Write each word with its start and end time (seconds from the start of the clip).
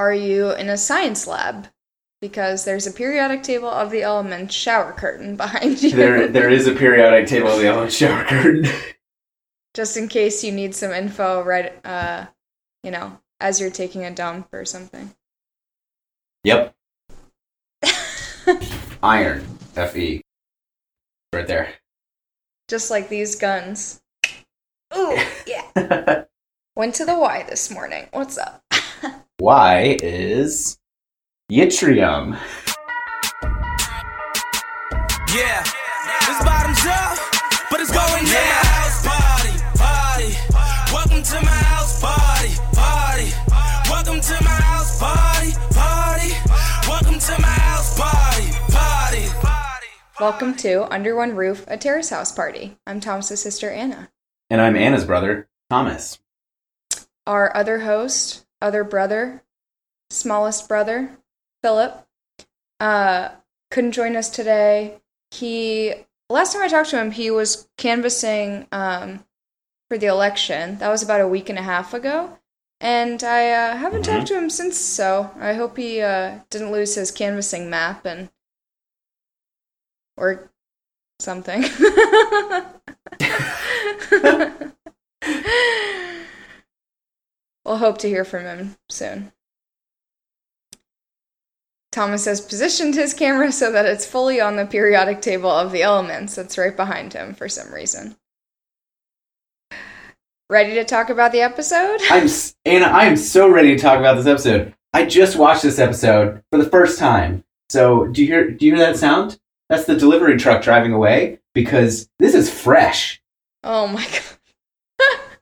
are 0.00 0.14
you 0.14 0.50
in 0.52 0.68
a 0.68 0.76
science 0.78 1.26
lab? 1.26 1.68
Because 2.20 2.64
there's 2.64 2.86
a 2.86 2.92
periodic 2.92 3.42
table 3.42 3.68
of 3.68 3.90
the 3.90 4.02
elements 4.02 4.54
shower 4.54 4.92
curtain 4.92 5.36
behind 5.44 5.82
you. 5.82 5.90
There, 5.90 6.26
there 6.26 6.48
is 6.48 6.66
a 6.66 6.74
periodic 6.74 7.28
table 7.28 7.48
of 7.48 7.60
the 7.60 7.66
elements 7.66 7.96
shower 7.96 8.24
curtain. 8.24 8.66
Just 9.74 9.96
in 9.96 10.08
case 10.08 10.42
you 10.42 10.50
need 10.50 10.74
some 10.74 10.90
info 10.90 11.44
right 11.44 11.74
uh 11.86 12.26
you 12.82 12.90
know, 12.90 13.20
as 13.40 13.60
you're 13.60 13.70
taking 13.70 14.04
a 14.04 14.10
dump 14.10 14.48
or 14.52 14.64
something. 14.64 15.14
yep. 16.44 16.74
Iron. 19.02 19.40
Fe. 19.74 20.22
Right 21.32 21.46
there. 21.46 21.74
Just 22.68 22.90
like 22.90 23.08
these 23.08 23.36
guns. 23.36 24.00
Ooh, 24.96 25.16
yeah. 25.46 26.24
Went 26.74 26.94
to 26.96 27.04
the 27.04 27.18
Y 27.18 27.44
this 27.48 27.70
morning. 27.70 28.08
What's 28.12 28.38
up? 28.38 28.64
Y 29.40 29.96
is 30.02 30.78
yttrium. 31.50 32.38
Yeah, 35.34 35.62
this 36.26 36.44
bottoms 36.44 36.84
up, 36.86 37.18
but 37.70 37.80
it's 37.80 37.90
going 37.90 38.24
down. 38.24 38.64
House 38.66 39.06
party, 39.06 39.54
party. 39.78 40.34
Welcome 40.92 41.22
to 41.22 41.40
my 41.44 41.50
house 41.50 42.00
party, 42.00 42.52
party. 42.74 43.32
Welcome 43.88 44.20
to 44.20 44.44
my 44.44 44.50
house 44.50 44.98
party, 44.98 45.52
party. 45.74 46.32
Welcome 46.88 47.18
to 47.18 47.40
my 47.40 47.48
house 47.48 47.98
party, 47.98 48.50
party, 48.72 49.28
party. 49.40 49.86
Welcome 50.18 50.54
to 50.56 50.92
Under 50.92 51.16
One 51.16 51.34
Roof, 51.34 51.64
a 51.68 51.76
terrace 51.76 52.10
house 52.10 52.32
party. 52.32 52.76
I'm 52.86 53.00
Thomas's 53.00 53.40
sister 53.40 53.70
Anna. 53.70 54.10
And 54.50 54.60
I'm 54.60 54.76
Anna's 54.76 55.04
brother, 55.04 55.48
Thomas. 55.70 56.18
Our 57.26 57.56
other 57.56 57.78
host, 57.80 58.44
other 58.60 58.84
brother, 58.84 59.42
smallest 60.10 60.68
brother, 60.68 61.18
Philip, 61.62 62.06
uh, 62.78 63.30
couldn't 63.70 63.92
join 63.92 64.16
us 64.16 64.30
today. 64.30 65.00
He 65.30 65.94
last 66.28 66.52
time 66.52 66.62
I 66.62 66.68
talked 66.68 66.90
to 66.90 67.00
him, 67.00 67.10
he 67.12 67.30
was 67.30 67.68
canvassing 67.76 68.66
um, 68.72 69.24
for 69.88 69.98
the 69.98 70.06
election. 70.06 70.78
That 70.78 70.88
was 70.88 71.02
about 71.02 71.20
a 71.20 71.28
week 71.28 71.48
and 71.48 71.58
a 71.58 71.62
half 71.62 71.94
ago, 71.94 72.38
and 72.80 73.22
I 73.22 73.50
uh, 73.50 73.76
haven't 73.76 74.04
talked 74.04 74.28
to 74.28 74.38
him 74.38 74.50
since. 74.50 74.78
So 74.78 75.30
I 75.38 75.54
hope 75.54 75.76
he 75.76 76.00
uh, 76.00 76.40
didn't 76.50 76.72
lose 76.72 76.94
his 76.94 77.10
canvassing 77.10 77.70
map 77.70 78.04
and 78.06 78.30
or 80.16 80.50
something. 81.18 81.64
we'll 87.70 87.78
hope 87.78 87.98
to 87.98 88.08
hear 88.08 88.24
from 88.24 88.42
him 88.42 88.76
soon. 88.88 89.30
Thomas 91.92 92.24
has 92.24 92.40
positioned 92.40 92.96
his 92.96 93.14
camera 93.14 93.52
so 93.52 93.70
that 93.70 93.86
it's 93.86 94.04
fully 94.04 94.40
on 94.40 94.56
the 94.56 94.66
periodic 94.66 95.22
table 95.22 95.50
of 95.50 95.70
the 95.70 95.82
elements 95.82 96.34
that's 96.34 96.58
right 96.58 96.76
behind 96.76 97.12
him 97.12 97.32
for 97.32 97.48
some 97.48 97.72
reason. 97.72 98.16
Ready 100.48 100.74
to 100.74 100.84
talk 100.84 101.10
about 101.10 101.30
the 101.30 101.42
episode? 101.42 102.00
I'm 102.10 102.28
Anna. 102.64 102.86
I 102.86 103.04
am 103.04 103.16
so 103.16 103.48
ready 103.48 103.76
to 103.76 103.80
talk 103.80 104.00
about 104.00 104.16
this 104.16 104.26
episode. 104.26 104.74
I 104.92 105.06
just 105.06 105.36
watched 105.36 105.62
this 105.62 105.78
episode 105.78 106.42
for 106.50 106.58
the 106.58 106.68
first 106.68 106.98
time. 106.98 107.44
So 107.68 108.08
do 108.08 108.20
you 108.20 108.26
hear? 108.26 108.50
Do 108.50 108.66
you 108.66 108.74
hear 108.74 108.84
that 108.84 108.98
sound? 108.98 109.38
That's 109.68 109.84
the 109.84 109.94
delivery 109.94 110.36
truck 110.38 110.62
driving 110.62 110.92
away 110.92 111.38
because 111.54 112.08
this 112.18 112.34
is 112.34 112.52
fresh. 112.52 113.22
Oh 113.62 113.86
my 113.86 114.04
god. 114.06 114.22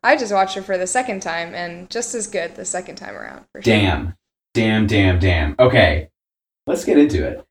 I 0.03 0.17
just 0.17 0.33
watched 0.33 0.57
it 0.57 0.63
for 0.63 0.79
the 0.79 0.87
second 0.87 1.21
time 1.21 1.55
and 1.55 1.91
just 1.91 2.15
as 2.15 2.27
good 2.27 2.55
the 2.55 2.65
second 2.65 2.97
time 2.97 3.15
around 3.15 3.45
for 3.53 3.63
sure. 3.63 3.75
Damn, 3.75 4.15
damn, 4.55 4.87
damn, 4.87 5.19
damn. 5.19 5.55
Okay, 5.59 6.11
let's 6.67 6.85
get 6.85 6.99
into 6.99 7.27
it. 7.27 7.45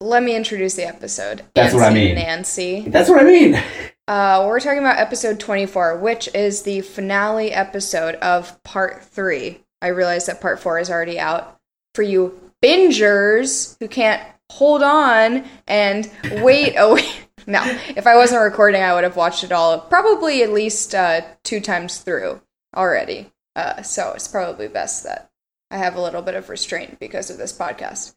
Let 0.00 0.24
me 0.24 0.34
introduce 0.34 0.74
the 0.74 0.86
episode. 0.86 1.44
That's 1.54 1.74
what 1.74 1.84
I 1.84 1.94
mean. 1.94 2.16
Nancy. 2.16 2.80
That's 2.88 3.08
what 3.08 3.20
I 3.20 3.24
mean. 3.24 3.62
Uh, 4.08 4.44
we're 4.48 4.58
talking 4.58 4.80
about 4.80 4.98
episode 4.98 5.38
24, 5.38 5.98
which 5.98 6.28
is 6.34 6.62
the 6.62 6.80
finale 6.80 7.52
episode 7.52 8.16
of 8.16 8.60
part 8.64 9.02
three. 9.04 9.60
I 9.80 9.86
realize 9.86 10.26
that 10.26 10.40
part 10.40 10.58
four 10.58 10.80
is 10.80 10.90
already 10.90 11.20
out. 11.20 11.60
For 11.94 12.02
you 12.02 12.52
bingers 12.62 13.76
who 13.78 13.86
can't 13.86 14.20
hold 14.50 14.82
on 14.82 15.44
and 15.68 16.10
wait 16.42 16.74
a 16.76 16.92
week. 16.92 17.21
No, 17.46 17.62
if 17.96 18.06
I 18.06 18.16
wasn't 18.16 18.42
recording, 18.42 18.82
I 18.82 18.94
would 18.94 19.04
have 19.04 19.16
watched 19.16 19.44
it 19.44 19.52
all, 19.52 19.80
probably 19.80 20.42
at 20.42 20.52
least 20.52 20.94
uh, 20.94 21.22
two 21.42 21.60
times 21.60 21.98
through 21.98 22.40
already. 22.74 23.32
Uh, 23.54 23.82
so 23.82 24.12
it's 24.14 24.28
probably 24.28 24.68
best 24.68 25.04
that 25.04 25.30
I 25.70 25.78
have 25.78 25.96
a 25.96 26.00
little 26.00 26.22
bit 26.22 26.34
of 26.34 26.48
restraint 26.48 26.98
because 26.98 27.30
of 27.30 27.38
this 27.38 27.56
podcast. 27.56 28.14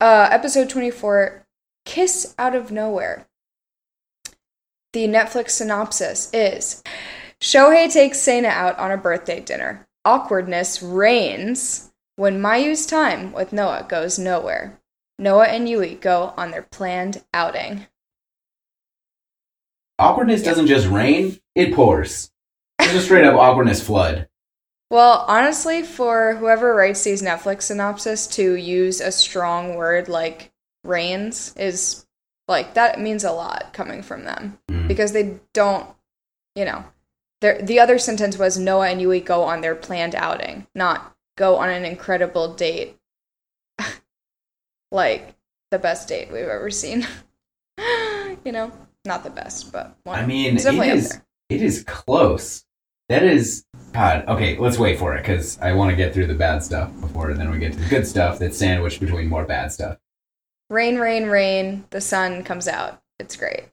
Uh, 0.00 0.28
episode 0.30 0.68
24 0.68 1.46
Kiss 1.84 2.34
Out 2.38 2.54
of 2.54 2.70
Nowhere. 2.70 3.26
The 4.92 5.06
Netflix 5.06 5.50
synopsis 5.50 6.30
is 6.32 6.82
Shohei 7.40 7.92
takes 7.92 8.20
Sena 8.20 8.48
out 8.48 8.78
on 8.78 8.90
a 8.90 8.96
birthday 8.96 9.40
dinner. 9.40 9.86
Awkwardness 10.04 10.82
reigns 10.82 11.92
when 12.16 12.40
Mayu's 12.40 12.86
time 12.86 13.32
with 13.32 13.52
Noah 13.52 13.86
goes 13.88 14.18
nowhere. 14.18 14.80
Noah 15.18 15.46
and 15.46 15.68
Yui 15.68 15.94
go 15.94 16.34
on 16.36 16.50
their 16.50 16.62
planned 16.62 17.22
outing. 17.32 17.86
Awkwardness 20.00 20.42
doesn't 20.42 20.66
just 20.66 20.88
rain; 20.88 21.38
it 21.54 21.74
pours. 21.74 22.30
It's 22.78 22.94
a 22.94 23.00
straight 23.00 23.24
up 23.26 23.36
awkwardness 23.36 23.82
flood. 23.82 24.28
Well, 24.90 25.24
honestly, 25.28 25.82
for 25.82 26.34
whoever 26.36 26.74
writes 26.74 27.04
these 27.04 27.22
Netflix 27.22 27.62
synopsis 27.62 28.26
to 28.28 28.54
use 28.54 29.00
a 29.00 29.12
strong 29.12 29.76
word 29.76 30.08
like 30.08 30.52
rains 30.82 31.54
is 31.56 32.06
like 32.48 32.74
that 32.74 32.98
means 32.98 33.22
a 33.22 33.30
lot 33.30 33.72
coming 33.72 34.02
from 34.02 34.24
them 34.24 34.58
Mm. 34.68 34.88
because 34.88 35.12
they 35.12 35.38
don't, 35.52 35.86
you 36.56 36.64
know, 36.64 36.84
the 37.40 37.78
other 37.78 37.98
sentence 37.98 38.36
was 38.38 38.58
Noah 38.58 38.88
and 38.88 39.00
Yui 39.00 39.20
go 39.20 39.44
on 39.44 39.60
their 39.60 39.74
planned 39.74 40.14
outing, 40.14 40.66
not 40.74 41.14
go 41.36 41.56
on 41.56 41.68
an 41.70 41.84
incredible 41.84 42.54
date, 42.54 42.98
like 44.90 45.34
the 45.70 45.78
best 45.78 46.08
date 46.08 46.32
we've 46.32 46.48
ever 46.48 46.70
seen. 46.70 47.06
you 48.44 48.52
know, 48.52 48.72
not 49.04 49.24
the 49.24 49.30
best, 49.30 49.72
but 49.72 49.96
one. 50.04 50.18
I 50.18 50.26
mean, 50.26 50.54
it's 50.54 50.64
it 50.64 50.72
definitely 50.72 50.90
up 50.90 50.96
is. 50.98 51.08
there. 51.10 51.24
It 51.48 51.62
is 51.62 51.84
close. 51.84 52.64
That 53.08 53.22
is 53.24 53.64
God. 53.92 54.24
Okay, 54.28 54.56
let's 54.58 54.78
wait 54.78 54.98
for 54.98 55.14
it 55.16 55.22
because 55.22 55.58
I 55.60 55.72
want 55.72 55.90
to 55.90 55.96
get 55.96 56.14
through 56.14 56.26
the 56.28 56.34
bad 56.34 56.62
stuff 56.62 56.90
before, 57.00 57.30
and 57.30 57.40
then 57.40 57.50
we 57.50 57.58
get 57.58 57.72
to 57.72 57.78
the 57.78 57.88
good 57.88 58.06
stuff 58.06 58.38
that's 58.38 58.56
sandwiched 58.58 59.00
between 59.00 59.28
more 59.28 59.44
bad 59.44 59.72
stuff. 59.72 59.98
rain 60.68 60.98
rain 60.98 61.26
rain 61.26 61.84
the 61.90 62.00
sun 62.00 62.44
comes 62.44 62.68
out 62.68 63.02
it's 63.18 63.36
great 63.36 63.64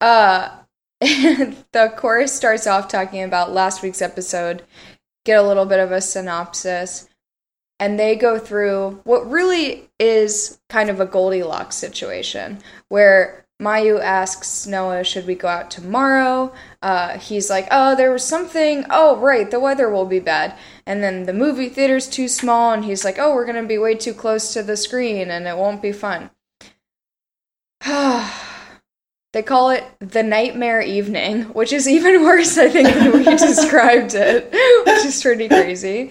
uh 0.00 0.48
the 1.00 1.92
chorus 1.96 2.32
starts 2.32 2.66
off 2.66 2.88
talking 2.88 3.22
about 3.24 3.52
last 3.52 3.82
week's 3.82 4.00
episode 4.00 4.62
get 5.24 5.38
a 5.38 5.42
little 5.42 5.66
bit 5.66 5.80
of 5.80 5.90
a 5.92 6.00
synopsis 6.00 7.08
and 7.80 7.98
they 7.98 8.14
go 8.14 8.38
through 8.38 9.00
what 9.04 9.28
really 9.28 9.88
is 9.98 10.60
kind 10.68 10.88
of 10.88 11.00
a 11.00 11.06
goldilocks 11.06 11.76
situation 11.76 12.58
where 12.88 13.45
mayu 13.60 14.00
asks 14.00 14.66
noah 14.66 15.02
should 15.02 15.26
we 15.26 15.34
go 15.34 15.48
out 15.48 15.70
tomorrow 15.70 16.52
uh, 16.82 17.18
he's 17.18 17.48
like 17.48 17.66
oh 17.70 17.96
there 17.96 18.10
was 18.10 18.24
something 18.24 18.84
oh 18.90 19.16
right 19.16 19.50
the 19.50 19.60
weather 19.60 19.88
will 19.88 20.04
be 20.04 20.20
bad 20.20 20.56
and 20.84 21.02
then 21.02 21.24
the 21.24 21.32
movie 21.32 21.68
theater's 21.68 22.08
too 22.08 22.28
small 22.28 22.72
and 22.72 22.84
he's 22.84 23.04
like 23.04 23.18
oh 23.18 23.34
we're 23.34 23.46
going 23.46 23.60
to 23.60 23.66
be 23.66 23.78
way 23.78 23.94
too 23.94 24.12
close 24.12 24.52
to 24.52 24.62
the 24.62 24.76
screen 24.76 25.30
and 25.30 25.46
it 25.46 25.56
won't 25.56 25.80
be 25.80 25.92
fun 25.92 26.30
they 29.32 29.42
call 29.42 29.70
it 29.70 29.84
the 30.00 30.22
nightmare 30.22 30.80
evening, 30.80 31.42
which 31.52 31.72
is 31.72 31.86
even 31.86 32.22
worse, 32.24 32.56
I 32.56 32.70
think, 32.70 32.88
than 32.88 33.12
we 33.12 33.24
described 33.36 34.14
it, 34.14 34.50
which 34.86 35.04
is 35.04 35.20
pretty 35.22 35.48
crazy. 35.48 36.10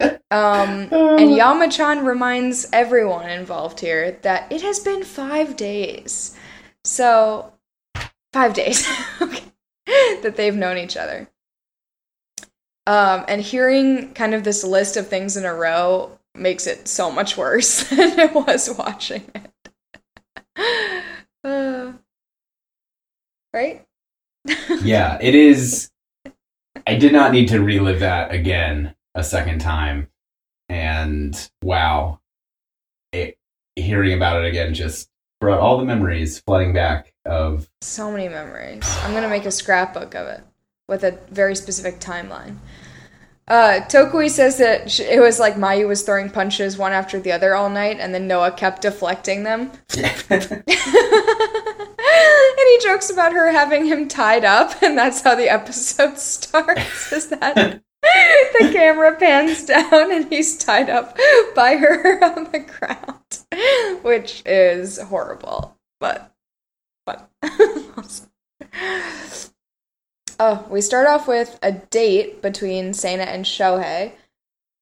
Um, 0.00 0.18
and 0.30 0.90
Yamachan 1.40 2.04
reminds 2.04 2.68
everyone 2.72 3.28
involved 3.28 3.80
here 3.80 4.12
that 4.22 4.50
it 4.52 4.62
has 4.62 4.78
been 4.78 5.02
five 5.02 5.56
days. 5.56 6.36
So, 6.84 7.52
five 8.32 8.54
days 8.54 8.88
okay, 9.20 9.44
that 9.86 10.36
they've 10.36 10.56
known 10.56 10.78
each 10.78 10.96
other. 10.96 11.28
Um, 12.86 13.24
and 13.28 13.40
hearing 13.40 14.12
kind 14.14 14.34
of 14.34 14.42
this 14.42 14.64
list 14.64 14.96
of 14.96 15.06
things 15.06 15.36
in 15.36 15.44
a 15.44 15.54
row 15.54 16.18
makes 16.34 16.66
it 16.66 16.88
so 16.88 17.12
much 17.12 17.36
worse 17.36 17.84
than 17.90 18.18
it 18.18 18.34
was 18.34 18.70
watching 18.76 19.30
it. 19.34 20.88
Uh, 21.44 21.92
right? 23.52 23.86
yeah, 24.82 25.18
it 25.20 25.34
is. 25.34 25.90
I 26.86 26.96
did 26.96 27.12
not 27.12 27.32
need 27.32 27.48
to 27.48 27.60
relive 27.60 28.00
that 28.00 28.32
again 28.32 28.96
a 29.14 29.22
second 29.22 29.60
time, 29.60 30.08
and 30.68 31.50
wow, 31.62 32.18
it, 33.12 33.38
hearing 33.76 34.14
about 34.14 34.42
it 34.42 34.48
again 34.48 34.74
just 34.74 35.08
brought 35.42 35.58
all 35.58 35.76
the 35.76 35.84
memories 35.84 36.38
flooding 36.38 36.72
back 36.72 37.12
of 37.24 37.68
So 37.80 38.12
many 38.12 38.28
memories. 38.28 38.84
I'm 39.02 39.12
gonna 39.12 39.28
make 39.28 39.44
a 39.44 39.50
scrapbook 39.50 40.14
of 40.14 40.28
it 40.28 40.40
with 40.88 41.02
a 41.02 41.18
very 41.32 41.56
specific 41.56 41.98
timeline. 41.98 42.58
Uh, 43.48 43.80
Tokui 43.88 44.30
says 44.30 44.58
that 44.58 44.88
sh- 44.88 45.00
it 45.00 45.20
was 45.20 45.40
like 45.40 45.56
Mayu 45.56 45.88
was 45.88 46.04
throwing 46.04 46.30
punches 46.30 46.78
one 46.78 46.92
after 46.92 47.18
the 47.18 47.32
other 47.32 47.56
all 47.56 47.68
night, 47.68 47.98
and 47.98 48.14
then 48.14 48.28
Noah 48.28 48.52
kept 48.52 48.82
deflecting 48.82 49.42
them. 49.42 49.72
and 49.98 50.62
he 50.68 50.78
jokes 52.84 53.10
about 53.10 53.32
her 53.32 53.50
having 53.50 53.86
him 53.86 54.06
tied 54.06 54.44
up, 54.44 54.80
and 54.80 54.96
that's 54.96 55.22
how 55.22 55.34
the 55.34 55.50
episode 55.50 56.18
starts. 56.18 57.12
Is 57.12 57.30
that 57.30 57.82
the 58.02 58.70
camera 58.72 59.16
pans 59.16 59.64
down 59.64 60.12
and 60.12 60.32
he's 60.32 60.56
tied 60.56 60.88
up 60.88 61.18
by 61.56 61.76
her 61.76 62.22
on 62.24 62.44
the 62.52 62.60
ground, 62.60 63.18
which 64.02 64.42
is 64.46 64.98
horrible, 65.00 65.76
but 66.00 66.32
fun. 67.06 67.22
Oh, 70.40 70.66
we 70.68 70.80
start 70.80 71.06
off 71.06 71.28
with 71.28 71.56
a 71.62 71.70
date 71.72 72.42
between 72.42 72.94
Sana 72.94 73.24
and 73.24 73.44
Shohei. 73.44 74.12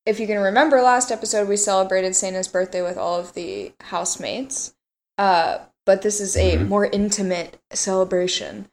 If 0.07 0.19
you 0.19 0.27
can 0.27 0.39
remember 0.39 0.81
last 0.81 1.11
episode, 1.13 1.49
we 1.49 1.57
celebrated 1.59 2.17
Sana's 2.17 2.49
birthday 2.49 2.81
with 2.81 2.97
all 2.97 3.19
of 3.21 3.35
the 3.35 3.73
housemates. 3.81 4.75
Uh, 5.19 5.59
but 5.85 6.01
this 6.01 6.19
is 6.21 6.35
a 6.37 6.57
Mhm. 6.57 6.69
more 6.69 6.87
intimate 6.87 7.59
celebration 7.73 8.71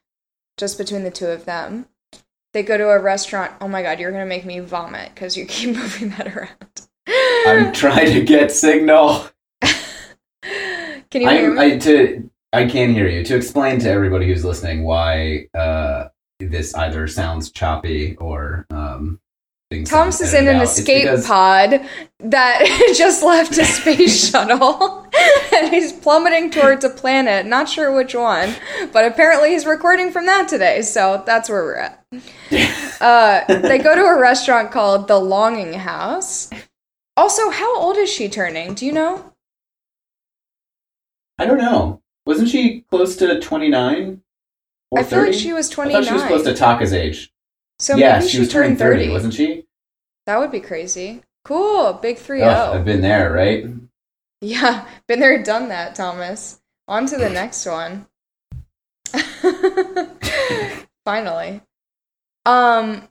just 0.56 0.78
between 0.78 1.04
the 1.04 1.10
two 1.10 1.26
of 1.26 1.44
them. 1.44 1.88
They 2.54 2.62
go 2.62 2.78
to 2.78 2.88
a 2.88 2.98
restaurant. 2.98 3.52
Oh 3.60 3.68
my 3.68 3.82
god, 3.82 4.00
you're 4.00 4.12
gonna 4.12 4.24
make 4.24 4.46
me 4.46 4.60
vomit 4.60 5.14
because 5.14 5.36
you 5.36 5.44
keep 5.44 5.70
moving 5.76 6.10
that 6.10 6.34
around. 6.34 6.88
I'm 7.46 7.72
trying 7.72 8.14
to 8.14 8.22
get 8.22 8.50
signal. 8.50 9.26
Can 11.10 11.22
you 11.22 11.28
hear 11.28 11.50
I'm, 11.50 11.56
me? 11.56 11.74
I 11.74 11.78
to 11.78 12.30
I 12.52 12.66
can 12.66 12.92
hear 12.92 13.08
you. 13.08 13.24
To 13.24 13.36
explain 13.36 13.78
to 13.80 13.90
everybody 13.90 14.26
who's 14.26 14.44
listening 14.44 14.84
why 14.84 15.48
uh, 15.54 16.08
this 16.40 16.74
either 16.74 17.06
sounds 17.06 17.50
choppy 17.50 18.16
or 18.16 18.66
um, 18.70 19.20
things 19.70 19.90
Thomas 19.90 20.20
is 20.20 20.32
in 20.34 20.48
an 20.48 20.56
out, 20.56 20.62
escape 20.62 21.02
because- 21.02 21.26
pod 21.26 21.80
that 22.20 22.92
just 22.96 23.22
left 23.22 23.52
a 23.58 23.64
space 23.64 24.30
shuttle 24.30 25.06
and 25.54 25.72
he's 25.72 25.92
plummeting 25.92 26.50
towards 26.50 26.84
a 26.84 26.90
planet. 26.90 27.46
Not 27.46 27.68
sure 27.68 27.94
which 27.94 28.14
one, 28.14 28.54
but 28.92 29.04
apparently 29.04 29.50
he's 29.50 29.66
recording 29.66 30.10
from 30.10 30.26
that 30.26 30.48
today, 30.48 30.82
so 30.82 31.22
that's 31.26 31.48
where 31.48 31.62
we're 31.62 31.76
at. 31.76 32.04
Uh, 33.00 33.44
they 33.46 33.78
go 33.78 33.94
to 33.94 34.02
a 34.02 34.18
restaurant 34.18 34.72
called 34.72 35.06
The 35.06 35.20
Longing 35.20 35.74
House. 35.74 36.50
Also, 37.16 37.48
how 37.50 37.78
old 37.78 37.96
is 37.96 38.10
she 38.10 38.28
turning? 38.28 38.74
Do 38.74 38.84
you 38.84 38.90
know? 38.90 39.32
I 41.38 41.46
don't 41.46 41.58
know. 41.58 42.02
Wasn't 42.26 42.48
she 42.48 42.82
close 42.90 43.16
to 43.16 43.40
29? 43.40 44.20
Or 44.90 44.98
I 44.98 45.02
feel 45.02 45.18
like 45.20 45.26
30? 45.28 45.38
she 45.38 45.52
was 45.52 45.70
I 45.70 45.74
29. 45.74 46.02
thought 46.02 46.08
she 46.08 46.14
was 46.14 46.22
close 46.24 46.44
to 46.44 46.54
Taka's 46.54 46.92
age. 46.92 47.32
so 47.78 47.96
yeah, 47.96 48.18
maybe 48.18 48.28
she 48.30 48.40
was 48.40 48.50
turning 48.50 48.70
turned 48.70 48.78
30, 48.78 49.08
wasn't 49.10 49.34
she? 49.34 49.66
That 50.26 50.38
would 50.38 50.50
be 50.50 50.60
crazy. 50.60 51.22
Cool, 51.44 51.94
big 51.94 52.18
3 52.18 52.42
Ugh, 52.42 52.70
0. 52.70 52.78
I've 52.78 52.84
been 52.84 53.00
there, 53.00 53.32
right? 53.32 53.66
Yeah, 54.40 54.86
been 55.06 55.20
there, 55.20 55.42
done 55.42 55.68
that, 55.68 55.94
Thomas. 55.94 56.60
On 56.86 57.06
to 57.06 57.16
the 57.16 57.28
next 57.30 57.66
one. 57.66 58.06
Finally. 61.04 61.62
Um 62.44 63.08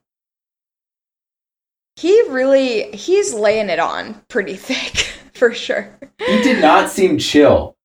he 1.96 2.22
really 2.30 2.92
he's 2.92 3.34
laying 3.34 3.70
it 3.70 3.80
on 3.80 4.22
pretty 4.28 4.56
thick 4.58 5.08
for 5.34 5.54
sure. 5.54 5.98
He 6.20 6.42
did 6.44 6.62
not 6.62 6.90
seem 6.90 7.18
chill 7.18 7.76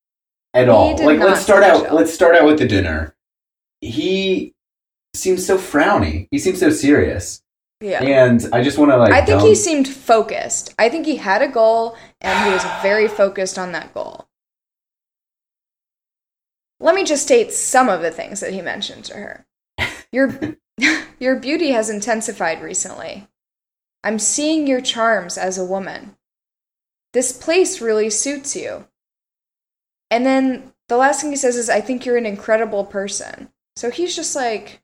at 0.55 0.69
all. 0.69 0.97
Like 0.97 1.19
let's 1.19 1.41
start 1.41 1.63
out 1.63 1.85
chill. 1.85 1.95
let's 1.95 2.13
start 2.13 2.35
out 2.35 2.45
with 2.45 2.59
the 2.59 2.67
dinner. 2.67 3.15
He 3.81 4.55
seems 5.15 5.45
so 5.47 5.59
frowny. 5.59 6.29
He 6.31 6.39
seems 6.39 6.61
so 6.61 6.71
serious. 6.71 7.43
Yeah. 7.81 8.03
And 8.03 8.49
I 8.53 8.63
just 8.63 8.79
want 8.79 8.93
to 8.93 8.97
like 8.97 9.13
I 9.13 9.25
think 9.25 9.41
dump- 9.41 9.49
he 9.49 9.55
seemed 9.55 9.89
focused. 9.89 10.75
I 10.79 10.89
think 10.89 11.07
he 11.07 11.17
had 11.17 11.43
a 11.43 11.49
goal 11.49 11.97
and 12.21 12.47
he 12.47 12.53
was 12.53 12.65
very 12.83 13.09
focused 13.09 13.59
on 13.59 13.73
that 13.73 13.93
goal. 13.93 14.29
Let 16.79 16.95
me 16.95 17.05
just 17.05 17.25
state 17.25 17.53
some 17.53 17.89
of 17.89 18.03
the 18.03 18.11
things 18.11 18.41
that 18.41 18.53
he 18.53 18.61
mentioned 18.61 19.05
to 19.07 19.15
her. 19.15 19.47
Your 20.13 20.57
your 21.19 21.37
beauty 21.37 21.71
has 21.73 21.91
intensified 21.91 22.63
recently. 22.63 23.29
I'm 24.05 24.19
seeing 24.19 24.67
your 24.67 24.81
charms 24.81 25.39
as 25.39 25.59
a 25.59 25.65
woman. 25.65 26.17
This 27.13 27.33
place 27.33 27.81
really 27.81 28.11
suits 28.11 28.57
you. 28.57 28.87
And 30.13 30.27
then 30.27 30.73
the 30.89 30.99
last 30.99 31.23
thing 31.23 31.31
he 31.31 31.37
says 31.37 31.57
is 31.57 31.71
I 31.71 31.81
think 31.81 32.05
you're 32.05 32.19
an 32.19 32.27
incredible 32.27 32.85
person. 32.85 33.49
So 33.77 33.91
he's 33.91 34.15
just 34.15 34.37
like 34.37 34.83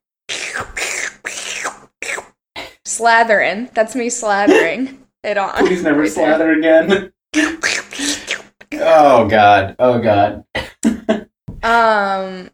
slathering. 2.86 3.72
That's 3.74 3.94
me 3.94 4.06
slathering 4.08 4.96
it 5.22 5.36
on. 5.36 5.54
Please 5.66 5.82
never 5.82 6.00
right 6.00 6.10
slather 6.10 6.52
again. 6.52 7.12
oh 8.74 9.28
god. 9.28 9.76
Oh 9.78 9.98
god. 10.00 10.44
Um, 11.62 12.50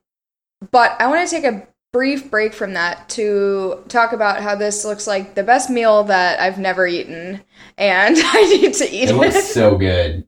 but 0.73 0.97
I 1.01 1.07
want 1.07 1.29
to 1.29 1.35
take 1.35 1.45
a 1.45 1.69
brief 1.93 2.29
break 2.31 2.53
from 2.55 2.73
that 2.73 3.09
to 3.11 3.85
talk 3.87 4.13
about 4.13 4.43
how 4.43 4.57
this 4.57 4.85
looks 4.85 5.07
like 5.07 5.37
the 5.37 5.45
best 5.45 5.71
meal 5.71 6.03
that 6.05 6.41
I've 6.41 6.59
never 6.59 6.89
eaten, 6.89 7.41
and 7.79 8.17
I 8.21 8.43
need 8.49 8.75
to 8.75 8.91
eat 8.91 9.11
It 9.11 9.11
it. 9.11 9.15
looks 9.17 9.45
so 9.53 9.77
good. 9.79 10.27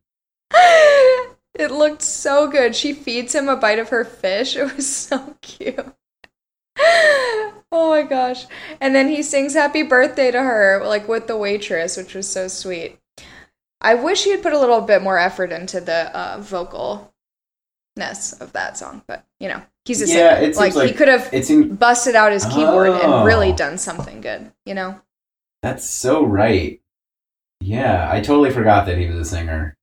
it 1.59 1.71
looked 1.71 2.03
so 2.03 2.49
good. 2.51 2.75
She 2.77 2.93
feeds 2.93 3.35
him 3.35 3.49
a 3.49 3.57
bite 3.57 3.79
of 3.79 3.89
her 3.91 4.05
fish. 4.05 4.57
It 4.57 4.75
was 4.77 4.89
so 4.95 5.37
cute. 5.43 5.87
Oh 7.73 7.91
my 7.91 8.03
gosh. 8.03 8.47
And 8.81 8.95
then 8.95 9.09
he 9.09 9.23
sings 9.23 9.55
happy 9.55 9.83
birthday 9.83 10.31
to 10.31 10.41
her, 10.41 10.83
like 10.87 11.09
with 11.09 11.27
the 11.27 11.37
waitress, 11.37 11.97
which 11.97 12.15
was 12.15 12.29
so 12.29 12.49
sweet. 12.49 12.99
I 13.81 13.95
wish 13.95 14.25
he 14.25 14.31
had 14.31 14.43
put 14.43 14.53
a 14.53 14.59
little 14.59 14.81
bit 14.81 15.03
more 15.03 15.19
effort 15.19 15.53
into 15.53 15.81
the 15.81 16.15
uh, 16.17 16.39
vocalness 16.39 17.11
of 18.41 18.53
that 18.53 18.79
song, 18.79 19.03
but 19.07 19.25
you 19.41 19.49
know, 19.49 19.61
he's 19.85 20.01
a 20.03 20.07
Yeah, 20.07 20.37
singer. 20.37 20.49
it 20.49 20.57
seems 20.57 20.77
like, 20.77 20.89
he 20.89 20.95
could 20.95 21.09
have 21.09 21.45
seemed 21.45 21.79
busted 21.79 22.15
out 22.15 22.33
his 22.33 22.45
keyboard 22.47 22.89
Oh. 22.91 23.19
and 23.19 23.27
really 23.27 23.53
done 23.53 23.79
something 23.79 24.21
good, 24.21 24.51
you 24.65 24.75
know? 24.75 25.01
that's 25.63 25.89
so 25.89 26.25
right. 26.25 26.81
Yeah, 27.61 28.09
I 28.11 28.21
totally 28.21 28.51
forgot 28.51 28.87
that 28.87 28.99
he 28.99 29.07
was 29.09 29.17
a 29.17 29.25
singer 29.25 29.76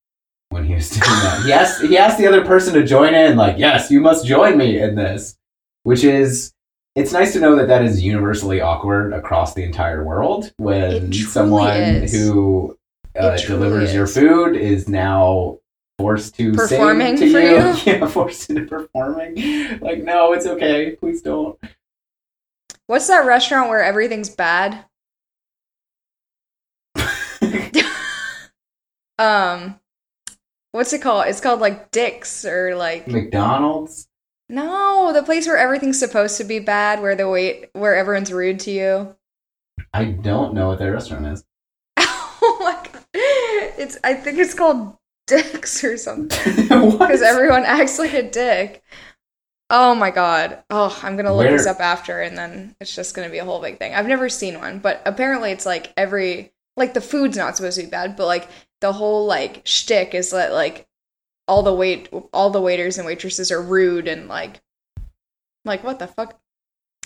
when 0.54 0.64
he 0.64 0.76
was 0.76 0.90
doing 0.90 1.02
that. 1.02 1.44
He 1.46 1.52
asked 1.52 1.82
he 1.82 1.98
asked 1.98 2.18
the 2.18 2.28
other 2.28 2.46
person 2.46 2.74
to 2.76 2.84
join 2.86 3.14
in, 3.14 3.36
like, 3.36 3.58
yes, 3.58 3.92
you 3.92 4.00
must 4.00 4.26
join 4.26 4.58
me 4.58 4.80
in 4.80 4.96
this. 4.96 5.38
Which 5.84 6.04
is 6.06 6.54
it's 6.96 7.12
nice 7.12 7.34
to 7.34 7.40
know 7.40 7.56
that 7.56 7.68
that 7.68 7.84
is 7.84 8.02
universally 8.04 8.62
awkward 8.62 9.14
across 9.14 9.54
the 9.56 9.64
entire 9.64 10.04
world 10.04 10.54
when 10.58 11.12
someone 11.12 11.76
is. 11.76 12.14
who 12.14 12.78
uh, 13.20 13.36
delivers 13.38 13.94
your 13.94 14.08
food 14.08 14.56
is 14.56 14.88
now 14.88 15.58
forced 15.98 16.36
to 16.36 16.54
Performing 16.54 17.18
sing 17.18 17.28
to 17.28 17.34
for 17.34 17.40
you. 17.40 17.58
you? 17.58 17.74
Yeah, 18.00 18.08
forced 18.08 18.50
into 18.50 18.66
performing. 18.66 19.80
Like, 19.80 20.04
no, 20.04 20.34
it's 20.34 20.46
okay. 20.46 20.96
Please 20.96 21.22
don't. 21.22 21.60
What's 22.88 23.08
that 23.08 23.26
restaurant 23.26 23.70
where 23.70 23.84
everything's 23.84 24.30
bad? 24.30 24.86
um 29.20 29.80
what's 30.74 30.92
it 30.92 31.02
called? 31.02 31.28
It's 31.28 31.40
called 31.40 31.62
like 31.62 31.92
Dick's 31.92 32.44
or 32.44 32.76
like 32.76 33.08
McDonald's. 33.08 34.10
No, 34.50 35.14
the 35.14 35.24
place 35.24 35.48
where 35.48 35.58
everything's 35.58 35.98
supposed 35.98 36.38
to 36.38 36.44
be 36.44 36.60
bad, 36.60 37.02
where 37.02 37.16
the 37.16 37.30
wait 37.30 37.70
where 37.74 37.96
everyone's 37.96 38.34
rude 38.34 38.60
to 38.62 38.72
you. 38.72 39.16
I 39.94 40.06
don't 40.06 40.54
know 40.54 40.68
what 40.68 40.80
that 40.80 40.92
restaurant 40.92 41.26
is. 41.28 41.44
oh 41.98 42.58
my 42.62 42.74
god. 42.92 43.02
It's 43.14 43.98
I 44.04 44.14
think 44.14 44.38
it's 44.40 44.54
called 44.54 44.98
Dick's 45.28 45.84
or 45.84 45.98
something. 45.98 46.68
What? 46.70 47.00
Because 47.00 47.22
everyone 47.22 47.64
acts 47.64 47.98
like 47.98 48.14
a 48.14 48.30
dick. 48.30 48.84
Oh 49.70 49.96
my 49.96 50.12
god. 50.12 50.62
Oh, 50.70 50.98
I'm 51.02 51.16
gonna 51.16 51.34
look 51.34 51.46
Where- 51.48 51.58
this 51.58 51.66
up 51.68 51.80
after 51.80 52.22
and 52.22 52.38
then 52.38 52.76
it's 52.82 52.94
just 52.96 53.16
gonna 53.16 53.30
be 53.30 53.38
a 53.40 53.46
whole 53.46 53.62
big 53.62 53.80
thing. 53.80 53.94
I've 53.94 54.08
never 54.08 54.28
seen 54.30 54.60
one, 54.60 54.80
but 54.80 55.02
apparently 55.06 55.52
it's 55.52 55.66
like 55.66 55.94
every 55.96 56.52
like 56.76 56.94
the 56.94 57.02
food's 57.02 57.38
not 57.38 57.56
supposed 57.56 57.78
to 57.78 57.84
be 57.86 57.90
bad, 57.90 58.16
but 58.16 58.26
like 58.26 58.48
the 58.84 58.92
whole 58.92 59.26
like 59.26 59.62
shtick 59.64 60.14
is 60.14 60.32
that 60.32 60.52
like 60.52 60.86
all 61.48 61.64
the 61.64 61.74
wait 61.74 62.10
all 62.34 62.50
the 62.50 62.60
waiters 62.60 62.98
and 62.98 63.08
waitresses 63.08 63.50
are 63.50 63.62
rude 63.62 64.10
and 64.10 64.28
like 64.28 64.62
like 65.64 65.86
what 65.86 66.00
the 66.00 66.08
fuck? 66.08 66.38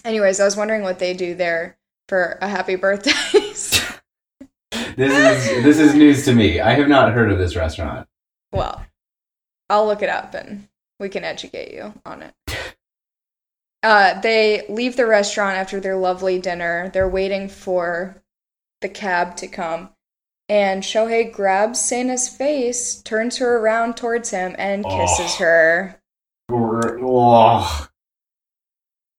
Anyways, 0.04 0.40
I 0.40 0.46
was 0.46 0.58
wondering 0.58 0.82
what 0.82 0.98
they 0.98 1.14
do 1.14 1.36
there 1.36 1.78
for 2.10 2.40
a 2.42 2.48
happy 2.48 2.76
birthday. 2.76 3.12
This 4.96 5.14
is 5.14 5.64
this 5.64 5.78
is 5.78 5.94
news 5.94 6.26
to 6.26 6.34
me. 6.34 6.60
I 6.60 6.74
have 6.74 6.88
not 6.88 7.14
heard 7.14 7.32
of 7.32 7.38
this 7.38 7.56
restaurant. 7.56 8.08
Well, 8.52 8.84
I'll 9.70 9.86
look 9.86 10.02
it 10.02 10.10
up 10.10 10.34
and 10.34 10.68
we 11.00 11.08
can 11.08 11.24
educate 11.24 11.72
you 11.72 11.94
on 12.04 12.24
it. 12.24 12.34
Uh, 13.84 14.20
they 14.22 14.66
leave 14.70 14.98
the 14.98 15.06
restaurant 15.06 15.56
after 15.56 15.80
their 15.80 15.96
lovely 15.96 16.40
dinner. 16.40 16.90
They're 16.92 17.08
waiting 17.08 17.48
for 17.48 18.24
the 18.82 18.90
cab 18.90 19.38
to 19.38 19.48
come. 19.48 19.90
And 20.50 20.82
Shohei 20.82 21.32
grabs 21.32 21.80
Sana's 21.82 22.30
face, 22.30 23.01
turns 23.01 23.38
her 23.38 23.58
around 23.58 23.98
towards 23.98 24.30
him, 24.30 24.56
and 24.58 24.86
kisses 24.86 25.36
Oh. 25.36 25.44
her. 25.44 26.01
Oh, 26.50 27.88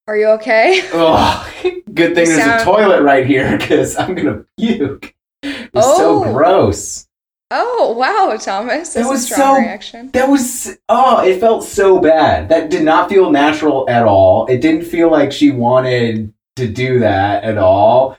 Are 0.07 0.17
you 0.17 0.29
okay? 0.29 0.81
oh. 0.95 1.51
Good 1.63 2.15
thing 2.15 2.27
You 2.29 2.37
there's 2.37 2.37
sound- 2.37 2.63
a 2.63 2.65
toilet 2.65 3.03
right 3.03 3.27
here 3.27 3.59
because 3.59 3.97
I'm 3.97 4.15
gonna 4.15 4.45
puke. 4.57 5.15
It's 5.43 5.75
was 5.75 5.85
so 5.99 6.25
Oh. 6.25 6.33
gross. 6.33 7.07
Oh 7.51 7.93
wow, 7.99 8.37
Thomas, 8.41 8.95
That 8.95 9.07
was 9.09 9.29
so- 9.29 9.57
reaction. 9.57 10.11
That 10.13 10.29
was 10.31 10.79
oh, 10.89 11.23
it 11.27 11.41
felt 11.41 11.65
so 11.65 11.99
bad. 11.99 12.49
That 12.49 12.71
did 12.71 12.83
not 12.85 13.09
feel 13.11 13.31
natural 13.31 13.89
at 13.91 14.05
all. 14.05 14.47
It 14.47 14.59
didn't 14.63 14.85
feel 14.85 15.11
like 15.11 15.33
she 15.33 15.51
wanted 15.51 16.33
to 16.57 16.67
do 16.69 17.01
that 17.01 17.45
at 17.45 17.59
all. 17.59 18.17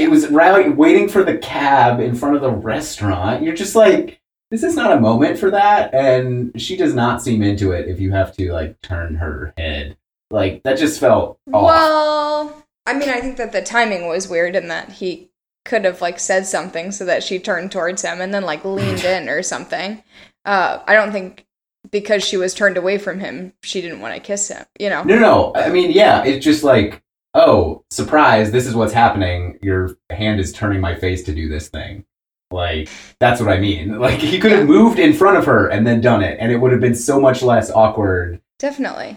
It 0.00 0.10
was 0.10 0.28
right 0.28 0.74
waiting 0.74 1.08
for 1.08 1.22
the 1.22 1.36
cab 1.36 2.00
in 2.00 2.14
front 2.14 2.36
of 2.36 2.42
the 2.42 2.50
restaurant. 2.50 3.42
You're 3.42 3.54
just 3.54 3.76
like, 3.76 4.20
this 4.50 4.62
is 4.62 4.74
not 4.74 4.96
a 4.96 5.00
moment 5.00 5.38
for 5.38 5.50
that, 5.50 5.92
and 5.94 6.58
she 6.60 6.76
does 6.76 6.94
not 6.94 7.22
seem 7.22 7.42
into 7.42 7.72
it. 7.72 7.86
If 7.86 8.00
you 8.00 8.10
have 8.12 8.34
to 8.36 8.52
like 8.52 8.80
turn 8.80 9.16
her 9.16 9.52
head, 9.56 9.96
like 10.30 10.62
that 10.62 10.78
just 10.78 10.98
felt 11.00 11.38
off. 11.52 11.64
Well, 11.64 12.66
I 12.86 12.94
mean, 12.94 13.10
I 13.10 13.20
think 13.20 13.36
that 13.36 13.52
the 13.52 13.62
timing 13.62 14.08
was 14.08 14.28
weird 14.28 14.56
and 14.56 14.70
that 14.70 14.90
he 14.90 15.30
could 15.64 15.84
have 15.84 16.00
like 16.00 16.18
said 16.18 16.46
something 16.46 16.90
so 16.90 17.04
that 17.04 17.22
she 17.22 17.38
turned 17.38 17.70
towards 17.70 18.02
him 18.02 18.20
and 18.20 18.32
then 18.32 18.44
like 18.44 18.64
leaned 18.64 19.04
in 19.04 19.28
or 19.28 19.42
something. 19.42 20.02
Uh, 20.44 20.78
I 20.86 20.94
don't 20.94 21.12
think 21.12 21.46
because 21.90 22.24
she 22.24 22.36
was 22.36 22.54
turned 22.54 22.76
away 22.76 22.98
from 22.98 23.20
him, 23.20 23.52
she 23.62 23.80
didn't 23.80 24.00
want 24.00 24.14
to 24.14 24.20
kiss 24.20 24.48
him. 24.48 24.64
You 24.78 24.88
know? 24.88 25.02
No, 25.02 25.18
no. 25.18 25.52
I 25.54 25.68
mean, 25.68 25.90
yeah, 25.90 26.24
it's 26.24 26.44
just 26.44 26.64
like, 26.64 27.02
oh, 27.34 27.84
surprise, 27.90 28.50
this 28.50 28.66
is 28.66 28.74
what's 28.74 28.92
happening. 28.92 29.58
Your 29.62 29.96
hand 30.10 30.40
is 30.40 30.52
turning 30.52 30.80
my 30.80 30.94
face 30.94 31.22
to 31.24 31.34
do 31.34 31.48
this 31.48 31.68
thing. 31.68 32.04
Like, 32.50 32.88
that's 33.20 33.40
what 33.40 33.50
I 33.50 33.60
mean. 33.60 33.98
Like, 34.00 34.18
he 34.18 34.38
could 34.40 34.50
have 34.52 34.60
Yeah. 34.60 34.66
moved 34.66 34.98
in 34.98 35.12
front 35.12 35.36
of 35.36 35.46
her 35.46 35.68
and 35.68 35.86
then 35.86 36.00
done 36.00 36.22
it, 36.22 36.38
and 36.40 36.50
it 36.50 36.56
would 36.58 36.72
have 36.72 36.80
been 36.80 36.94
so 36.94 37.20
much 37.20 37.42
less 37.42 37.70
awkward. 37.70 38.40
Definitely. 38.58 39.16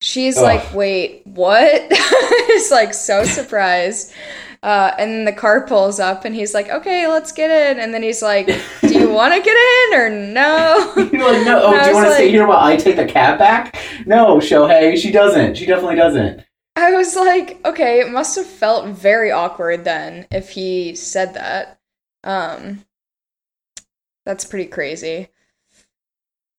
She's 0.00 0.36
Ugh. 0.38 0.44
like, 0.44 0.74
wait, 0.74 1.22
what? 1.26 1.92
It's 2.50 2.70
like 2.72 2.92
so 2.94 3.22
surprised. 3.38 4.12
Uh, 4.62 4.90
and 4.98 5.12
then 5.12 5.24
the 5.26 5.32
car 5.32 5.64
pulls 5.64 6.00
up 6.00 6.24
and 6.24 6.34
he's 6.34 6.54
like, 6.54 6.68
okay, 6.70 7.06
let's 7.06 7.30
get 7.30 7.50
in. 7.50 7.78
And 7.78 7.94
then 7.94 8.02
he's 8.02 8.22
like, 8.22 8.46
do 8.80 8.98
you 8.98 9.08
want 9.10 9.32
to 9.34 9.40
get 9.40 9.56
in 9.56 10.00
or 10.00 10.10
no? 10.10 10.92
You're 10.96 11.32
like, 11.32 11.46
no, 11.46 11.62
oh, 11.62 11.80
do 11.84 11.88
you 11.90 11.94
want 11.94 12.08
to 12.08 12.14
stay 12.14 12.30
here 12.30 12.46
while 12.48 12.58
I 12.58 12.74
take 12.74 12.96
the 12.96 13.04
cab 13.06 13.38
back? 13.38 13.78
No, 14.06 14.38
Shohei, 14.38 14.96
she 14.96 15.12
doesn't. 15.12 15.56
She 15.56 15.66
definitely 15.66 15.94
doesn't. 15.96 16.42
I 16.78 16.92
was 16.92 17.16
like, 17.16 17.60
okay, 17.66 17.98
it 17.98 18.08
must 18.12 18.36
have 18.36 18.46
felt 18.46 18.86
very 18.86 19.32
awkward 19.32 19.82
then 19.84 20.28
if 20.30 20.50
he 20.50 20.94
said 20.94 21.34
that. 21.34 21.80
Um 22.22 22.84
That's 24.24 24.44
pretty 24.44 24.66
crazy. 24.70 25.28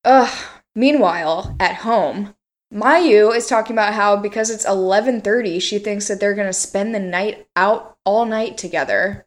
Ugh. 0.04 0.46
Meanwhile, 0.74 1.56
at 1.58 1.76
home, 1.76 2.34
Mayu 2.72 3.34
is 3.34 3.46
talking 3.46 3.74
about 3.74 3.94
how 3.94 4.16
because 4.16 4.50
it's 4.50 4.66
11:30, 4.66 5.60
she 5.60 5.78
thinks 5.78 6.08
that 6.08 6.20
they're 6.20 6.34
going 6.34 6.46
to 6.46 6.52
spend 6.52 6.94
the 6.94 7.00
night 7.00 7.48
out 7.56 7.96
all 8.04 8.26
night 8.26 8.58
together. 8.58 9.26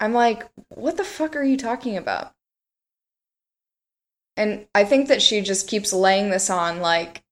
I'm 0.00 0.12
like, 0.12 0.48
what 0.68 0.96
the 0.96 1.04
fuck 1.04 1.36
are 1.36 1.42
you 1.44 1.56
talking 1.56 1.96
about? 1.96 2.34
And 4.36 4.66
I 4.74 4.84
think 4.84 5.08
that 5.08 5.22
she 5.22 5.40
just 5.40 5.68
keeps 5.68 5.92
laying 5.92 6.30
this 6.30 6.50
on 6.50 6.80
like 6.80 7.22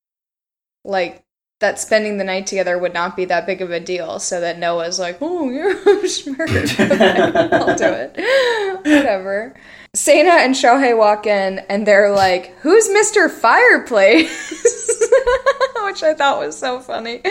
like 0.84 1.24
that 1.62 1.80
spending 1.80 2.18
the 2.18 2.24
night 2.24 2.46
together 2.46 2.78
would 2.78 2.92
not 2.92 3.16
be 3.16 3.24
that 3.24 3.46
big 3.46 3.62
of 3.62 3.70
a 3.70 3.80
deal 3.80 4.18
so 4.18 4.40
that 4.40 4.58
Noah's 4.58 4.98
like, 4.98 5.16
"Oh, 5.22 5.48
you're 5.48 5.70
a 5.70 6.02
schmirk." 6.04 6.50
Okay, 6.50 7.48
I'll 7.56 7.74
do 7.76 7.86
it. 7.86 8.84
Whatever. 8.84 9.54
Sana 9.94 10.30
and 10.40 10.54
Shohei 10.54 10.96
walk 10.96 11.26
in 11.26 11.60
and 11.70 11.86
they're 11.86 12.12
like, 12.12 12.54
"Who's 12.60 12.88
Mr. 12.88 13.30
Fireplace?" 13.30 14.28
Which 15.84 16.02
I 16.02 16.14
thought 16.14 16.38
was 16.38 16.56
so 16.56 16.80
funny. 16.80 17.22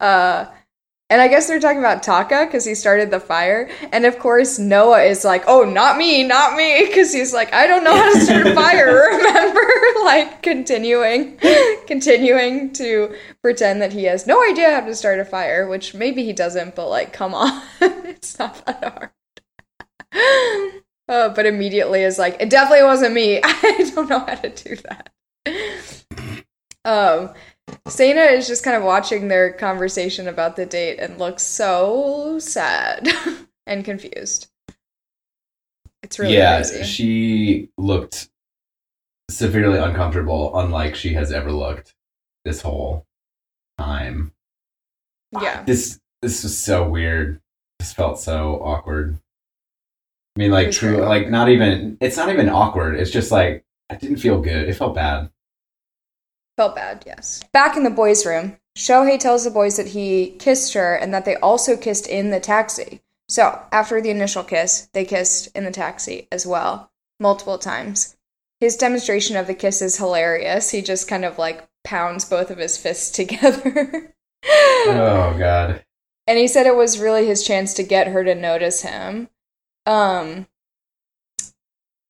Uh 0.00 0.46
and 1.10 1.20
I 1.20 1.26
guess 1.26 1.48
they're 1.48 1.58
talking 1.58 1.80
about 1.80 2.04
Taka 2.04 2.46
because 2.46 2.64
he 2.64 2.76
started 2.76 3.10
the 3.10 3.18
fire. 3.18 3.68
And 3.92 4.06
of 4.06 4.20
course, 4.20 4.60
Noah 4.60 5.02
is 5.02 5.24
like, 5.24 5.42
oh, 5.48 5.64
not 5.64 5.98
me, 5.98 6.22
not 6.22 6.56
me. 6.56 6.86
Because 6.86 7.12
he's 7.12 7.34
like, 7.34 7.52
I 7.52 7.66
don't 7.66 7.82
know 7.82 7.96
how 7.96 8.12
to 8.14 8.20
start 8.20 8.46
a 8.46 8.54
fire, 8.54 9.10
remember? 9.10 9.60
like, 10.04 10.40
continuing, 10.40 11.36
continuing 11.88 12.72
to 12.74 13.12
pretend 13.42 13.82
that 13.82 13.92
he 13.92 14.04
has 14.04 14.28
no 14.28 14.40
idea 14.48 14.72
how 14.72 14.86
to 14.86 14.94
start 14.94 15.18
a 15.18 15.24
fire, 15.24 15.66
which 15.66 15.94
maybe 15.94 16.24
he 16.24 16.32
doesn't, 16.32 16.76
but 16.76 16.88
like, 16.88 17.12
come 17.12 17.34
on. 17.34 17.60
it's 17.80 18.38
not 18.38 18.64
that 18.66 19.12
hard. 20.14 20.82
Uh, 21.08 21.28
but 21.30 21.44
immediately 21.44 22.02
is 22.02 22.20
like, 22.20 22.36
it 22.38 22.50
definitely 22.50 22.84
wasn't 22.84 23.12
me. 23.12 23.40
I 23.42 23.90
don't 23.94 24.08
know 24.08 24.20
how 24.20 24.36
to 24.36 24.48
do 24.48 24.76
that. 24.76 25.10
Um, 26.84 27.34
Sana 27.88 28.22
is 28.22 28.46
just 28.46 28.64
kind 28.64 28.76
of 28.76 28.82
watching 28.82 29.28
their 29.28 29.52
conversation 29.52 30.28
about 30.28 30.56
the 30.56 30.66
date 30.66 30.98
and 30.98 31.18
looks 31.18 31.42
so 31.42 32.38
sad 32.38 33.08
and 33.66 33.84
confused. 33.84 34.48
It's 36.02 36.18
really 36.18 36.34
yeah, 36.34 36.58
crazy. 36.58 36.84
she 36.84 37.70
looked 37.76 38.30
severely 39.30 39.78
uncomfortable, 39.78 40.58
unlike 40.58 40.94
she 40.94 41.14
has 41.14 41.32
ever 41.32 41.52
looked 41.52 41.94
this 42.44 42.62
whole 42.62 43.06
time. 43.78 44.32
yeah. 45.40 45.62
This 45.64 46.00
this 46.22 46.42
was 46.42 46.56
so 46.56 46.88
weird. 46.88 47.40
This 47.78 47.92
felt 47.92 48.18
so 48.18 48.60
awkward. 48.62 49.18
I 50.36 50.38
mean, 50.38 50.50
like 50.50 50.70
true, 50.70 50.98
like 50.98 51.28
not 51.28 51.48
even. 51.48 51.98
It's 52.00 52.16
not 52.16 52.30
even 52.30 52.48
awkward. 52.48 52.98
It's 52.98 53.10
just 53.10 53.30
like 53.30 53.64
I 53.88 53.96
didn't 53.96 54.18
feel 54.18 54.40
good. 54.40 54.68
It 54.68 54.74
felt 54.74 54.94
bad. 54.94 55.30
Felt 56.60 56.76
bad, 56.76 57.04
yes. 57.06 57.42
Back 57.54 57.78
in 57.78 57.84
the 57.84 57.88
boys' 57.88 58.26
room, 58.26 58.58
Shohei 58.76 59.18
tells 59.18 59.44
the 59.44 59.50
boys 59.50 59.78
that 59.78 59.86
he 59.86 60.36
kissed 60.38 60.74
her 60.74 60.94
and 60.94 61.14
that 61.14 61.24
they 61.24 61.36
also 61.36 61.74
kissed 61.74 62.06
in 62.06 62.32
the 62.32 62.38
taxi. 62.38 63.00
So, 63.30 63.62
after 63.72 63.98
the 64.02 64.10
initial 64.10 64.44
kiss, 64.44 64.90
they 64.92 65.06
kissed 65.06 65.48
in 65.54 65.64
the 65.64 65.70
taxi 65.70 66.28
as 66.30 66.46
well, 66.46 66.92
multiple 67.18 67.56
times. 67.56 68.18
His 68.60 68.76
demonstration 68.76 69.38
of 69.38 69.46
the 69.46 69.54
kiss 69.54 69.80
is 69.80 69.96
hilarious. 69.96 70.68
He 70.68 70.82
just 70.82 71.08
kind 71.08 71.24
of 71.24 71.38
like 71.38 71.66
pounds 71.82 72.26
both 72.26 72.50
of 72.50 72.58
his 72.58 72.76
fists 72.76 73.10
together. 73.16 74.12
Oh 74.44 75.34
god. 75.38 75.82
and 76.26 76.38
he 76.38 76.46
said 76.46 76.66
it 76.66 76.76
was 76.76 77.00
really 77.00 77.24
his 77.24 77.42
chance 77.42 77.72
to 77.72 77.82
get 77.82 78.08
her 78.08 78.22
to 78.22 78.34
notice 78.34 78.82
him. 78.82 79.30
Um, 79.86 80.46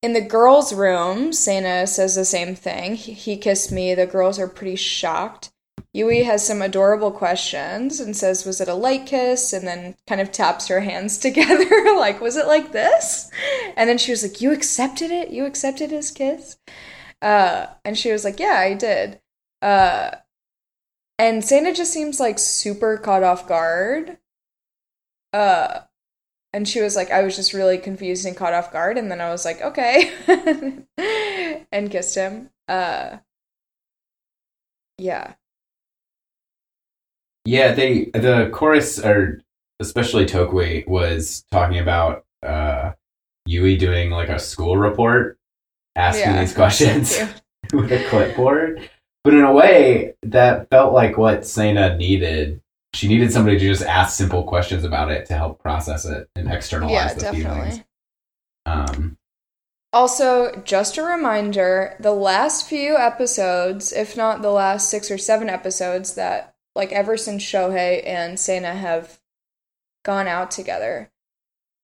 in 0.02 0.12
the 0.14 0.20
girls' 0.20 0.72
room, 0.72 1.32
Sana 1.32 1.86
says 1.86 2.14
the 2.14 2.24
same 2.24 2.54
thing. 2.54 2.94
He, 2.94 3.12
he 3.12 3.36
kissed 3.36 3.70
me. 3.70 3.94
The 3.94 4.06
girls 4.06 4.38
are 4.38 4.48
pretty 4.48 4.76
shocked. 4.76 5.50
Yui 5.92 6.22
has 6.22 6.46
some 6.46 6.62
adorable 6.62 7.10
questions 7.10 7.98
and 7.98 8.16
says, 8.16 8.46
Was 8.46 8.60
it 8.60 8.68
a 8.68 8.74
light 8.74 9.06
kiss? 9.06 9.52
And 9.52 9.66
then 9.66 9.96
kind 10.06 10.20
of 10.20 10.30
taps 10.30 10.68
her 10.68 10.80
hands 10.80 11.18
together, 11.18 11.94
like, 11.96 12.20
Was 12.20 12.36
it 12.36 12.46
like 12.46 12.72
this? 12.72 13.30
And 13.76 13.88
then 13.88 13.98
she 13.98 14.12
was 14.12 14.22
like, 14.22 14.40
You 14.40 14.52
accepted 14.52 15.10
it? 15.10 15.30
You 15.30 15.44
accepted 15.46 15.90
his 15.90 16.10
kiss? 16.10 16.56
Uh, 17.20 17.66
and 17.84 17.98
she 17.98 18.12
was 18.12 18.24
like, 18.24 18.38
Yeah, 18.40 18.56
I 18.58 18.74
did. 18.74 19.20
Uh, 19.60 20.12
and 21.18 21.44
Sana 21.44 21.74
just 21.74 21.92
seems 21.92 22.18
like 22.18 22.38
super 22.38 22.96
caught 22.96 23.22
off 23.22 23.46
guard. 23.46 24.16
Uh, 25.34 25.80
and 26.52 26.68
she 26.68 26.80
was 26.80 26.96
like, 26.96 27.10
I 27.10 27.22
was 27.22 27.36
just 27.36 27.52
really 27.52 27.78
confused 27.78 28.26
and 28.26 28.36
caught 28.36 28.54
off 28.54 28.72
guard. 28.72 28.98
And 28.98 29.10
then 29.10 29.20
I 29.20 29.30
was 29.30 29.44
like, 29.44 29.60
okay. 29.60 30.12
and 31.72 31.90
kissed 31.90 32.14
him. 32.14 32.50
Uh, 32.68 33.18
yeah. 34.98 35.34
Yeah, 37.44 37.72
they 37.72 38.04
the 38.12 38.50
chorus 38.52 38.98
or 38.98 39.40
especially 39.80 40.26
Tokui 40.26 40.86
was 40.86 41.44
talking 41.50 41.78
about 41.78 42.24
uh 42.42 42.92
Yui 43.46 43.76
doing 43.76 44.10
like 44.10 44.28
a 44.28 44.38
school 44.38 44.76
report 44.76 45.38
asking 45.96 46.32
Yeah, 46.32 46.40
these 46.40 46.54
questions 46.54 47.18
with 47.72 47.90
a 47.90 48.04
clipboard. 48.08 48.88
But 49.24 49.34
in 49.34 49.44
a 49.44 49.52
way, 49.52 50.14
that 50.22 50.68
felt 50.70 50.92
like 50.92 51.18
what 51.18 51.46
Sana 51.46 51.96
needed. 51.96 52.60
She 52.94 53.08
needed 53.08 53.32
somebody 53.32 53.58
to 53.58 53.66
just 53.66 53.82
ask 53.82 54.16
simple 54.16 54.42
questions 54.44 54.84
about 54.84 55.10
it 55.10 55.26
to 55.26 55.34
help 55.34 55.60
process 55.62 56.04
it 56.04 56.28
and 56.34 56.52
externalize 56.52 56.92
Yeah, 56.92 57.14
the 57.14 57.20
definitely. 57.20 57.60
feelings. 57.70 57.84
Um, 58.66 59.16
Also, 59.92 60.54
just 60.64 60.98
a 60.98 61.02
reminder 61.02 61.96
the 61.98 62.12
last 62.12 62.68
few 62.68 62.96
episodes, 62.96 63.92
if 63.92 64.16
not 64.16 64.40
the 64.42 64.50
last 64.52 64.88
six 64.88 65.10
or 65.10 65.18
seven 65.18 65.48
episodes, 65.48 66.14
that, 66.14 66.54
like, 66.76 66.92
ever 66.92 67.16
since 67.16 67.42
Shohei 67.42 68.06
and 68.06 68.38
Sana 68.38 68.74
have 68.74 69.18
gone 70.04 70.28
out 70.28 70.50
together, 70.52 71.10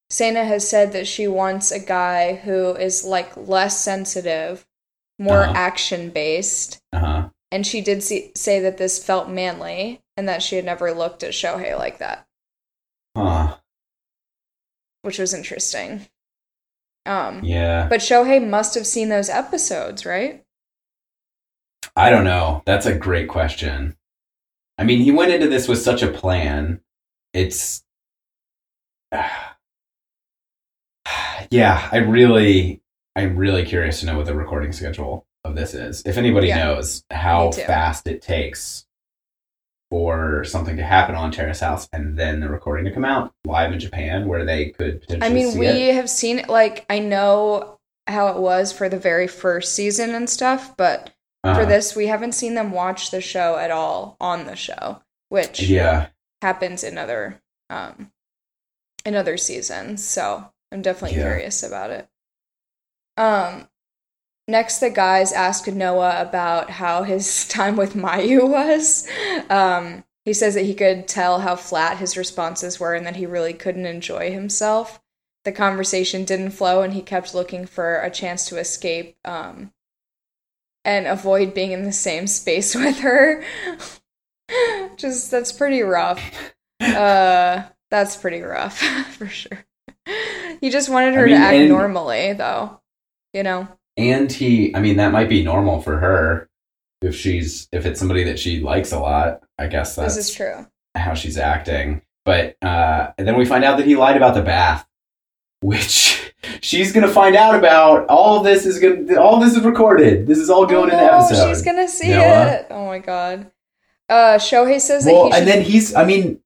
Sana 0.08 0.44
has 0.44 0.68
said 0.68 0.92
that 0.92 1.08
she 1.08 1.26
wants 1.26 1.72
a 1.72 1.80
guy 1.80 2.34
who 2.34 2.76
is, 2.76 3.02
like, 3.04 3.36
less 3.36 3.80
sensitive, 3.80 4.66
more 5.18 5.42
Uh-huh. 5.44 5.52
action 5.56 6.10
based. 6.10 6.80
uh-huh. 6.92 7.30
And 7.50 7.66
she 7.66 7.80
did 7.80 8.02
see, 8.04 8.30
say 8.36 8.60
that 8.60 8.76
this 8.76 9.02
felt 9.02 9.28
manly 9.28 10.02
and 10.16 10.28
that 10.28 10.42
she 10.42 10.56
had 10.56 10.64
never 10.64 10.92
looked 10.92 11.22
at 11.22 11.32
Shohei 11.32 11.76
like 11.78 11.98
that, 11.98 12.26
Huh. 13.16 13.56
which 15.02 15.18
was 15.18 15.34
interesting. 15.34 16.06
Um, 17.04 17.44
Yeah. 17.44 17.86
But 17.88 18.00
Shohei 18.00 18.44
must 18.46 18.74
have 18.74 18.86
seen 18.86 19.08
those 19.08 19.28
episodes, 19.28 20.04
right? 20.04 20.44
I 21.94 22.10
don't 22.10 22.24
know. 22.24 22.62
That's 22.66 22.86
a 22.86 22.94
great 22.94 23.28
question. 23.28 23.96
I 24.78 24.84
mean, 24.84 25.00
he 25.00 25.10
went 25.12 25.32
into 25.32 25.48
this 25.48 25.68
with 25.68 25.80
such 25.80 26.02
a 26.02 26.08
plan. 26.10 26.80
It's 27.32 27.84
yeah, 31.50 31.88
I 31.92 31.98
really, 31.98 32.82
I'm 33.14 33.36
really 33.36 33.64
curious 33.64 34.00
to 34.00 34.06
know 34.06 34.16
what 34.16 34.26
the 34.26 34.34
recording 34.34 34.72
schedule 34.72 35.26
of 35.44 35.54
this 35.54 35.74
is. 35.74 36.02
If 36.04 36.16
anybody 36.18 36.48
Yeah. 36.48 36.64
knows 36.64 37.04
how 37.10 37.52
fast 37.52 38.06
it 38.08 38.20
takes 38.22 38.85
for 39.90 40.44
something 40.44 40.76
to 40.76 40.82
happen 40.84 41.14
on 41.14 41.30
Terrace 41.30 41.60
House 41.60 41.88
and 41.92 42.16
then 42.18 42.40
the 42.40 42.48
recording 42.48 42.84
to 42.86 42.92
come 42.92 43.04
out 43.04 43.32
live 43.44 43.72
in 43.72 43.80
Japan, 43.80 44.26
where 44.26 44.44
they 44.44 44.70
could 44.70 45.00
potentially 45.00 45.26
I 45.26 45.34
mean, 45.34 45.58
we 45.58 45.66
it. 45.66 45.94
have 45.94 46.10
seen 46.10 46.38
it. 46.38 46.48
Like, 46.48 46.84
I 46.90 46.98
know 46.98 47.78
how 48.06 48.28
it 48.28 48.38
was 48.38 48.72
for 48.72 48.88
the 48.88 48.98
very 48.98 49.26
first 49.26 49.74
season 49.74 50.14
and 50.14 50.28
stuff, 50.28 50.76
but 50.76 51.12
for 51.54 51.64
Uh-huh. 51.64 51.66
this, 51.66 51.96
we 51.96 52.06
haven't 52.08 52.32
seen 52.32 52.54
them 52.54 52.72
watch 52.72 53.10
the 53.10 53.20
show 53.20 53.56
at 53.56 53.70
all 53.70 54.16
on 54.20 54.46
the 54.46 54.56
show, 54.56 55.02
which 55.28 55.60
yeah, 55.60 56.08
happens 56.42 56.84
in 56.84 56.98
other 56.98 57.40
um 57.70 58.12
in 59.04 59.14
other 59.16 59.36
seasons. 59.36 60.04
So 60.04 60.52
I'm 60.72 60.82
definitely 60.82 61.16
Yeah. 61.18 61.24
curious 61.24 61.62
about 61.62 61.90
it. 61.90 62.08
Um 63.16 63.68
next 64.48 64.78
the 64.78 64.90
guys 64.90 65.32
ask 65.32 65.66
Noah 65.66 66.20
about 66.20 66.70
how 66.70 67.02
his 67.02 67.46
time 67.48 67.76
with 67.76 67.94
Mayu 67.94 68.48
was. 68.48 69.08
Um 69.50 70.04
he 70.24 70.32
says 70.32 70.54
that 70.54 70.64
he 70.64 70.74
could 70.74 71.06
tell 71.06 71.38
how 71.40 71.54
flat 71.54 71.98
his 71.98 72.16
responses 72.16 72.80
were 72.80 72.94
and 72.94 73.06
that 73.06 73.14
he 73.14 73.26
really 73.26 73.52
couldn't 73.52 73.86
enjoy 73.86 74.32
himself. 74.32 75.00
The 75.44 75.52
conversation 75.52 76.24
didn't 76.24 76.50
flow 76.50 76.82
and 76.82 76.92
he 76.92 77.02
kept 77.02 77.32
looking 77.32 77.64
for 77.64 78.00
a 78.00 78.10
chance 78.10 78.48
to 78.48 78.58
escape 78.58 79.16
um 79.24 79.72
and 80.84 81.06
avoid 81.06 81.54
being 81.54 81.72
in 81.72 81.84
the 81.84 81.92
same 81.92 82.26
space 82.40 82.74
with 82.74 82.98
her. 83.00 83.44
Just 84.96 85.30
that's 85.30 85.52
pretty 85.52 85.82
rough. 85.82 86.54
Uh 86.80 87.64
that's 87.90 88.16
pretty 88.16 88.42
rough 88.42 88.78
for 88.78 89.28
sure. 89.28 89.64
He 90.60 90.70
just 90.70 90.88
wanted 90.88 91.14
her 91.14 91.24
I 91.24 91.26
mean, 91.26 91.36
to 91.36 91.46
act 91.46 91.68
normally 91.68 92.32
though. 92.32 92.80
You 93.32 93.42
know? 93.42 93.68
And 93.96 94.30
he, 94.30 94.74
I 94.74 94.80
mean, 94.80 94.96
that 94.96 95.12
might 95.12 95.28
be 95.28 95.42
normal 95.42 95.80
for 95.80 95.98
her 95.98 96.48
if 97.02 97.14
she's 97.14 97.68
if 97.72 97.86
it's 97.86 97.98
somebody 97.98 98.24
that 98.24 98.38
she 98.38 98.60
likes 98.60 98.92
a 98.92 98.98
lot. 98.98 99.42
I 99.58 99.66
guess 99.66 99.96
that's 99.96 100.16
this 100.16 100.28
is 100.28 100.34
true. 100.34 100.66
how 100.94 101.14
she's 101.14 101.38
acting. 101.38 102.02
But 102.24 102.56
uh, 102.62 103.12
and 103.16 103.26
then 103.26 103.36
we 103.36 103.44
find 103.44 103.64
out 103.64 103.76
that 103.78 103.86
he 103.86 103.96
lied 103.96 104.16
about 104.16 104.34
the 104.34 104.42
bath, 104.42 104.86
which 105.60 106.32
she's 106.60 106.92
gonna 106.92 107.08
find 107.08 107.36
out 107.36 107.54
about. 107.54 108.06
All 108.08 108.42
this 108.42 108.66
is 108.66 108.78
gonna, 108.78 109.20
all 109.20 109.40
this 109.40 109.56
is 109.56 109.62
recorded. 109.62 110.26
This 110.26 110.38
is 110.38 110.50
all 110.50 110.66
going 110.66 110.90
oh, 110.90 110.98
in 110.98 111.04
the 111.04 111.12
episode. 111.12 111.48
She's 111.48 111.62
gonna 111.62 111.88
see 111.88 112.10
Noah. 112.10 112.46
it. 112.46 112.66
Oh 112.70 112.86
my 112.86 112.98
god. 112.98 113.50
Uh 114.08 114.38
Shohei 114.38 114.80
says 114.80 115.04
that 115.04 115.12
well, 115.12 115.26
he 115.26 115.32
should 115.32 115.38
and 115.40 115.48
then 115.48 115.62
he's, 115.62 115.94
I 115.94 116.04
mean, 116.04 116.40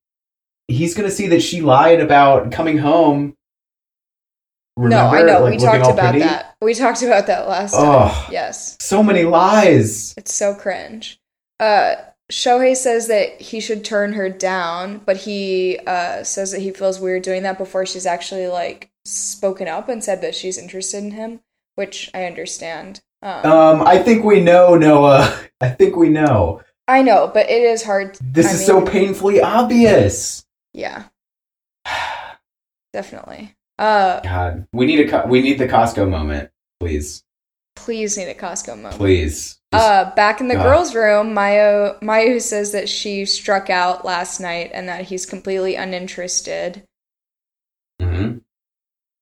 he's 0.68 0.94
gonna 0.94 1.10
see 1.10 1.26
that 1.28 1.42
she 1.42 1.60
lied 1.62 2.00
about 2.00 2.52
coming 2.52 2.78
home. 2.78 3.36
No, 4.88 5.08
I 5.08 5.22
know. 5.22 5.42
like, 5.42 5.52
we 5.52 5.58
talked 5.58 5.90
about 5.90 6.10
pretty? 6.10 6.20
that. 6.20 6.56
We 6.62 6.74
talked 6.74 7.02
about 7.02 7.26
that 7.26 7.48
last 7.48 7.74
time. 7.74 8.28
Yes. 8.30 8.76
so 8.80 9.02
many 9.02 9.24
lies. 9.24 10.14
It's 10.16 10.32
so 10.32 10.54
cringe. 10.54 11.20
Uh, 11.58 11.96
Shohei 12.30 12.76
says 12.76 13.08
that 13.08 13.40
he 13.40 13.60
should 13.60 13.84
turn 13.84 14.12
her 14.12 14.28
down, 14.28 14.98
but 15.04 15.16
he 15.18 15.78
uh, 15.86 16.22
says 16.22 16.52
that 16.52 16.60
he 16.60 16.70
feels 16.70 17.00
weird 17.00 17.22
doing 17.22 17.42
that 17.42 17.58
before 17.58 17.84
she's 17.84 18.06
actually 18.06 18.46
like 18.46 18.90
spoken 19.04 19.68
up 19.68 19.88
and 19.88 20.02
said 20.02 20.20
that 20.22 20.34
she's 20.34 20.56
interested 20.56 21.02
in 21.02 21.10
him, 21.10 21.40
which 21.74 22.10
I 22.14 22.24
understand. 22.24 23.00
Um, 23.22 23.44
Um, 23.50 23.82
I 23.86 23.98
think 23.98 24.24
we 24.24 24.40
know, 24.40 24.76
Noah. 24.76 25.38
I 25.60 25.70
think 25.70 25.96
we 25.96 26.08
know. 26.08 26.62
I 26.86 27.02
know, 27.02 27.30
but 27.32 27.50
it 27.50 27.62
is 27.62 27.82
hard. 27.82 28.16
This 28.20 28.46
I 28.46 28.52
is 28.52 28.66
so 28.66 28.84
painfully 28.84 29.40
obvious. 29.40 30.44
Yeah, 30.72 31.04
definitely. 32.92 33.56
Uh, 33.80 34.20
God, 34.20 34.66
we 34.74 34.84
need 34.84 35.10
a 35.10 35.26
we 35.26 35.40
need 35.40 35.58
the 35.58 35.66
Costco 35.66 36.08
moment, 36.08 36.50
please, 36.78 37.24
please 37.74 38.18
need 38.18 38.28
a 38.28 38.34
Costco 38.34 38.76
moment. 38.76 38.96
please. 38.96 39.56
Uh, 39.72 40.14
back 40.14 40.40
in 40.40 40.48
the 40.48 40.54
God. 40.54 40.64
girls' 40.64 40.94
room, 40.94 41.32
Maya 41.32 41.94
Maya 42.02 42.38
says 42.40 42.72
that 42.72 42.90
she 42.90 43.24
struck 43.24 43.70
out 43.70 44.04
last 44.04 44.38
night 44.38 44.70
and 44.74 44.86
that 44.88 45.06
he's 45.06 45.24
completely 45.24 45.76
uninterested. 45.76 46.82
Mhm. 48.02 48.42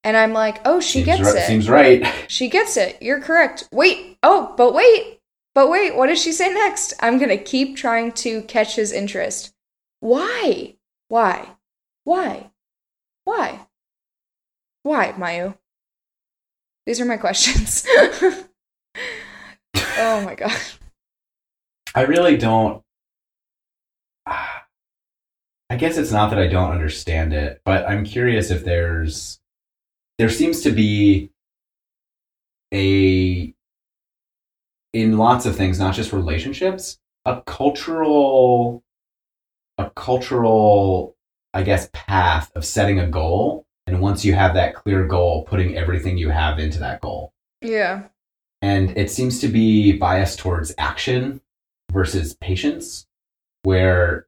And 0.02 0.16
I'm 0.16 0.32
like, 0.32 0.60
oh, 0.64 0.80
she 0.80 1.04
Seems 1.04 1.06
gets 1.18 1.34
it. 1.34 1.46
Seems 1.46 1.68
right. 1.70 2.04
She 2.28 2.48
gets 2.48 2.76
it. 2.76 3.00
You're 3.00 3.20
correct. 3.20 3.68
Wait. 3.72 4.18
Oh, 4.24 4.54
but 4.56 4.74
wait. 4.74 5.20
But 5.54 5.68
wait. 5.70 5.94
What 5.96 6.08
does 6.08 6.20
she 6.20 6.32
say 6.32 6.52
next? 6.52 6.94
I'm 7.00 7.18
gonna 7.18 7.38
keep 7.38 7.76
trying 7.76 8.10
to 8.12 8.42
catch 8.42 8.74
his 8.74 8.90
interest. 8.90 9.52
Why? 10.00 10.74
Why? 11.08 11.46
Why? 12.04 12.50
Why? 13.24 13.66
Why, 14.88 15.12
Mayu? 15.12 15.54
These 16.86 16.98
are 16.98 17.04
my 17.04 17.18
questions. 17.18 17.86
oh 19.98 20.22
my 20.24 20.34
god. 20.34 20.56
I 21.94 22.04
really 22.04 22.38
don't. 22.38 22.82
I 24.26 25.76
guess 25.76 25.98
it's 25.98 26.10
not 26.10 26.30
that 26.30 26.38
I 26.38 26.46
don't 26.46 26.70
understand 26.70 27.34
it, 27.34 27.60
but 27.66 27.86
I'm 27.86 28.02
curious 28.02 28.50
if 28.50 28.64
there's. 28.64 29.40
There 30.16 30.30
seems 30.30 30.62
to 30.62 30.70
be 30.70 31.32
a. 32.72 33.52
In 34.94 35.18
lots 35.18 35.44
of 35.44 35.54
things, 35.54 35.78
not 35.78 35.96
just 35.96 36.14
relationships, 36.14 36.98
a 37.26 37.42
cultural. 37.42 38.82
A 39.76 39.90
cultural, 39.90 41.14
I 41.52 41.62
guess, 41.62 41.90
path 41.92 42.50
of 42.56 42.64
setting 42.64 42.98
a 42.98 43.06
goal. 43.06 43.66
And 43.88 44.00
once 44.00 44.24
you 44.24 44.34
have 44.34 44.54
that 44.54 44.74
clear 44.74 45.06
goal, 45.06 45.44
putting 45.44 45.76
everything 45.76 46.18
you 46.18 46.28
have 46.30 46.58
into 46.58 46.78
that 46.80 47.00
goal. 47.00 47.32
Yeah. 47.62 48.04
and 48.62 48.96
it 48.96 49.10
seems 49.10 49.40
to 49.40 49.48
be 49.48 49.92
biased 49.92 50.38
towards 50.38 50.74
action 50.78 51.40
versus 51.92 52.34
patience 52.34 53.06
where 53.64 54.26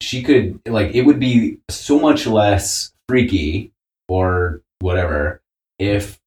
she 0.00 0.22
could 0.22 0.60
like 0.66 0.94
it 0.94 1.02
would 1.02 1.18
be 1.20 1.58
so 1.70 1.98
much 1.98 2.26
less 2.26 2.92
freaky 3.08 3.72
or 4.08 4.62
whatever 4.80 5.40
if 5.78 6.18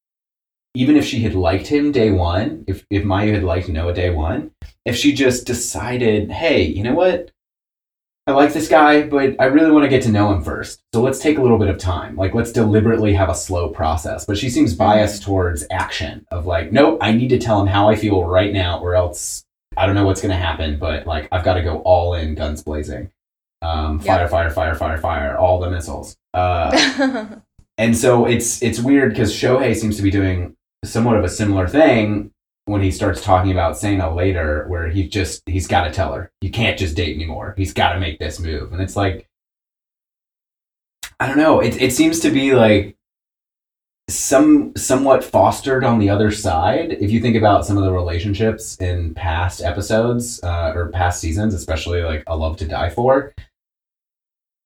even 0.74 0.96
if 0.96 1.06
she 1.06 1.20
had 1.22 1.36
liked 1.36 1.68
him 1.68 1.92
day 1.92 2.12
one 2.12 2.64
if 2.68 2.86
if 2.90 3.04
Maya 3.04 3.34
had 3.34 3.44
liked 3.44 3.70
Noah 3.70 3.94
day 3.94 4.10
one 4.10 4.52
if 4.86 4.96
she 4.96 5.14
just 5.14 5.46
decided 5.46 6.32
hey 6.32 6.64
you 6.64 6.84
know 6.84 6.94
what 6.96 7.32
I 8.32 8.34
like 8.36 8.54
this 8.54 8.70
guy, 8.70 9.04
but 9.04 9.36
I 9.40 9.46
really 9.46 9.72
want 9.72 9.84
to 9.84 9.90
get 9.90 10.04
to 10.04 10.10
know 10.12 10.32
him 10.34 10.42
first. 10.42 10.82
So 10.94 11.02
let's 11.02 11.20
take 11.20 11.38
a 11.38 11.42
little 11.42 11.58
bit 11.58 11.68
of 11.68 11.78
time. 11.78 12.16
Like, 12.16 12.34
let's 12.34 12.52
deliberately 12.54 13.14
have 13.14 13.28
a 13.30 13.36
slow 13.36 13.68
process. 13.70 14.26
But 14.26 14.38
she 14.38 14.50
seems 14.50 14.74
biased 14.74 15.22
towards 15.24 15.66
action 15.70 16.26
of 16.32 16.46
like, 16.46 16.72
nope, 16.72 17.00
I 17.02 17.12
need 17.12 17.28
to 17.30 17.38
tell 17.40 17.60
him 17.60 17.68
how 17.68 17.90
I 17.90 17.96
feel 17.98 18.24
right 18.24 18.54
now, 18.54 18.80
or 18.80 18.96
else 18.96 19.44
I 19.76 19.86
don't 19.86 19.96
know 19.96 20.06
what's 20.06 20.22
going 20.22 20.32
to 20.32 20.38
happen. 20.38 20.80
But 20.80 21.06
like, 21.06 21.28
I've 21.32 21.44
got 21.44 21.56
to 21.56 21.62
go 21.62 21.80
all 21.80 22.14
in, 22.14 22.36
guns 22.36 22.64
blazing. 22.64 23.12
Um, 23.62 24.00
fire, 24.00 24.22
Yep. 24.22 24.32
fire, 24.32 24.50
fire, 24.50 24.76
fire, 24.76 24.98
fire, 24.98 25.38
all 25.38 25.60
the 25.60 25.70
missiles. 25.70 26.16
Uh, 26.34 27.36
and 27.78 27.98
so 27.98 28.26
it's 28.26 28.62
it's 28.64 28.80
weird 28.80 29.12
because 29.12 29.34
Shohei 29.34 29.76
seems 29.76 29.98
to 29.98 30.02
be 30.04 30.10
doing 30.10 30.56
somewhat 30.86 31.18
of 31.18 31.24
a 31.26 31.30
similar 31.30 31.68
thing 31.68 32.32
when 32.66 32.82
he 32.82 32.92
starts 32.92 33.24
talking 33.24 33.52
about 33.52 33.78
Sana 33.78 34.14
later, 34.14 34.66
where 34.68 34.88
he 34.88 35.08
just 35.08 35.44
he's 35.46 35.68
got 35.68 35.86
to 35.86 35.92
tell 35.92 36.14
her 36.14 36.32
you 36.42 36.52
can't 36.52 36.78
just 36.78 36.96
date 36.96 37.16
anymore. 37.16 37.54
He's 37.58 37.74
got 37.74 37.94
to 37.94 38.00
make 38.00 38.20
this 38.20 38.40
move, 38.40 38.74
and 38.74 38.82
it's 38.82 38.96
like 38.96 39.28
I 41.20 41.28
don't 41.28 41.38
know. 41.38 41.60
It 41.60 41.82
it 41.82 41.94
seems 41.94 42.20
to 42.22 42.32
be 42.32 42.54
like 42.54 42.96
some 44.10 44.76
somewhat 44.76 45.24
fostered 45.24 45.84
on 45.84 46.00
the 46.00 46.10
other 46.10 46.32
side. 46.32 46.94
If 46.94 47.12
you 47.12 47.22
think 47.22 47.36
about 47.36 47.66
some 47.66 47.78
of 47.78 47.84
the 47.84 47.92
relationships 47.92 48.76
in 48.78 49.14
past 49.14 49.62
episodes 49.62 50.44
uh, 50.44 50.74
or 50.76 50.90
past 50.90 51.22
seasons, 51.22 51.54
especially 51.54 52.02
like 52.02 52.24
A 52.28 52.36
Love 52.36 52.58
to 52.58 52.68
Die 52.68 52.90
For, 52.90 53.34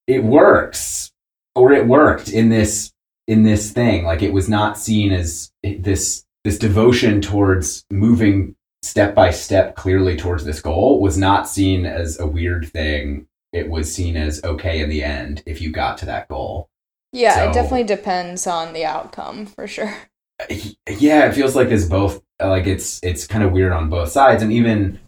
it 0.07 0.23
works 0.23 1.11
or 1.55 1.71
it 1.71 1.87
worked 1.87 2.29
in 2.29 2.49
this 2.49 2.91
in 3.27 3.43
this 3.43 3.71
thing. 3.71 4.05
Like 4.05 4.21
it 4.21 4.33
was 4.33 4.49
not 4.49 4.77
seen 4.77 5.11
as 5.11 5.51
this 5.63 6.24
this 6.45 6.57
devotion 6.59 7.19
towards 7.21 7.85
moving 7.91 8.55
step 8.83 9.15
by 9.15 9.31
step 9.31 9.75
clearly 9.75 10.15
towards 10.15 10.45
this 10.45 10.61
goal 10.61 11.01
was 11.01 11.17
not 11.17 11.49
seen 11.49 11.85
as 11.87 12.19
a 12.19 12.27
weird 12.27 12.71
thing. 12.71 13.27
It 13.51 13.67
was 13.69 13.93
seen 13.93 14.15
as 14.15 14.43
okay 14.43 14.79
in 14.79 14.89
the 14.89 15.03
end 15.03 15.41
if 15.47 15.59
you 15.59 15.71
got 15.71 15.97
to 15.97 16.05
that 16.05 16.27
goal. 16.29 16.69
yeah, 17.11 17.33
So- 17.35 17.49
it 17.49 17.53
definitely 17.53 17.85
depends 17.85 18.45
on 18.45 18.73
the 18.73 18.85
outcome 18.85 19.47
for 19.47 19.67
sure. 19.67 19.93
Uh, 20.39 20.53
yeah, 20.99 21.25
it 21.27 21.33
feels 21.33 21.55
like 21.55 21.69
this 21.69 21.85
both 21.85 22.21
like 22.39 22.67
it's 22.67 22.99
it's 23.01 23.25
kind 23.25 23.43
of 23.43 23.51
weird 23.53 23.71
on 23.71 23.89
both 23.89 24.09
sides, 24.09 24.43
and 24.43 24.51
even 24.51 24.99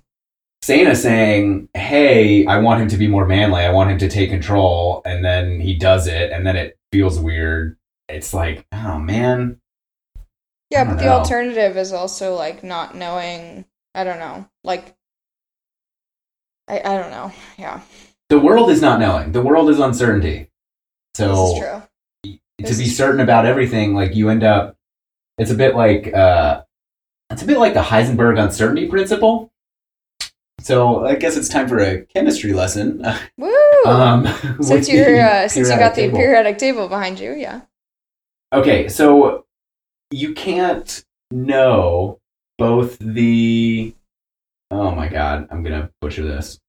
Sana 0.63 0.95
saying, 0.95 1.67
"Hey, 1.73 2.45
I 2.45 2.58
want 2.60 2.82
him 2.82 2.88
to 2.88 2.97
be 2.97 3.08
more 3.08 3.26
manly. 3.28 3.62
I 3.62 3.71
want 3.71 3.91
him 3.91 3.97
to 4.00 4.08
take 4.10 4.30
control," 4.30 5.02
and 5.06 5.23
then 5.26 5.60
he 5.60 5.76
does 5.76 6.08
it, 6.08 6.32
and 6.32 6.47
then 6.47 6.56
it 6.56 6.78
feels 6.93 7.19
weird. 7.19 7.76
It's 8.08 8.34
like, 8.34 8.65
oh 8.71 9.00
man, 9.00 9.60
Yeah, 10.69 10.84
but 10.84 10.97
the 10.97 11.06
know. 11.06 11.12
alternative 11.12 11.77
is 11.77 11.93
also 11.93 12.36
like 12.36 12.63
not 12.63 12.95
knowing. 12.95 13.65
I 13.95 14.03
don't 14.03 14.19
know. 14.19 14.47
Like, 14.63 14.95
I 16.67 16.80
I 16.80 16.97
don't 16.97 17.12
know. 17.12 17.32
Yeah, 17.58 17.82
the 18.30 18.39
world 18.39 18.69
is 18.69 18.82
not 18.82 18.99
knowing. 18.99 19.32
The 19.32 19.41
world 19.41 19.69
is 19.69 19.80
uncertainty. 19.80 20.49
So 21.15 21.82
to 22.23 22.39
This 22.60 22.77
be 22.77 22.86
certain 22.86 23.21
about 23.21 23.45
everything, 23.45 23.93
like 23.95 24.15
you 24.15 24.30
end 24.30 24.43
up. 24.43 24.75
It's 25.38 25.51
a 25.51 25.56
bit 25.56 25.75
like 25.75 26.13
uh, 26.13 26.63
it's 27.32 27.41
a 27.41 27.45
bit 27.45 27.60
like 27.60 27.73
the 27.73 27.82
Heisenberg 27.82 28.41
uncertainty 28.41 28.88
principle. 28.88 29.51
So 30.60 31.06
I 31.06 31.15
guess 31.15 31.38
it's 31.38 31.49
time 31.49 31.67
for 31.67 31.80
a 31.80 32.06
chemistry 32.06 32.53
lesson. 32.53 33.06
Woo! 33.38 33.84
Um, 33.86 34.27
since 34.62 34.89
you're 34.91 35.21
uh, 35.21 35.47
since 35.47 35.69
you 35.69 35.77
got 35.77 35.95
the 35.95 36.01
table. 36.03 36.17
periodic 36.17 36.58
table 36.58 36.88
behind 36.88 37.19
you, 37.19 37.34
yeah. 37.34 37.62
Okay, 38.53 38.89
so 38.89 39.46
you 40.12 40.34
can't 40.34 41.04
know 41.32 42.20
both 42.58 42.98
the. 43.00 43.93
Oh 44.70 44.91
my 44.91 45.08
god, 45.08 45.48
I'm 45.50 45.63
gonna 45.63 45.89
butcher 46.02 46.24
this. 46.24 46.60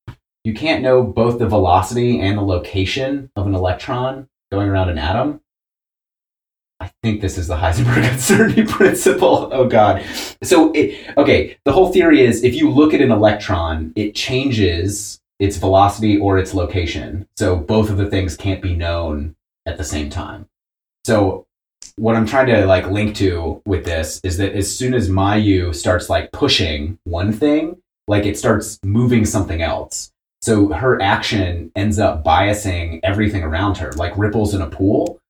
You 0.44 0.54
can't 0.54 0.82
know 0.82 1.02
both 1.02 1.38
the 1.38 1.48
velocity 1.48 2.20
and 2.20 2.38
the 2.38 2.42
location 2.42 3.30
of 3.36 3.46
an 3.46 3.54
electron 3.54 4.28
going 4.50 4.68
around 4.68 4.88
an 4.88 4.98
atom. 4.98 5.40
I 6.80 6.92
think 7.02 7.20
this 7.20 7.36
is 7.36 7.48
the 7.48 7.56
Heisenberg 7.56 8.08
uncertainty 8.12 8.64
principle. 8.68 9.48
Oh 9.52 9.66
god. 9.66 10.04
So 10.42 10.72
it 10.72 11.16
okay, 11.16 11.58
the 11.64 11.72
whole 11.72 11.92
theory 11.92 12.24
is 12.24 12.44
if 12.44 12.54
you 12.54 12.70
look 12.70 12.94
at 12.94 13.00
an 13.00 13.10
electron, 13.10 13.92
it 13.96 14.14
changes 14.14 15.20
its 15.40 15.56
velocity 15.56 16.18
or 16.18 16.38
its 16.38 16.54
location. 16.54 17.28
So 17.36 17.56
both 17.56 17.90
of 17.90 17.96
the 17.96 18.08
things 18.08 18.36
can't 18.36 18.62
be 18.62 18.74
known 18.74 19.36
at 19.66 19.76
the 19.76 19.84
same 19.84 20.08
time. 20.08 20.46
So 21.04 21.46
what 21.98 22.16
I'm 22.16 22.26
trying 22.26 22.46
to 22.46 22.64
like 22.66 22.86
link 22.86 23.16
to 23.16 23.60
with 23.66 23.84
this 23.84 24.20
is 24.22 24.36
that 24.38 24.54
as 24.54 24.74
soon 24.74 24.94
as 24.94 25.08
Mayu 25.08 25.74
starts 25.74 26.08
like 26.08 26.32
pushing 26.32 26.98
one 27.04 27.32
thing, 27.32 27.82
like 28.06 28.24
it 28.24 28.38
starts 28.38 28.78
moving 28.84 29.24
something 29.24 29.60
else. 29.60 30.12
So 30.40 30.68
her 30.68 31.02
action 31.02 31.72
ends 31.74 31.98
up 31.98 32.24
biasing 32.24 33.00
everything 33.02 33.42
around 33.42 33.78
her, 33.78 33.90
like 33.92 34.16
ripples 34.16 34.54
in 34.54 34.62
a 34.62 34.68
pool. 34.68 35.20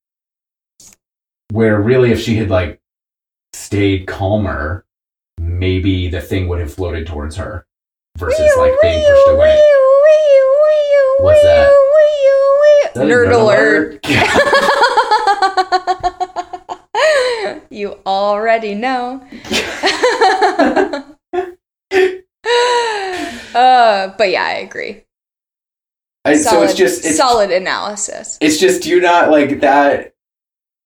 Where 1.50 1.80
really, 1.80 2.12
if 2.12 2.20
she 2.20 2.36
had 2.36 2.50
like 2.50 2.78
stayed 3.54 4.06
calmer, 4.06 4.84
maybe 5.40 6.08
the 6.08 6.20
thing 6.20 6.46
would 6.48 6.60
have 6.60 6.72
floated 6.72 7.06
towards 7.06 7.36
her 7.36 7.64
versus 8.18 8.50
like 8.58 8.74
being 8.82 9.02
pushed 9.02 9.28
away. 9.28 9.58
What's 11.20 11.42
that? 11.42 11.72
Nerd 12.94 13.06
nerd 13.06 13.34
alert. 13.34 14.00
alert? 14.04 16.04
you 17.70 17.98
already 18.06 18.74
know. 18.74 19.20
uh, 23.54 24.12
but 24.16 24.30
yeah, 24.30 24.44
I 24.44 24.58
agree. 24.62 25.04
I- 26.24 26.36
so 26.36 26.62
it's 26.62 26.74
just 26.74 27.04
it's, 27.04 27.16
solid 27.16 27.50
analysis. 27.50 28.36
it's 28.40 28.58
just 28.58 28.82
do 28.82 28.90
you 28.90 29.00
not 29.00 29.30
like 29.30 29.60
that 29.60 30.14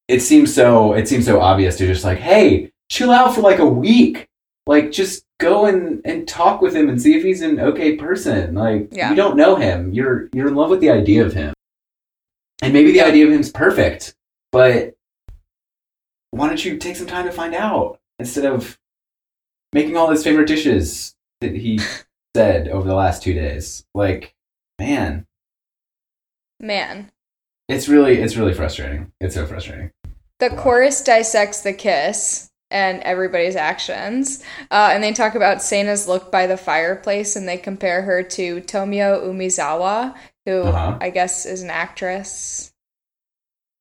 it 0.06 0.20
seems 0.20 0.54
so 0.54 0.92
it 0.94 1.08
seems 1.08 1.24
so 1.24 1.40
obvious 1.40 1.76
to 1.78 1.86
just 1.86 2.04
like 2.04 2.18
hey 2.18 2.70
chill 2.90 3.10
out 3.10 3.34
for 3.34 3.40
like 3.40 3.58
a 3.58 3.66
week 3.66 4.28
like 4.66 4.92
just 4.92 5.24
go 5.40 5.66
and 5.66 6.00
and 6.04 6.28
talk 6.28 6.60
with 6.62 6.76
him 6.76 6.88
and 6.88 7.00
see 7.02 7.16
if 7.16 7.24
he's 7.24 7.42
an 7.42 7.58
okay 7.58 7.96
person 7.96 8.54
like 8.54 8.88
Yeah. 8.92 9.10
you 9.10 9.16
don't 9.16 9.36
know 9.36 9.56
him 9.56 9.92
you're 9.92 10.28
you're 10.32 10.46
in 10.48 10.54
love 10.54 10.70
with 10.70 10.80
the 10.80 10.90
idea 10.90 11.24
of 11.24 11.32
him 11.32 11.52
and 12.60 12.72
maybe 12.72 12.92
the 12.92 13.00
idea 13.00 13.26
of 13.26 13.32
him's 13.32 13.50
perfect 13.50 14.14
but 14.52 14.94
why 16.32 16.48
don't 16.48 16.64
you 16.64 16.76
take 16.76 16.96
some 16.96 17.06
time 17.06 17.26
to 17.26 17.32
find 17.32 17.54
out 17.54 18.00
instead 18.18 18.44
of 18.44 18.78
making 19.72 19.96
all 19.96 20.10
his 20.10 20.24
favorite 20.24 20.48
dishes 20.48 21.14
that 21.40 21.54
he 21.54 21.78
said 22.36 22.68
over 22.68 22.88
the 22.88 22.94
last 22.94 23.22
two 23.22 23.34
days 23.34 23.84
like 23.94 24.34
man 24.78 25.26
Man, 26.58 27.10
it's 27.68 27.88
really 27.88 28.18
it's 28.18 28.36
really 28.36 28.54
frustrating 28.54 29.12
it's 29.20 29.34
so 29.34 29.46
frustrating 29.46 29.90
the 30.38 30.50
chorus 30.50 31.02
dissects 31.02 31.60
the 31.62 31.72
kiss 31.72 32.50
and 32.72 33.00
everybody's 33.02 33.54
actions, 33.54 34.42
uh, 34.70 34.90
and 34.92 35.04
they 35.04 35.12
talk 35.12 35.34
about 35.34 35.58
Seina's 35.62 36.08
look 36.08 36.32
by 36.32 36.46
the 36.46 36.56
fireplace, 36.56 37.36
and 37.36 37.46
they 37.46 37.58
compare 37.58 38.02
her 38.02 38.22
to 38.22 38.62
Tomio 38.62 39.22
Umezawa, 39.22 40.16
who 40.46 40.62
Uh-huh. 40.62 40.96
I 41.00 41.10
guess 41.10 41.44
is 41.44 41.62
an 41.62 41.70
actress. 41.70 42.72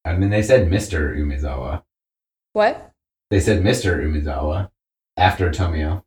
I 0.04 0.16
mean, 0.18 0.30
they 0.30 0.44
said 0.44 0.70
Mr. 0.70 1.16
Umezawa. 1.18 1.84
What? 2.54 2.92
They 3.30 3.40
said 3.40 3.64
Mr. 3.64 4.04
Umezawa 4.04 4.70
after 5.18 5.50
Tomio. 5.50 6.04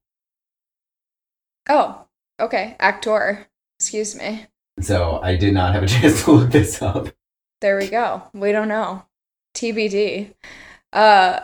Oh, 1.68 2.04
okay, 2.38 2.76
actor. 2.78 3.46
Excuse 3.78 4.14
me. 4.14 4.46
So 4.80 5.20
I 5.22 5.36
did 5.36 5.54
not 5.54 5.74
have 5.74 5.82
a 5.82 5.86
chance 5.88 6.24
to 6.24 6.32
look 6.32 6.50
this 6.50 6.82
up. 6.82 7.08
There 7.60 7.78
we 7.78 7.88
go. 7.88 8.22
We 8.34 8.52
don't 8.52 8.68
know. 8.68 9.04
TBD. 9.54 10.34
Uh 10.92 11.40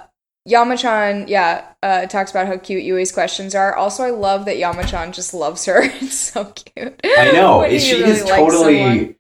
Yamachan, 0.49 1.29
yeah, 1.29 1.67
uh, 1.83 2.07
talks 2.07 2.31
about 2.31 2.47
how 2.47 2.57
cute 2.57 2.83
Yui's 2.83 3.13
questions 3.13 3.55
are. 3.55 3.75
Also, 3.75 4.03
I 4.03 4.11
love 4.11 4.47
that 4.47 4.57
Yamachan 4.57 5.13
just 5.13 5.35
loves 5.35 5.67
her. 5.67 5.83
It's 6.01 6.17
so 6.17 6.47
cute. 6.47 6.99
I 7.05 7.31
know. 7.33 7.69
She 7.79 8.03
really 8.03 8.23
like 8.23 8.41
totally. 8.41 8.79
someone. 8.79 9.17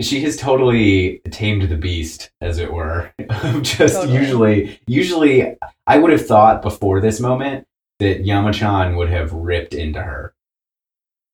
She 0.00 0.20
has 0.20 0.36
totally 0.36 1.18
tamed 1.30 1.62
the 1.68 1.76
beast, 1.76 2.30
as 2.40 2.58
it 2.58 2.72
were. 2.72 3.12
Just 3.62 3.94
Totally. 3.96 4.14
usually, 4.16 4.80
usually, 4.86 5.56
I 5.88 5.98
would 5.98 6.12
have 6.12 6.24
thought 6.26 6.62
before 6.62 7.00
this 7.00 7.18
moment 7.18 7.66
that 7.98 8.22
Yamachan 8.24 8.96
would 8.96 9.08
have 9.10 9.32
ripped 9.32 9.74
into 9.74 10.00
her. 10.00 10.34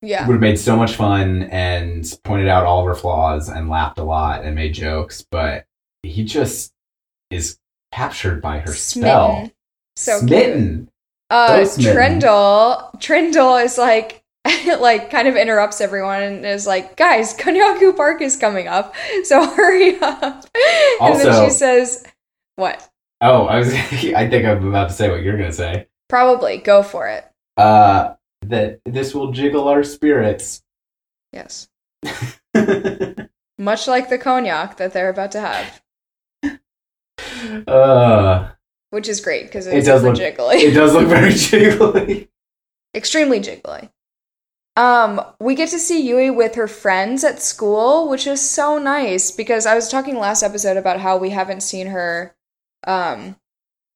Yeah. 0.00 0.26
Would 0.26 0.34
have 0.34 0.40
made 0.40 0.58
so 0.58 0.76
much 0.76 0.96
fun 0.96 1.42
and 1.44 2.06
pointed 2.24 2.48
out 2.48 2.64
all 2.64 2.80
of 2.80 2.86
her 2.86 2.94
flaws 2.94 3.48
and 3.50 3.68
laughed 3.68 3.98
a 3.98 4.02
lot 4.04 4.44
and 4.44 4.54
made 4.54 4.72
jokes, 4.74 5.24
but 5.30 5.66
he 6.02 6.24
just 6.24 6.72
is 7.30 7.58
captured 7.92 8.40
by 8.40 8.58
her 8.60 8.72
spell. 8.72 9.34
Smitten. 9.36 9.52
So 9.96 10.18
cute. 10.20 10.28
Smitten. 10.30 10.88
Uh, 11.30 11.64
So 11.66 11.82
smitten. 11.82 12.20
Triendl, 12.20 12.94
Triendl 12.98 13.62
is 13.64 13.76
like, 13.78 14.23
like 14.80 15.10
kind 15.10 15.26
of 15.28 15.36
interrupts 15.36 15.80
everyone 15.80 16.22
and 16.22 16.44
is 16.44 16.66
like, 16.66 16.96
guys, 16.96 17.34
Konnyaku 17.36 17.96
Park 17.96 18.20
is 18.20 18.36
coming 18.36 18.68
up, 18.68 18.94
so 19.24 19.44
hurry 19.54 19.98
up. 20.00 20.44
and 21.00 21.20
then 21.20 21.44
she 21.44 21.50
says, 21.50 22.04
what? 22.56 22.88
Oh, 23.20 23.46
I 23.46 23.58
was. 23.58 23.72
I 23.74 24.28
think 24.28 24.44
I'm 24.44 24.66
about 24.68 24.88
to 24.88 24.94
say 24.94 25.10
what 25.10 25.22
you're 25.22 25.36
gonna 25.38 25.52
say. 25.52 25.86
Probably 26.08 26.58
go 26.58 26.82
for 26.82 27.08
it. 27.08 27.24
Uh, 27.56 28.14
that 28.42 28.80
this 28.84 29.14
will 29.14 29.32
jiggle 29.32 29.68
our 29.68 29.82
spirits. 29.82 30.62
Yes. 31.32 31.68
Much 33.58 33.86
like 33.88 34.08
the 34.10 34.18
konnyaku 34.18 34.76
that 34.76 34.92
they're 34.92 35.08
about 35.08 35.32
to 35.32 35.40
have, 35.40 35.80
uh, 37.66 38.50
which 38.90 39.08
is 39.08 39.20
great 39.20 39.46
because 39.46 39.66
It 39.66 39.84
does 39.84 40.02
look- 40.02 40.16
jiggly. 40.16 40.56
it 40.56 40.72
does 40.72 40.92
look 40.92 41.06
very 41.08 41.30
jiggly. 41.30 42.28
extremely 42.94 43.40
jiggly. 43.40 43.90
Um, 44.76 45.20
we 45.40 45.54
get 45.54 45.68
to 45.70 45.78
see 45.78 46.02
Yui 46.02 46.30
with 46.30 46.56
her 46.56 46.66
friends 46.66 47.22
at 47.22 47.40
school, 47.40 48.08
which 48.08 48.26
is 48.26 48.40
so 48.48 48.78
nice 48.78 49.30
because 49.30 49.66
I 49.66 49.74
was 49.74 49.88
talking 49.88 50.18
last 50.18 50.42
episode 50.42 50.76
about 50.76 51.00
how 51.00 51.16
we 51.16 51.30
haven't 51.30 51.62
seen 51.62 51.88
her 51.88 52.34
um 52.86 53.36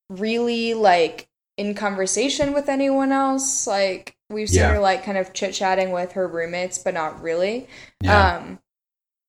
really 0.08 0.72
like 0.72 1.28
in 1.58 1.74
conversation 1.74 2.52
with 2.54 2.68
anyone 2.68 3.10
else. 3.12 3.66
Like 3.66 4.16
we've 4.30 4.48
seen 4.48 4.60
Yeah. 4.60 4.74
her 4.74 4.78
like 4.80 5.04
kind 5.04 5.18
of 5.18 5.32
chit-chatting 5.32 5.90
with 5.90 6.12
her 6.12 6.26
roommates, 6.28 6.78
but 6.78 6.94
not 6.94 7.20
really. 7.20 7.66
Yeah. 8.00 8.36
Um 8.36 8.60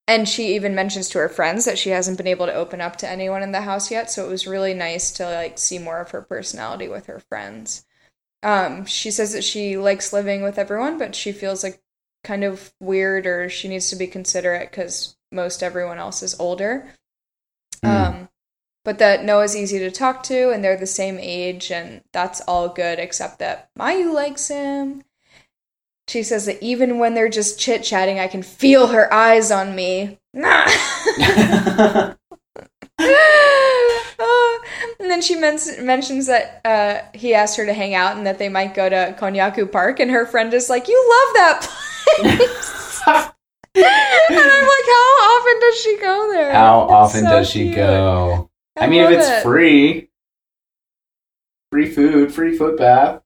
and 0.07 0.27
she 0.29 0.55
even 0.55 0.73
mentions 0.75 1.09
to 1.09 1.19
her 1.19 1.29
friends 1.29 1.65
that 1.65 1.77
she 1.77 1.89
hasn't 1.91 2.17
been 2.17 2.27
able 2.27 2.45
to 2.47 2.53
open 2.53 2.79
up 2.81 2.95
to 2.97 3.09
anyone 3.09 3.43
in 3.43 3.51
the 3.51 3.62
house 3.62 3.91
yet, 3.91 4.09
so 4.09 4.25
it 4.25 4.29
was 4.29 4.47
really 4.47 4.73
nice 4.73 5.12
to 5.13 5.25
like 5.25 5.57
see 5.57 5.77
more 5.79 5.99
of 5.99 6.12
her 6.12 6.21
personality 6.21 6.88
with 6.88 7.07
her 7.07 7.19
friends. 7.19 7.85
Um, 8.41 8.86
she 8.86 9.12
says 9.12 9.34
that 9.34 9.43
she 9.43 9.78
likes 9.78 10.13
living 10.13 10.43
with 10.43 10.58
everyone, 10.58 10.97
but 10.97 11.15
she 11.15 11.32
feels 11.32 11.63
like 11.63 11.82
kind 12.23 12.43
of 12.43 12.73
weird 12.80 13.25
or 13.25 13.49
she 13.49 13.67
needs 13.67 13.89
to 13.89 13.95
be 13.95 14.08
considerate 14.08 14.71
because 14.71 15.15
most 15.32 15.63
everyone 15.63 15.97
else 15.97 16.23
is 16.23 16.39
older. 16.39 16.89
Mm. 17.84 17.89
Um, 17.89 18.30
but 18.86 18.99
that 18.99 19.23
Noah's 19.23 19.56
easy 19.56 19.80
to 19.80 19.91
talk 19.91 20.23
to 20.23 20.52
and 20.52 20.63
they're 20.63 20.78
the 20.78 20.88
same 20.88 21.17
age 21.19 21.71
and 21.71 22.02
that's 22.12 22.41
all 22.41 22.69
good 22.69 22.99
except 22.99 23.39
that 23.39 23.69
Mayu 23.78 24.13
likes 24.13 24.47
him. 24.47 25.04
She 26.08 26.23
says 26.23 26.47
that 26.47 26.63
even 26.63 26.97
when 26.97 27.13
they're 27.13 27.30
just 27.30 27.60
chit 27.60 27.84
chatting, 27.84 28.19
I 28.19 28.28
can 28.28 28.41
feel 28.41 28.88
her 28.88 29.13
eyes 29.13 29.52
on 29.52 29.75
me. 29.75 30.17
And 34.99 35.10
then 35.10 35.21
she 35.21 35.36
men- 35.36 35.60
mentions 35.82 36.27
that 36.27 36.62
uh, 36.65 37.17
he 37.17 37.34
asked 37.34 37.58
her 37.58 37.65
to 37.65 37.73
hang 37.73 37.95
out 37.95 38.17
and 38.17 38.25
that 38.25 38.38
they 38.38 38.49
might 38.49 38.73
go 38.73 38.89
to 38.89 39.15
Konnyaku 39.17 39.71
Park, 39.71 39.99
and 39.99 40.12
her 40.12 40.25
friend 40.25 40.53
is 40.53 40.69
like, 40.69 40.88
"You 40.88 40.97
love 40.97 41.34
that 41.36 41.62
place." 42.17 43.01
and 43.08 43.86
I'm 43.86 44.67
like, 44.67 44.86
"How 44.86 45.39
often 45.39 45.60
does 45.62 45.82
she 45.82 45.97
go 45.99 46.32
there? 46.34 46.51
How 46.51 46.84
It's 46.84 46.91
often 46.91 47.23
so 47.23 47.29
does 47.29 47.49
she 47.49 47.63
cute. 47.65 47.75
go? 47.75 48.49
I, 48.77 48.88
mean, 48.88 49.03
if 49.03 49.12
it's 49.12 49.27
it. 49.27 49.43
free, 49.43 50.10
free 51.71 51.89
food, 51.89 52.34
free 52.34 52.58
foot 52.58 52.77
bath. 52.77 53.21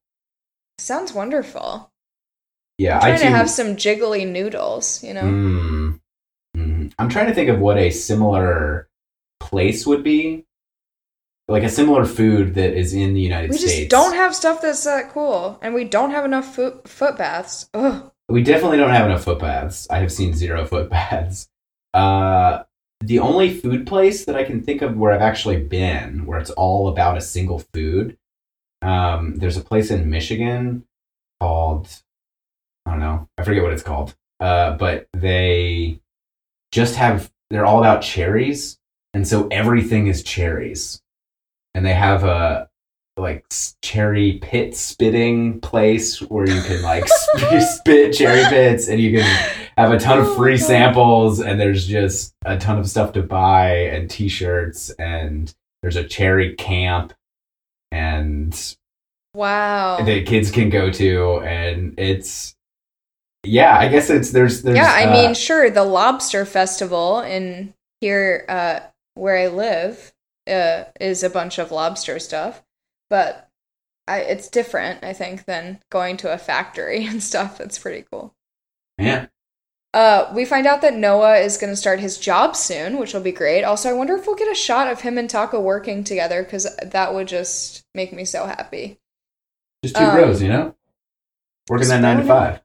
sounds 0.77 1.13
wonderful. 1.13 1.91
Yeah, 2.77 2.95
I'm 2.95 3.01
trying 3.01 3.13
I 3.13 3.17
to 3.17 3.29
have 3.29 3.49
some 3.49 3.75
jiggly 3.75 4.27
noodles, 4.27 5.03
you 5.03 5.13
know. 5.13 5.21
Mm. 5.21 5.99
Mm. 6.58 6.93
I'm 6.97 7.10
trying 7.10 7.27
to 7.27 7.34
think 7.34 7.49
of 7.49 7.60
what 7.60 7.77
a 7.77 7.89
similar 7.91 8.89
place 9.39 9.86
would 9.86 10.03
be 10.03 10.45
like 11.47 11.63
a 11.63 11.69
similar 11.69 12.06
food 12.06 12.56
that 12.56 12.73
is 12.73 12.93
in 12.93 13.13
the 13.13 13.21
United 13.21 13.51
We 13.51 13.58
States. 13.58 13.73
We 13.73 13.79
just 13.82 13.91
don't 13.91 14.15
have 14.15 14.36
stuff 14.36 14.62
that's 14.62 14.84
that 14.86 15.12
cool, 15.12 15.60
and 15.62 15.73
we 15.73 15.84
don't 15.84 16.12
have 16.12 16.25
enough 16.25 16.56
foot 16.56 16.88
foot 16.88 17.17
baths. 17.17 17.69
Ugh. 17.73 18.12
We 18.29 18.41
definitely 18.41 18.77
don't 18.77 18.89
have 18.89 19.06
enough 19.06 19.25
foot 19.25 19.39
baths. 19.39 19.88
I 19.89 19.99
have 19.99 20.12
seen 20.12 20.34
zero 20.34 20.65
foot 20.65 20.89
baths. 20.89 21.49
Uh, 21.93 22.63
the 23.01 23.19
only 23.19 23.53
food 23.53 23.86
place 23.86 24.25
that 24.25 24.36
I 24.36 24.45
can 24.45 24.63
think 24.63 24.82
of 24.82 24.97
where 24.97 25.12
I've 25.12 25.21
actually 25.21 25.58
been, 25.58 26.25
where 26.25 26.39
it's 26.39 26.51
all 26.51 26.88
about 26.88 27.17
a 27.17 27.21
single 27.21 27.60
food, 27.73 28.17
um, 28.82 29.36
there's 29.36 29.58
a 29.58 29.62
place 29.62 29.91
in 29.91 30.10
Michigan 30.10 30.86
called, 31.41 31.89
I 32.86 32.91
don't 32.91 32.99
know, 33.01 33.27
I 33.38 33.43
forget 33.43 33.62
what 33.62 33.73
it's 33.73 33.84
called, 33.84 34.15
uh, 34.39 34.77
but 34.77 35.08
they 35.13 35.99
just 36.71 36.95
have, 36.95 37.29
they're 37.49 37.65
all 37.65 37.79
about 37.79 38.01
cherries. 38.01 38.79
And 39.13 39.27
so 39.27 39.47
everything 39.49 40.08
is 40.08 40.23
cherries. 40.23 41.02
And 41.75 41.86
they 41.86 41.93
have 41.93 42.23
a, 42.23 42.69
like 43.17 43.45
cherry 43.83 44.39
pit 44.41 44.75
spitting 44.75 45.59
place 45.62 46.19
where 46.19 46.47
you 46.47 46.62
can 46.63 46.81
like 46.81 47.05
you 47.51 47.62
spit 47.62 48.13
cherry 48.13 48.43
pits 48.45 48.88
and 48.88 48.99
you 48.99 49.19
can 49.19 49.49
have 49.77 49.91
a 49.91 49.99
ton 49.99 50.19
of 50.19 50.27
Oh 50.27 50.36
free 50.36 50.57
samples 50.57 51.39
and 51.39 51.59
there's 51.59 51.86
just 51.86 52.33
a 52.43 52.57
ton 52.57 52.79
of 52.79 52.89
stuff 52.89 53.13
to 53.13 53.21
buy 53.21 53.69
and 53.86 54.09
t-shirts 54.09 54.89
and 54.91 55.53
there's 55.83 55.95
a 55.95 56.03
cherry 56.03 56.55
camp 56.55 57.13
and 57.91 58.75
Wow. 59.36 60.03
the 60.03 60.23
kids 60.23 60.51
can 60.51 60.69
go 60.69 60.91
to 60.91 61.39
and 61.41 61.95
it's 61.97 62.55
yeah 63.43 63.77
i 63.77 63.88
guess 63.88 64.09
it's 64.09 64.31
there's 64.31 64.62
there's 64.62 64.77
yeah, 64.77 64.91
I 64.91 65.05
uh, 65.05 65.12
mean, 65.12 65.33
sure, 65.33 65.69
the 65.69 65.83
lobster 65.83 66.45
festival 66.45 67.19
in 67.21 67.73
here 67.99 68.45
uh, 68.47 68.79
where 69.15 69.38
I 69.38 69.47
live 69.47 70.13
uh, 70.47 70.86
is 70.99 71.23
a 71.23 71.29
bunch 71.29 71.58
of 71.60 71.71
lobster 71.71 72.19
stuff, 72.19 72.63
but 73.10 73.49
I, 74.08 74.19
it's 74.19 74.49
different, 74.49 75.03
I 75.03 75.13
think, 75.13 75.45
than 75.45 75.79
going 75.89 76.17
to 76.17 76.34
a 76.34 76.38
factory 76.38 77.06
and 77.08 77.23
stuff. 77.23 77.58
That's 77.58 77.79
pretty 77.79 78.06
cool. 78.12 78.36
yeah 78.97 79.27
Uh, 79.93 80.32
we 80.36 80.45
find 80.45 80.65
out 80.67 80.82
that 80.82 80.95
Noah 80.95 81.38
is 81.38 81.58
going 81.58 81.71
to 81.71 81.77
start 81.77 81.99
his 81.99 82.17
job 82.17 82.56
soon, 82.56 82.97
which 82.97 83.13
will 83.13 83.21
be 83.21 83.32
great. 83.32 83.63
Also, 83.63 83.89
I 83.89 83.93
wonder 83.93 84.15
if 84.15 84.25
we'll 84.25 84.36
get 84.36 84.51
a 84.51 84.56
shot 84.56 84.88
of 84.91 85.01
him 85.01 85.17
and 85.17 85.29
Taka 85.29 85.60
working 85.60 86.03
together 86.03 86.43
because 86.43 86.67
that 86.77 87.13
would 87.13 87.27
just 87.27 87.86
make 87.93 88.12
me 88.12 88.25
so 88.25 88.45
happy. 88.47 88.99
just 89.84 89.95
two 89.95 90.03
um, 90.03 90.15
bros 90.15 90.41
you 90.41 90.49
know 90.49 90.75
working 91.69 91.88
that 91.89 92.01
nine 92.01 92.17
to 92.17 92.23
five 92.23 92.62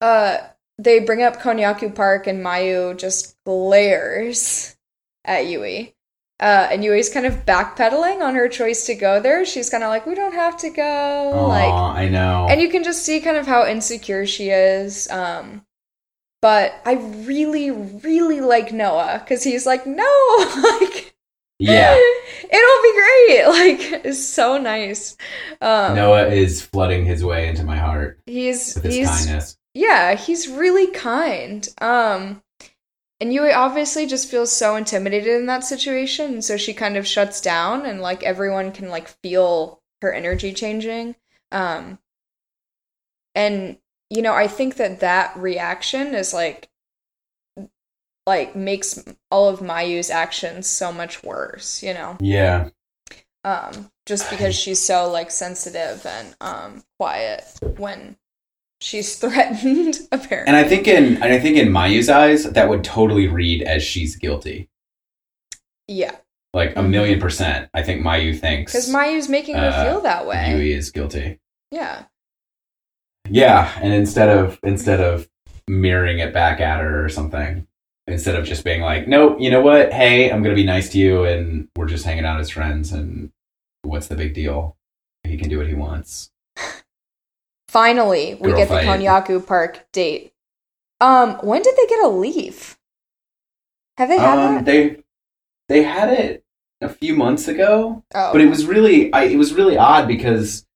Uh, 0.00 0.38
they 0.78 1.00
bring 1.00 1.22
up 1.22 1.36
Konnyaku 1.36 1.94
Park, 1.94 2.26
and 2.26 2.44
Mayu 2.44 2.96
just 2.96 3.36
glares 3.44 4.76
at 5.24 5.46
Yui. 5.46 5.94
Uh, 6.40 6.68
and 6.70 6.82
Yui's 6.82 7.10
kind 7.10 7.26
of 7.26 7.44
backpedaling 7.44 8.22
on 8.22 8.34
her 8.34 8.48
choice 8.48 8.86
to 8.86 8.94
go 8.94 9.20
there. 9.20 9.44
She's 9.44 9.68
kind 9.68 9.84
of 9.84 9.90
like, 9.90 10.06
"We 10.06 10.14
don't 10.14 10.34
have 10.34 10.56
to 10.58 10.70
go." 10.70 11.32
Aw, 11.34 11.46
like, 11.46 11.96
i 11.98 12.08
know 12.08 12.46
and 12.48 12.60
you 12.60 12.70
can 12.70 12.82
just 12.82 13.04
see 13.04 13.20
kind 13.20 13.36
of 13.36 13.46
how 13.46 13.66
insecure 13.66 14.26
she 14.26 14.50
is. 14.50 15.10
Um, 15.10 15.62
but 16.42 16.80
I 16.86 16.94
really, 16.94 17.70
really 17.70 18.40
like 18.40 18.72
Noah 18.72 19.20
because 19.22 19.44
he's 19.44 19.66
like, 19.66 19.86
"No, 19.86 20.02
like, 20.80 21.14
yeah 21.58 21.94
it'll 22.42 22.82
be 22.82 22.94
great." 22.94 23.46
Like, 23.46 24.04
it's 24.06 24.24
so 24.24 24.58
nice. 24.58 25.16
Um, 25.60 25.94
noah 25.94 26.28
is 26.28 26.62
flooding 26.62 27.04
his 27.04 27.22
way 27.22 27.48
into 27.48 27.62
my 27.62 27.76
heart 27.76 28.18
he's 28.26 28.74
with 28.74 28.84
his 28.84 28.94
he's 28.96 29.08
kindness 29.08 29.56
yeah, 29.74 30.14
he's 30.14 30.48
really 30.48 30.88
kind. 30.88 31.68
Um 31.80 32.42
and 33.20 33.32
Yui 33.32 33.52
obviously 33.52 34.06
just 34.06 34.30
feels 34.30 34.50
so 34.50 34.76
intimidated 34.76 35.38
in 35.38 35.46
that 35.46 35.64
situation, 35.64 36.32
and 36.32 36.44
so 36.44 36.56
she 36.56 36.72
kind 36.72 36.96
of 36.96 37.06
shuts 37.06 37.40
down 37.40 37.84
and 37.84 38.00
like 38.00 38.22
everyone 38.22 38.72
can 38.72 38.88
like 38.88 39.08
feel 39.22 39.82
her 40.02 40.12
energy 40.12 40.52
changing. 40.52 41.16
Um 41.52 41.98
and 43.34 43.78
you 44.08 44.22
know, 44.22 44.34
I 44.34 44.48
think 44.48 44.76
that 44.76 45.00
that 45.00 45.36
reaction 45.36 46.14
is 46.14 46.32
like 46.34 46.68
like 48.26 48.54
makes 48.54 49.02
all 49.30 49.48
of 49.48 49.60
Mayu's 49.60 50.10
actions 50.10 50.66
so 50.66 50.92
much 50.92 51.22
worse, 51.22 51.82
you 51.82 51.94
know. 51.94 52.16
yeah 52.20 52.70
Um 53.44 53.90
just 54.06 54.30
because 54.30 54.56
she's 54.56 54.84
so 54.84 55.10
like 55.10 55.30
sensitive 55.30 56.04
and 56.06 56.34
um 56.40 56.82
quiet 56.98 57.44
when 57.76 58.16
she's 58.80 59.16
threatened 59.16 60.00
apparently. 60.12 60.48
And 60.48 60.56
I 60.56 60.68
think 60.68 60.88
in 60.88 61.22
and 61.22 61.32
I 61.32 61.38
think 61.38 61.56
in 61.56 61.68
Mayu's 61.68 62.08
eyes, 62.08 62.44
that 62.44 62.68
would 62.68 62.84
totally 62.84 63.28
read 63.28 63.62
as 63.62 63.82
she's 63.82 64.16
guilty. 64.16 64.68
Yeah, 65.86 66.16
Like 66.54 66.76
a 66.76 66.82
million 66.82 67.20
percent. 67.20 67.68
I 67.74 67.82
think 67.82 68.04
Mayu 68.04 68.38
thinks 68.38 68.72
because 68.72 68.92
Mayu's 68.92 69.28
making 69.28 69.56
her 69.56 69.68
uh, 69.68 69.84
feel 69.84 70.00
that 70.02 70.26
way. 70.26 70.52
Yui 70.52 70.72
is 70.72 70.90
guilty. 70.90 71.40
Yeah, 71.70 72.04
Yeah, 73.28 73.72
and 73.80 73.92
instead 73.92 74.28
of 74.28 74.58
instead 74.62 75.00
of 75.00 75.28
mirroring 75.68 76.18
it 76.18 76.32
back 76.32 76.60
at 76.60 76.80
her 76.80 77.04
or 77.04 77.08
something, 77.08 77.66
instead 78.06 78.36
of 78.36 78.44
just 78.44 78.64
being 78.64 78.82
like, 78.82 79.08
"Nope, 79.08 79.38
you 79.40 79.50
know 79.50 79.60
what? 79.60 79.92
Hey, 79.92 80.30
I'm 80.30 80.42
gonna 80.42 80.54
be 80.54 80.64
nice 80.64 80.90
to 80.90 80.98
you, 80.98 81.24
and 81.24 81.68
we're 81.76 81.86
just 81.86 82.04
hanging 82.04 82.24
out 82.24 82.40
as 82.40 82.50
friends, 82.50 82.92
and 82.92 83.32
what's 83.82 84.06
the 84.06 84.16
big 84.16 84.34
deal? 84.34 84.76
He 85.24 85.36
can 85.36 85.48
do 85.48 85.58
what 85.58 85.68
he 85.68 85.74
wants." 85.74 86.30
Finally 87.70 88.34
we 88.34 88.48
Girl 88.50 88.56
get 88.58 88.68
fight. 88.68 88.84
the 88.84 88.88
Konnyaku 89.04 89.46
Park 89.46 89.86
date. 89.92 90.32
Um, 91.00 91.34
when 91.42 91.62
did 91.62 91.76
they 91.76 91.86
get 91.86 92.04
a 92.04 92.08
leaf? 92.08 92.76
Have 93.96 94.08
they 94.08 94.18
had 94.18 94.38
Um, 94.38 94.54
that? 94.56 94.64
they 94.64 94.96
they 95.68 95.82
had 95.84 96.12
it 96.12 96.44
a 96.80 96.88
few 96.88 97.14
months 97.14 97.46
ago, 97.46 98.02
oh, 98.14 98.32
but 98.32 98.40
it 98.40 98.48
was 98.48 98.66
really 98.66 99.12
I, 99.12 99.24
it 99.24 99.36
was 99.36 99.52
really 99.54 99.76
odd 99.76 100.08
because 100.08 100.66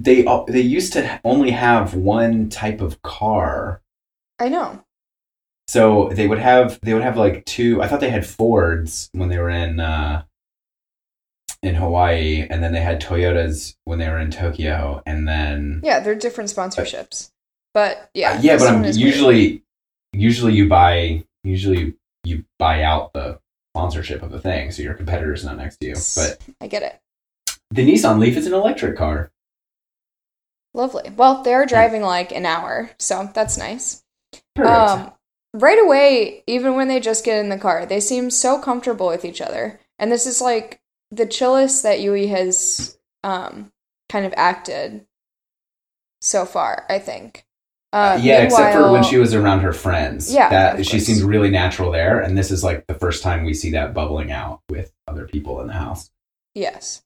they 0.00 0.24
uh, 0.24 0.44
they 0.48 0.60
used 0.62 0.94
to 0.94 1.20
only 1.22 1.50
have 1.50 1.94
one 1.94 2.48
type 2.48 2.80
of 2.80 3.02
car 3.02 3.82
I 4.38 4.48
know. 4.48 4.84
so 5.68 6.08
they 6.14 6.26
would 6.26 6.38
have 6.38 6.80
they 6.80 6.94
would 6.94 7.02
have 7.02 7.16
like 7.18 7.44
two 7.44 7.80
i 7.82 7.86
thought 7.86 8.00
they 8.00 8.10
had 8.10 8.26
fords 8.26 9.10
when 9.12 9.28
they 9.28 9.38
were 9.38 9.50
in 9.50 9.78
uh 9.80 10.22
in 11.62 11.74
hawaii 11.74 12.46
and 12.50 12.62
then 12.62 12.72
they 12.72 12.80
had 12.80 13.00
toyotas 13.00 13.76
when 13.84 13.98
they 13.98 14.08
were 14.08 14.18
in 14.18 14.30
tokyo 14.30 15.02
and 15.06 15.28
then 15.28 15.80
Yeah, 15.84 16.00
they're 16.00 16.14
different 16.14 16.50
sponsorships, 16.50 17.30
but 17.74 18.10
yeah, 18.14 18.32
Uh, 18.32 18.40
yeah 18.42 18.58
but 18.58 18.68
i'm 18.68 18.84
is 18.84 18.96
weird. 18.98 19.06
usually 19.14 19.62
usually 20.12 20.52
you 20.54 20.68
buy 20.68 21.24
usually 21.44 21.94
you 22.24 22.44
buy 22.58 22.82
out 22.82 23.12
the 23.12 23.38
sponsorship 23.74 24.22
of 24.22 24.30
the 24.30 24.40
thing 24.40 24.70
so 24.72 24.82
your 24.82 24.94
competitor's 24.94 25.44
not 25.44 25.56
next 25.56 25.76
to 25.78 25.86
you 25.86 25.94
but 26.16 26.38
I 26.60 26.66
get 26.66 26.82
it. 26.82 27.00
the 27.70 27.86
nissan 27.86 28.18
leaf 28.18 28.36
is 28.36 28.46
an 28.46 28.54
electric 28.54 28.96
car 28.96 29.30
Lovely. 30.74 31.10
Well, 31.14 31.42
they're 31.42 31.66
driving 31.66 32.00
like 32.00 32.32
an 32.32 32.46
hour, 32.46 32.90
so 32.98 33.28
that's 33.34 33.58
nice. 33.58 34.02
Perfect. 34.54 34.74
Um, 34.74 35.12
right 35.52 35.78
away, 35.78 36.42
even 36.46 36.76
when 36.76 36.88
they 36.88 36.98
just 36.98 37.26
get 37.26 37.38
in 37.38 37.50
the 37.50 37.58
car, 37.58 37.84
they 37.84 38.00
seem 38.00 38.30
so 38.30 38.58
comfortable 38.58 39.06
with 39.08 39.26
each 39.26 39.42
other. 39.42 39.80
And 39.98 40.10
this 40.10 40.24
is 40.24 40.40
like 40.40 40.80
the 41.12 41.26
chillest 41.26 41.82
that 41.82 42.00
Yui 42.00 42.26
has 42.28 42.98
um, 43.22 43.70
kind 44.08 44.26
of 44.26 44.34
acted 44.36 45.06
so 46.20 46.44
far, 46.44 46.86
I 46.88 46.98
think. 46.98 47.44
Uh, 47.92 48.18
yeah, 48.22 48.38
except 48.38 48.74
for 48.74 48.90
when 48.90 49.04
she 49.04 49.18
was 49.18 49.34
around 49.34 49.60
her 49.60 49.74
friends. 49.74 50.32
Yeah, 50.32 50.48
that 50.48 50.86
she 50.86 50.98
seemed 50.98 51.20
really 51.20 51.50
natural 51.50 51.92
there, 51.92 52.20
and 52.20 52.38
this 52.38 52.50
is 52.50 52.64
like 52.64 52.86
the 52.86 52.94
first 52.94 53.22
time 53.22 53.44
we 53.44 53.52
see 53.52 53.72
that 53.72 53.92
bubbling 53.92 54.32
out 54.32 54.62
with 54.70 54.90
other 55.06 55.26
people 55.26 55.60
in 55.60 55.66
the 55.66 55.74
house. 55.74 56.10
Yes. 56.54 57.02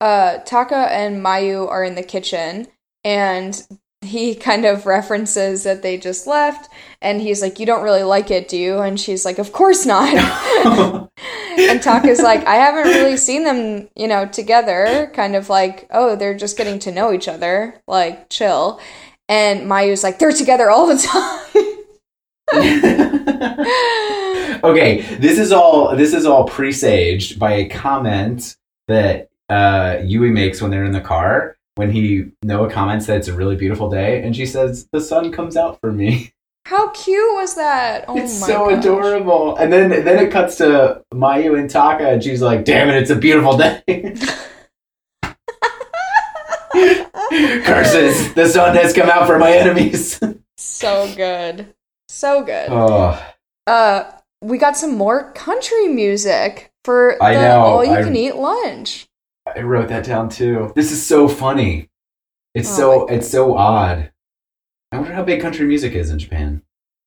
Uh, 0.00 0.38
Taka 0.38 0.88
and 0.90 1.24
Mayu 1.24 1.68
are 1.68 1.84
in 1.84 1.94
the 1.94 2.02
kitchen, 2.02 2.66
and 3.04 3.64
he 4.04 4.34
kind 4.34 4.64
of 4.64 4.86
references 4.86 5.64
that 5.64 5.82
they 5.82 5.96
just 5.96 6.26
left, 6.26 6.70
and 7.00 7.20
he's 7.20 7.42
like, 7.42 7.58
You 7.58 7.66
don't 7.66 7.82
really 7.82 8.02
like 8.02 8.30
it, 8.30 8.48
do 8.48 8.56
you? 8.56 8.78
And 8.78 8.98
she's 8.98 9.24
like, 9.24 9.38
Of 9.38 9.52
course 9.52 9.86
not. 9.86 10.14
and 11.58 11.82
Taka's 11.82 12.20
like, 12.20 12.44
I 12.46 12.56
haven't 12.56 12.92
really 12.92 13.16
seen 13.16 13.44
them, 13.44 13.88
you 13.94 14.08
know, 14.08 14.26
together. 14.26 15.10
Kind 15.14 15.36
of 15.36 15.48
like, 15.48 15.86
oh, 15.90 16.16
they're 16.16 16.36
just 16.36 16.56
getting 16.56 16.78
to 16.80 16.92
know 16.92 17.12
each 17.12 17.28
other. 17.28 17.80
Like, 17.86 18.28
chill. 18.30 18.80
And 19.28 19.68
Mayu's 19.68 20.02
like, 20.02 20.18
they're 20.18 20.32
together 20.32 20.70
all 20.70 20.86
the 20.86 20.98
time. 20.98 21.40
okay, 24.64 25.00
this 25.18 25.38
is 25.38 25.50
all 25.50 25.96
this 25.96 26.12
is 26.12 26.26
all 26.26 26.44
presaged 26.44 27.38
by 27.38 27.54
a 27.54 27.68
comment 27.68 28.54
that 28.86 29.30
uh, 29.48 29.98
Yui 30.04 30.30
makes 30.30 30.60
when 30.60 30.70
they're 30.70 30.84
in 30.84 30.92
the 30.92 31.00
car. 31.00 31.56
When 31.76 31.90
he 31.90 32.30
Noah 32.42 32.70
comments 32.70 33.06
that 33.06 33.16
it's 33.16 33.28
a 33.28 33.32
really 33.32 33.56
beautiful 33.56 33.90
day, 33.90 34.22
and 34.22 34.34
she 34.36 34.46
says 34.46 34.86
the 34.92 35.00
sun 35.00 35.32
comes 35.32 35.56
out 35.56 35.80
for 35.80 35.90
me. 35.92 36.32
How 36.66 36.88
cute 36.90 37.34
was 37.34 37.56
that? 37.56 38.04
Oh 38.08 38.16
it's 38.16 38.38
so 38.38 38.70
gosh. 38.70 38.78
adorable. 38.78 39.56
And 39.56 39.72
then 39.72 39.90
then 39.90 40.24
it 40.24 40.30
cuts 40.30 40.56
to 40.56 41.02
Mayu 41.12 41.58
and 41.58 41.68
Taka, 41.68 42.08
and 42.08 42.22
she's 42.22 42.40
like, 42.40 42.64
"Damn 42.64 42.88
it, 42.88 42.96
it's 42.96 43.10
a 43.10 43.16
beautiful 43.16 43.56
day." 43.58 43.82
Curses! 47.64 48.34
The 48.34 48.48
sun 48.48 48.76
has 48.76 48.92
come 48.92 49.10
out 49.10 49.26
for 49.26 49.38
my 49.38 49.52
enemies. 49.52 50.20
So 50.56 51.12
good. 51.14 51.74
So 52.08 52.44
good. 52.44 52.68
oh, 52.70 53.20
Uh 53.66 54.12
we 54.40 54.58
got 54.58 54.76
some 54.76 54.96
more 54.96 55.32
country 55.32 55.88
music 55.88 56.70
for 56.84 57.16
the 57.18 57.56
all 57.56 57.84
you 57.84 58.04
can 58.04 58.14
eat 58.14 58.36
lunch. 58.36 59.08
I 59.56 59.60
wrote 59.62 59.88
that 59.88 60.04
down 60.04 60.28
too. 60.28 60.72
This 60.74 60.92
is 60.92 61.04
so 61.04 61.28
funny. 61.28 61.88
It's 62.54 62.68
Oh 62.70 62.76
so 62.76 63.06
it's 63.06 63.28
so 63.28 63.56
odd. 63.56 64.10
I 64.92 64.98
wonder 64.98 65.12
how 65.14 65.22
big 65.24 65.40
country 65.40 65.66
music 65.66 65.92
is 65.94 66.10
in 66.10 66.18
Japan. 66.18 66.62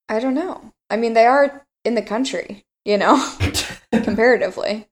I 0.09 0.19
don't 0.19 0.33
know. 0.33 0.73
I 0.89 0.97
mean, 0.97 1.13
they 1.13 1.25
are 1.25 1.65
in 1.85 1.95
the 1.95 2.01
country, 2.01 2.65
you 2.85 2.97
know, 2.97 3.17
comparatively. 3.91 4.87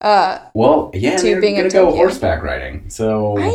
Uh, 0.00 0.38
well, 0.54 0.90
yeah, 0.94 1.16
To 1.16 1.40
being 1.40 1.56
gonna 1.56 1.70
go 1.70 1.90
horseback 1.90 2.42
riding. 2.42 2.88
So 2.90 3.36
I 3.38 3.48
know. 3.48 3.50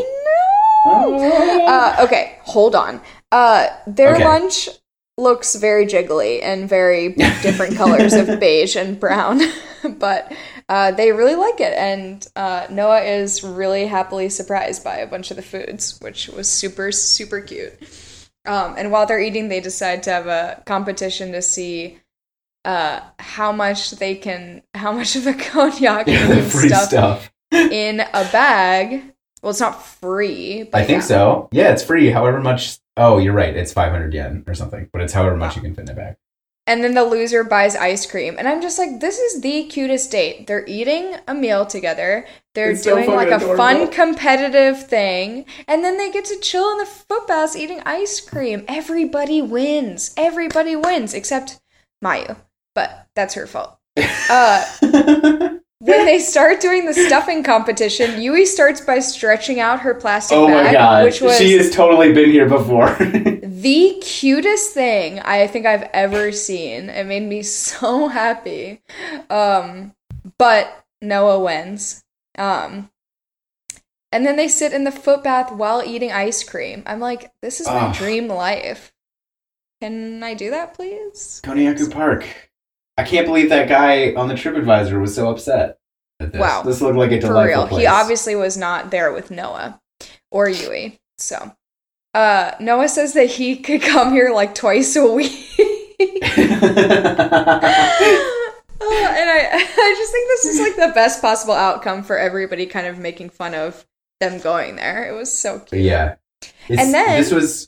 Oh. 0.86 1.66
Uh, 1.68 2.04
okay, 2.06 2.38
hold 2.44 2.76
on. 2.76 3.02
Uh, 3.32 3.68
their 3.86 4.16
Okay. 4.16 4.24
lunch 4.26 4.70
looks 5.20 5.56
very 5.56 5.86
jiggly 5.86 6.40
and 6.42 6.68
very 6.68 7.10
different 7.42 7.76
colors 7.76 8.14
of 8.14 8.40
beige 8.40 8.76
and 8.76 9.00
brown, 9.00 9.42
but 10.00 10.32
uh, 10.68 10.92
they 10.92 11.12
really 11.12 11.36
like 11.36 11.60
it. 11.60 11.74
And 11.74 12.26
uh, 12.36 12.68
Noah 12.70 13.02
is 13.02 13.44
really 13.44 13.86
happily 13.86 14.30
surprised 14.30 14.84
by 14.84 14.98
a 14.98 15.08
bunch 15.08 15.32
of 15.32 15.38
the 15.38 15.44
foods, 15.44 16.00
which 16.02 16.30
was 16.30 16.48
super, 16.50 16.92
super 16.92 17.42
cute. 17.42 17.74
Um, 18.46 18.76
and 18.78 18.92
while 18.92 19.06
they're 19.06 19.20
eating, 19.20 19.50
they 19.50 19.60
decide 19.60 20.04
to 20.04 20.12
have 20.12 20.28
a 20.28 20.64
competition 20.66 21.34
to 21.34 21.42
see 21.42 22.00
uh, 22.66 23.02
how 23.20 23.52
much 23.52 23.92
they 23.92 24.16
can, 24.16 24.62
how 24.74 24.92
much 24.92 25.16
of 25.16 25.24
the 25.24 25.34
konnyaku 25.34 26.08
yeah, 26.08 26.28
the 26.28 26.36
can 26.36 26.50
free 26.50 26.70
stuff 26.70 26.90
stuff. 26.90 27.32
in 27.52 28.00
a 28.00 28.30
bag. 28.32 29.14
Well, 29.42 29.52
it's 29.52 29.60
not 29.60 29.86
free, 29.86 30.64
but 30.64 30.82
I 30.82 30.86
think 30.86 31.02
yeah. 31.02 31.08
so. 31.08 31.50
Yeah, 31.52 31.72
it's 31.72 31.84
free. 31.84 32.10
However 32.10 32.42
much. 32.42 32.78
Oh, 33.00 33.18
you're 33.18 33.34
right. 33.34 33.56
It's 33.56 33.72
500 33.72 34.14
yen 34.14 34.44
or 34.46 34.54
something, 34.54 34.90
but 34.92 35.02
it's 35.02 35.14
however 35.14 35.38
much 35.38 35.56
you 35.56 35.62
can 35.62 35.74
fit 35.74 35.86
in 35.86 35.92
a 35.92 35.96
bag. 35.96 36.18
And 36.68 36.84
then 36.84 36.94
the 36.94 37.06
loser 37.06 37.46
buys 37.46 37.76
ice 37.78 38.06
cream. 38.06 38.36
And 38.38 38.46
I'm 38.46 38.62
just 38.62 38.78
like, 38.78 39.00
this 39.00 39.18
is 39.18 39.42
the 39.42 39.64
cutest 39.64 40.12
date. 40.12 40.46
They're 40.46 40.66
eating 40.68 41.16
a 41.26 41.34
meal 41.34 41.66
together. 41.66 42.28
They're 42.54 42.72
It's 42.72 42.84
so 42.84 42.96
doing 42.96 43.10
like 43.10 43.30
fucking 43.30 43.50
a 43.50 43.58
fun 43.58 43.90
competitive 43.90 44.86
thing. 44.86 45.46
And 45.66 45.84
then 45.84 45.98
they 45.98 46.12
get 46.12 46.26
to 46.26 46.40
chill 46.42 46.70
in 46.74 46.78
the 46.78 46.86
footbaths 46.86 47.56
eating 47.56 47.82
ice 47.86 48.20
cream. 48.20 48.66
Everybody 48.68 49.42
wins. 49.42 50.14
Everybody 50.18 50.76
wins 50.76 51.14
except 51.14 51.60
Mayu. 52.04 52.36
But 52.76 53.08
that's 53.16 53.34
her 53.36 53.48
fault. 53.48 53.78
Uh, 54.32 54.64
when 55.80 56.06
they 56.06 56.20
start 56.20 56.60
doing 56.60 56.86
the 56.86 56.94
stuffing 56.94 57.42
competition, 57.44 58.22
Yui 58.22 58.46
starts 58.46 58.82
by 58.82 59.00
stretching 59.00 59.60
out 59.60 59.80
her 59.80 59.94
plastic 59.94 60.38
oh 60.38 60.48
bag, 60.48 60.66
my 60.66 60.74
god, 60.74 61.06
which 61.06 61.22
was 61.22 61.38
she 61.38 61.54
has 61.54 61.72
totally 61.72 62.12
been 62.12 62.30
here 62.30 62.48
before. 62.48 62.94
the 63.44 63.98
cutest 64.02 64.74
thing 64.74 65.20
I 65.22 65.48
think 65.48 65.66
I've 65.66 65.90
ever 65.94 66.32
seen. 66.32 66.90
It 66.90 67.06
made 67.06 67.24
me 67.24 67.44
so 67.44 68.10
happy. 68.10 68.82
Um, 69.30 69.94
but 70.38 70.84
Noah 71.02 71.40
wins. 71.40 72.04
Um, 72.38 72.90
and 74.12 74.26
then 74.26 74.36
they 74.36 74.48
sit 74.48 74.74
in 74.74 74.84
the 74.84 74.92
foot 74.92 75.24
bath 75.24 75.52
while 75.52 75.84
eating 75.84 76.12
ice 76.12 76.44
cream. 76.44 76.84
I'm 76.86 77.00
like, 77.00 77.32
this 77.42 77.62
is 77.62 77.68
my 77.68 77.88
Ugh. 77.88 77.96
dream 77.96 78.28
life. 78.28 78.92
Can 79.82 80.24
I 80.24 80.34
do 80.34 80.50
that, 80.50 80.74
please? 80.74 81.40
Konnyaku 81.44 81.90
Park. 81.90 82.49
I 83.00 83.04
can't 83.04 83.26
believe 83.26 83.50
that 83.50 83.68
guy 83.70 84.14
on 84.14 84.28
the 84.28 84.34
TripAdvisor 84.34 85.00
was 85.00 85.16
so 85.16 85.30
upset 85.30 85.78
at 86.20 86.32
this. 86.34 86.40
Wow. 86.40 86.64
This 86.64 86.82
looked 86.82 86.98
like 86.98 87.12
a 87.12 87.22
For 87.22 87.28
delightful 87.28 87.62
real. 87.64 87.68
place. 87.68 87.82
He 87.82 87.88
obviously 87.88 88.36
was 88.36 88.58
not 88.58 88.92
there 88.92 89.12
with 89.14 89.32
Noah 89.32 89.80
or 90.32 90.50
Yui. 90.50 91.00
So, 91.18 91.54
uh, 92.14 92.52
Noah 92.60 92.90
says 92.90 93.14
that 93.14 93.26
he 93.28 93.56
could 93.64 93.82
come 93.82 94.12
here 94.12 94.32
like 94.32 94.54
twice 94.56 94.96
a 94.96 95.06
week. 95.12 95.46
Uh, 98.82 98.86
and 98.86 99.30
I, 99.30 99.50
I 99.54 99.96
just 99.98 100.12
think 100.12 100.28
this 100.30 100.46
is 100.46 100.60
like 100.62 100.76
the 100.78 100.94
best 100.96 101.22
possible 101.22 101.54
outcome 101.54 102.02
for 102.02 102.18
everybody 102.18 102.66
kind 102.66 102.88
of 102.88 102.98
making 102.98 103.30
fun 103.30 103.54
of 103.54 103.86
them 104.22 104.40
going 104.40 104.78
there. 104.78 105.06
It 105.10 105.14
was 105.16 105.32
so 105.32 105.60
cute. 105.60 105.82
yeah. 105.82 106.16
It's- 106.70 106.86
And 106.86 106.94
then- 106.94 107.20
this 107.20 107.32
was 107.32 107.68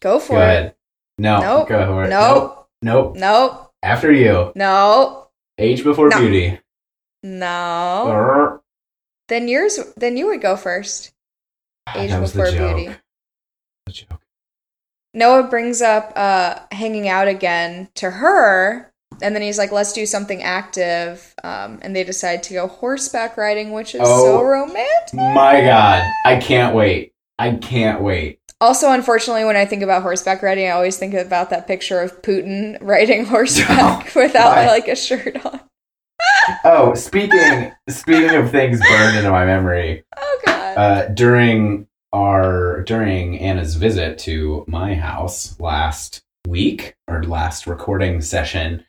Go 0.00 0.18
for 0.20 0.34
go 0.34 0.40
it. 0.40 0.44
ahead. 0.44 0.74
No, 1.18 1.40
Nope. 1.40 1.68
go 1.68 1.86
for 1.86 2.04
it. 2.04 2.08
Nope. 2.08 2.36
Nope. 2.36 2.61
Nope. 2.82 3.16
Nope. 3.16 3.70
After 3.82 4.12
you. 4.12 4.52
No. 4.54 5.28
Age 5.58 5.84
before 5.84 6.08
No. 6.08 6.18
beauty. 6.18 6.58
No. 7.22 8.02
Brr. 8.06 8.60
Then 9.28 9.48
yours. 9.48 9.78
Then 9.96 10.16
you 10.16 10.26
would 10.26 10.40
go 10.42 10.56
first. 10.56 11.12
Age 11.94 12.10
that 12.10 12.20
was 12.20 12.32
before 12.32 12.50
beauty. 12.52 12.94
The 13.86 13.92
joke. 13.92 14.20
Noah 15.14 15.44
brings 15.44 15.82
up 15.82 16.12
uh, 16.16 16.60
hanging 16.72 17.08
out 17.08 17.28
again 17.28 17.88
to 17.96 18.10
her, 18.10 18.90
and 19.20 19.34
then 19.34 19.42
he's 19.42 19.58
like, 19.58 19.70
"Let's 19.72 19.92
do 19.92 20.06
something 20.06 20.42
active." 20.42 21.34
Um, 21.44 21.78
and 21.82 21.94
they 21.94 22.02
decide 22.04 22.42
to 22.44 22.54
go 22.54 22.66
horseback 22.66 23.36
riding, 23.36 23.72
which 23.72 23.94
is 23.94 24.00
so 24.00 24.38
Oh. 24.40 24.42
romantic. 24.44 25.14
My 25.14 25.60
God, 25.60 26.08
I 26.26 26.36
can't 26.36 26.74
wait. 26.74 27.12
I 27.38 27.54
can't 27.56 28.00
wait. 28.00 28.40
Also, 28.62 28.92
unfortunately, 28.92 29.44
when 29.44 29.56
I 29.56 29.64
think 29.64 29.82
about 29.82 30.02
horseback 30.02 30.40
riding, 30.40 30.66
I 30.68 30.70
always 30.70 30.96
think 30.96 31.14
about 31.14 31.50
that 31.50 31.66
picture 31.66 31.98
of 32.00 32.22
Putin 32.22 32.78
riding 32.80 33.24
horseback 33.26 34.14
without 34.14 34.54
Why? 34.56 34.66
like 34.68 34.86
a 34.88 34.96
shirt 34.96 35.44
on. 35.44 35.60
Oh, 36.64 36.94
speaking 36.94 37.72
speaking 37.88 38.30
of 38.36 38.50
things 38.50 38.80
burned 38.80 39.16
into 39.16 39.30
my 39.30 39.44
memory, 39.44 40.04
Oh 40.16 40.40
god. 40.44 40.76
uh, 40.78 41.08
during 41.08 41.86
our 42.12 42.82
during 42.82 43.38
Anna's 43.38 43.76
visit 43.76 44.18
to 44.20 44.64
my 44.66 44.94
house 44.94 45.58
last 45.60 46.22
week 46.48 46.94
or 47.08 47.22
last 47.22 47.66
recording 47.68 48.20
session, 48.20 48.84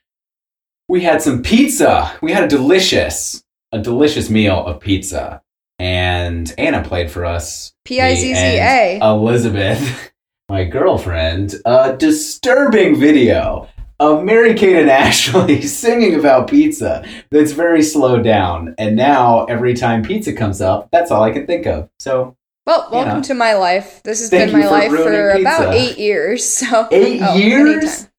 we 0.90 1.02
had 1.02 1.22
some 1.22 1.44
pizza. 1.44 2.12
We 2.24 2.32
had 2.32 2.44
a 2.44 2.48
delicious 2.48 3.44
a 3.72 3.80
delicious 3.80 4.30
meal 4.32 4.66
of 4.66 4.80
pizza, 4.80 5.42
and 5.84 6.56
Anna 6.58 6.82
played 6.82 7.12
for 7.12 7.26
us 7.26 7.74
P 7.84 8.00
I 8.00 8.16
Z 8.16 8.34
Z 8.34 8.40
A. 8.42 9.00
Elizabeth, 9.02 10.14
my 10.50 10.64
girlfriend, 10.64 11.56
a 11.66 11.94
disturbing 11.98 12.96
video 12.98 13.68
of 14.00 14.24
Mary 14.24 14.54
Kate 14.54 14.78
and 14.78 14.90
Ashley 15.06 15.62
singing 15.68 16.16
about 16.18 16.50
pizza 16.50 17.06
that's 17.32 17.52
very 17.52 17.84
slowed 17.84 18.24
down. 18.24 18.76
And 18.78 18.96
now 18.96 19.44
every 19.46 19.74
time 19.74 20.04
pizza 20.04 20.32
comes 20.32 20.62
up, 20.62 20.88
that's 20.94 21.12
all 21.12 21.22
I 21.22 21.32
can 21.32 21.46
think 21.46 21.66
of. 21.68 21.90
So 22.00 22.38
Well, 22.66 22.88
you 22.90 22.96
welcome 22.96 23.18
know. 23.18 23.24
to 23.24 23.34
my 23.34 23.54
life. 23.56 24.02
This 24.04 24.22
has 24.22 24.30
Thank 24.30 24.52
been 24.52 24.62
my 24.62 24.66
for 24.66 24.72
life 24.72 24.90
for 24.90 24.96
ruining 25.12 25.42
about 25.42 25.74
eight 25.74 25.98
years. 25.98 26.46
So 26.46 26.66
oh, 26.72 26.88
eight 26.92 27.22
Oh, 27.22 27.36
years? 27.36 27.84
anytime. 27.84 28.10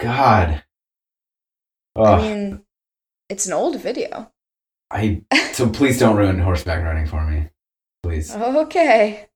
God. 0.00 0.62
I 1.96 2.16
mean, 2.18 2.60
it's 3.30 3.46
an 3.46 3.54
old 3.54 3.80
video. 3.80 4.30
I 4.90 5.22
so 5.52 5.68
please 5.68 5.98
don't 5.98 6.16
ruin 6.16 6.38
horseback 6.38 6.84
riding 6.84 7.06
for 7.06 7.24
me. 7.26 7.48
Please. 8.02 8.34
Okay. 8.34 9.26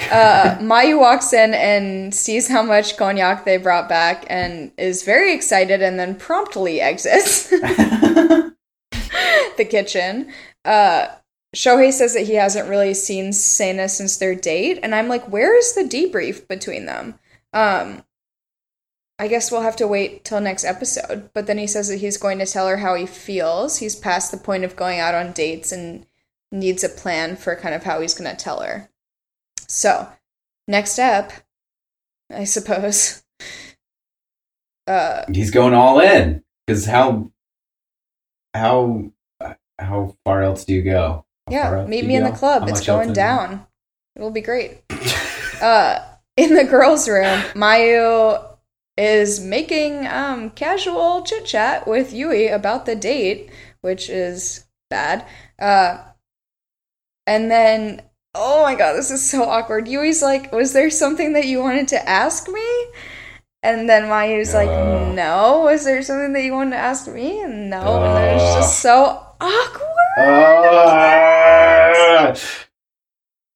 Uh, 0.00 0.56
Mayu 0.60 0.98
walks 0.98 1.32
in 1.32 1.54
and 1.54 2.14
sees 2.14 2.48
how 2.48 2.62
much 2.62 2.96
konnyaku 2.96 3.44
they 3.44 3.56
brought 3.56 3.88
back 3.88 4.24
and 4.28 4.72
is 4.76 5.04
very 5.04 5.32
excited 5.32 5.82
and 5.82 5.98
then 5.98 6.16
promptly 6.16 6.80
exits 6.90 7.48
the 7.50 8.54
kitchen. 9.58 10.32
Uh, 10.64 11.08
Shohei 11.54 11.92
says 11.92 12.14
that 12.14 12.26
he 12.26 12.34
hasn't 12.34 12.68
really 12.68 12.94
seen 12.94 13.32
Sana 13.32 13.88
since 13.88 14.16
their 14.16 14.34
date, 14.34 14.80
and 14.82 14.92
I'm 14.92 15.06
like, 15.06 15.30
where 15.30 15.56
is 15.56 15.74
the 15.74 15.82
debrief 15.82 16.48
between 16.48 16.86
them? 16.86 17.14
Um, 17.52 18.02
I 19.18 19.28
guess 19.28 19.50
we'll 19.52 19.62
have 19.62 19.76
to 19.76 19.86
wait 19.86 20.24
till 20.24 20.40
next 20.40 20.64
episode. 20.64 21.30
But 21.34 21.46
then 21.46 21.58
he 21.58 21.66
says 21.66 21.88
that 21.88 22.00
he's 22.00 22.16
going 22.16 22.38
to 22.38 22.46
tell 22.46 22.66
her 22.66 22.78
how 22.78 22.94
he 22.94 23.06
feels. 23.06 23.78
He's 23.78 23.94
past 23.94 24.30
the 24.30 24.36
point 24.36 24.64
of 24.64 24.76
going 24.76 24.98
out 24.98 25.14
on 25.14 25.32
dates 25.32 25.70
and 25.70 26.06
needs 26.50 26.82
a 26.82 26.88
plan 26.88 27.36
for 27.36 27.54
kind 27.54 27.74
of 27.74 27.84
how 27.84 28.00
he's 28.00 28.14
going 28.14 28.30
to 28.30 28.36
tell 28.36 28.60
her. 28.60 28.90
So, 29.68 30.08
next 30.66 30.98
up, 30.98 31.32
I 32.32 32.44
suppose. 32.44 33.22
Uh, 34.86 35.24
He's 35.32 35.50
going 35.50 35.72
all 35.72 35.98
in 35.98 36.44
because 36.66 36.84
how 36.84 37.30
how 38.52 39.10
how 39.78 40.14
far 40.26 40.42
else 40.42 40.66
do 40.66 40.74
you 40.74 40.82
go? 40.82 41.24
How 41.46 41.52
yeah, 41.54 41.86
meet 41.86 42.04
me 42.04 42.16
in 42.16 42.24
the 42.24 42.30
club. 42.30 42.64
How 42.64 42.68
It's 42.68 42.84
going 42.84 43.14
down. 43.14 43.66
It 44.14 44.20
will 44.20 44.30
be 44.30 44.42
great. 44.42 44.82
Uh, 45.62 46.04
in 46.36 46.54
the 46.54 46.64
girls' 46.64 47.08
room, 47.08 47.40
Mayu 47.54 48.53
is 48.96 49.40
making 49.40 50.06
um, 50.06 50.50
casual 50.50 51.22
chit 51.22 51.44
chat 51.44 51.86
with 51.86 52.12
Yui 52.12 52.48
about 52.48 52.86
the 52.86 52.94
date, 52.94 53.50
which 53.80 54.08
is 54.08 54.66
bad. 54.90 55.26
Uh, 55.58 55.98
and 57.26 57.50
then, 57.50 58.02
oh 58.34 58.62
my 58.62 58.74
god, 58.74 58.92
this 58.94 59.10
is 59.10 59.28
so 59.28 59.44
awkward. 59.44 59.88
Yui's 59.88 60.22
like, 60.22 60.52
"Was 60.52 60.72
there 60.72 60.90
something 60.90 61.32
that 61.32 61.46
you 61.46 61.60
wanted 61.60 61.88
to 61.88 62.08
ask 62.08 62.48
me?" 62.48 62.86
And 63.62 63.88
then 63.88 64.08
Mayu's 64.08 64.52
like, 64.54 64.68
Uh. 64.68 65.12
"No." 65.12 65.60
Was 65.64 65.84
there 65.84 66.02
something 66.02 66.32
that 66.34 66.44
you 66.44 66.52
wanted 66.52 66.72
to 66.72 66.76
ask 66.76 67.08
me? 67.08 67.40
And 67.40 67.70
no. 67.70 68.04
And 68.04 68.16
then 68.16 68.34
it's 68.34 68.54
just 68.54 68.80
so 68.80 69.26
awkward. 69.40 69.90
Ah! 70.18 71.34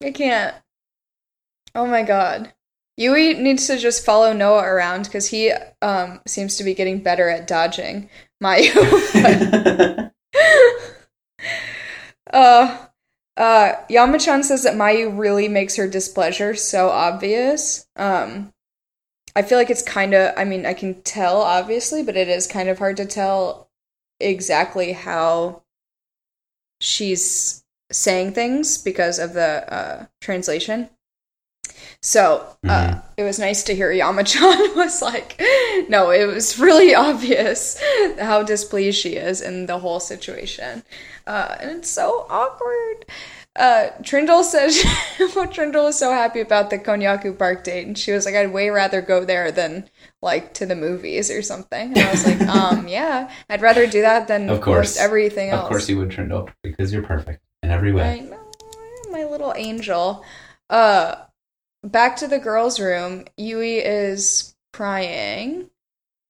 I 0.03 0.11
can't. 0.12 0.55
Oh 1.74 1.86
my 1.86 2.03
god. 2.03 2.53
Yui 2.99 3.34
needs 3.34 3.68
to 3.68 3.78
just 3.78 4.05
follow 4.05 4.32
Noah 4.32 4.64
around 4.64 5.05
because 5.05 5.28
he 5.28 5.53
um, 5.80 6.20
seems 6.26 6.57
to 6.57 6.64
be 6.64 6.74
getting 6.74 6.99
better 6.99 7.28
at 7.28 7.46
dodging, 7.46 8.11
Mayu. 8.42 8.74
uh, 12.32 12.86
uh, 13.36 13.72
Yamachan 13.88 14.42
says 14.42 14.64
that 14.64 14.74
Mayu 14.74 15.16
really 15.16 15.46
makes 15.46 15.76
her 15.76 15.86
displeasure 15.86 16.57
so 16.57 16.88
obvious. 16.88 17.86
Um, 17.94 18.53
I 19.36 19.42
feel 19.42 19.59
like 19.59 19.70
it's 19.70 19.82
kind 19.82 20.12
of, 20.12 20.34
I 20.36 20.42
mean, 20.44 20.66
I 20.66 20.74
can 20.74 21.01
tell 21.03 21.40
obviously, 21.42 22.03
but 22.03 22.16
it 22.16 22.28
is 22.28 22.49
kind 22.49 22.68
of 22.68 22.80
hard 22.80 22.96
to 22.96 23.07
tell 23.07 23.70
exactly 24.18 24.92
how 24.92 25.62
she's 26.80 27.62
saying 27.92 28.32
things 28.32 28.76
because 28.76 29.20
of 29.20 29.34
the 29.34 29.72
uh, 29.72 30.07
translation. 30.20 30.90
So 32.00 32.46
uh, 32.68 33.00
it 33.16 33.22
was 33.24 33.38
nice 33.38 33.62
to 33.64 33.74
hear 33.74 33.90
Yamachan 33.92 34.74
was 34.76 35.02
like, 35.02 35.40
no, 35.88 36.10
it 36.10 36.26
was 36.26 36.58
really 36.58 36.94
obvious 37.08 37.82
how 38.20 38.42
displeased 38.42 38.98
she 38.98 39.16
is 39.16 39.40
in 39.40 39.66
the 39.66 39.78
whole 39.78 40.00
situation. 40.00 40.82
Uh, 41.26 41.56
and 41.60 41.70
it's 41.78 41.90
so 41.90 42.26
awkward. 42.30 43.04
Uh, 43.56 43.90
Triendl 44.02 44.44
said 44.44 44.70
Well, 45.34 45.48
Triendl 45.48 45.84
was 45.84 45.98
so 45.98 46.12
happy 46.12 46.40
about 46.40 46.70
the 46.70 46.78
Konnyaku 46.78 47.36
Park 47.36 47.64
date, 47.64 47.88
and 47.88 47.98
she 47.98 48.12
was 48.12 48.24
like, 48.24 48.36
"I'd 48.36 48.52
way 48.52 48.70
rather 48.70 49.02
go 49.02 49.24
there 49.24 49.50
than 49.50 49.90
like 50.22 50.54
to 50.54 50.66
the 50.66 50.76
movies 50.76 51.28
or 51.28 51.42
something." 51.42 51.88
And 51.88 51.98
I 51.98 52.10
was 52.12 52.24
like, 52.24 52.40
"Um, 52.42 52.86
yeah, 52.86 53.28
I'd 53.50 53.60
rather 53.60 53.88
do 53.88 54.02
that 54.02 54.28
than 54.28 54.48
Of 54.48 54.60
course. 54.60 54.96
everything 54.96 55.50
else." 55.50 55.62
of 55.62 55.68
course 55.70 55.88
you 55.88 55.98
would, 55.98 56.10
Triendl, 56.10 56.50
because 56.62 56.92
you're 56.92 57.02
perfect 57.02 57.42
in 57.64 57.70
every 57.72 57.90
I 57.90 57.94
way. 57.94 58.20
know, 58.20 58.38
my 59.10 59.24
little 59.24 59.52
angel. 59.56 60.24
Uh, 60.70 61.16
back 61.82 62.16
to 62.16 62.26
the 62.26 62.38
girls' 62.38 62.80
room. 62.80 63.24
Yui 63.36 63.78
is 63.78 64.54
crying. 64.72 65.70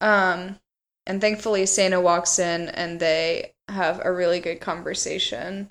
Um, 0.00 0.58
and 1.06 1.20
thankfully, 1.20 1.66
Sana 1.66 2.00
walks 2.00 2.38
in 2.38 2.68
and 2.68 3.00
they 3.00 3.54
have 3.68 4.00
a 4.04 4.12
really 4.12 4.40
good 4.40 4.60
conversation. 4.60 5.70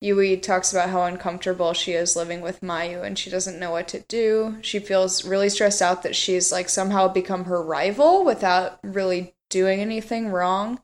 Yui 0.00 0.38
talks 0.38 0.72
about 0.72 0.88
how 0.88 1.02
uncomfortable 1.02 1.74
she 1.74 1.92
is 1.92 2.16
living 2.16 2.40
with 2.40 2.62
Mayu 2.62 3.04
and 3.04 3.18
she 3.18 3.28
doesn't 3.28 3.60
know 3.60 3.70
what 3.70 3.86
to 3.88 4.00
do. 4.00 4.56
She 4.62 4.78
feels 4.78 5.26
really 5.26 5.50
stressed 5.50 5.82
out 5.82 6.02
that 6.02 6.16
she's 6.16 6.50
like 6.50 6.70
somehow 6.70 7.08
become 7.08 7.44
her 7.44 7.62
rival 7.62 8.24
without 8.24 8.80
really 8.82 9.34
doing 9.50 9.80
anything 9.80 10.28
wrong. 10.28 10.80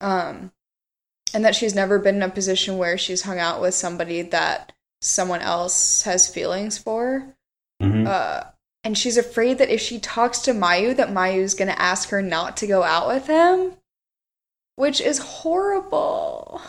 Um, 0.00 0.52
and 1.34 1.44
that 1.44 1.54
she's 1.54 1.74
never 1.74 1.98
been 1.98 2.16
in 2.16 2.22
a 2.22 2.30
position 2.30 2.78
where 2.78 2.96
she's 2.96 3.22
hung 3.22 3.38
out 3.38 3.60
with 3.60 3.74
somebody 3.74 4.22
that 4.22 4.72
someone 5.02 5.40
else 5.40 6.02
has 6.02 6.26
feelings 6.26 6.78
for. 6.78 7.34
Mhm. 7.88 8.06
Uh, 8.06 8.44
and 8.84 8.96
she's 8.96 9.16
afraid 9.16 9.58
that 9.58 9.70
if 9.70 9.80
she 9.80 9.98
talks 9.98 10.38
to 10.40 10.52
Mayu, 10.52 10.96
that 10.96 11.08
Mayu's 11.10 11.54
gonna 11.54 11.76
ask 11.78 12.10
her 12.10 12.22
not 12.22 12.56
to 12.58 12.66
go 12.66 12.82
out 12.82 13.06
with 13.08 13.26
him, 13.26 13.72
which 14.76 15.00
is 15.00 15.18
horrible. 15.18 16.60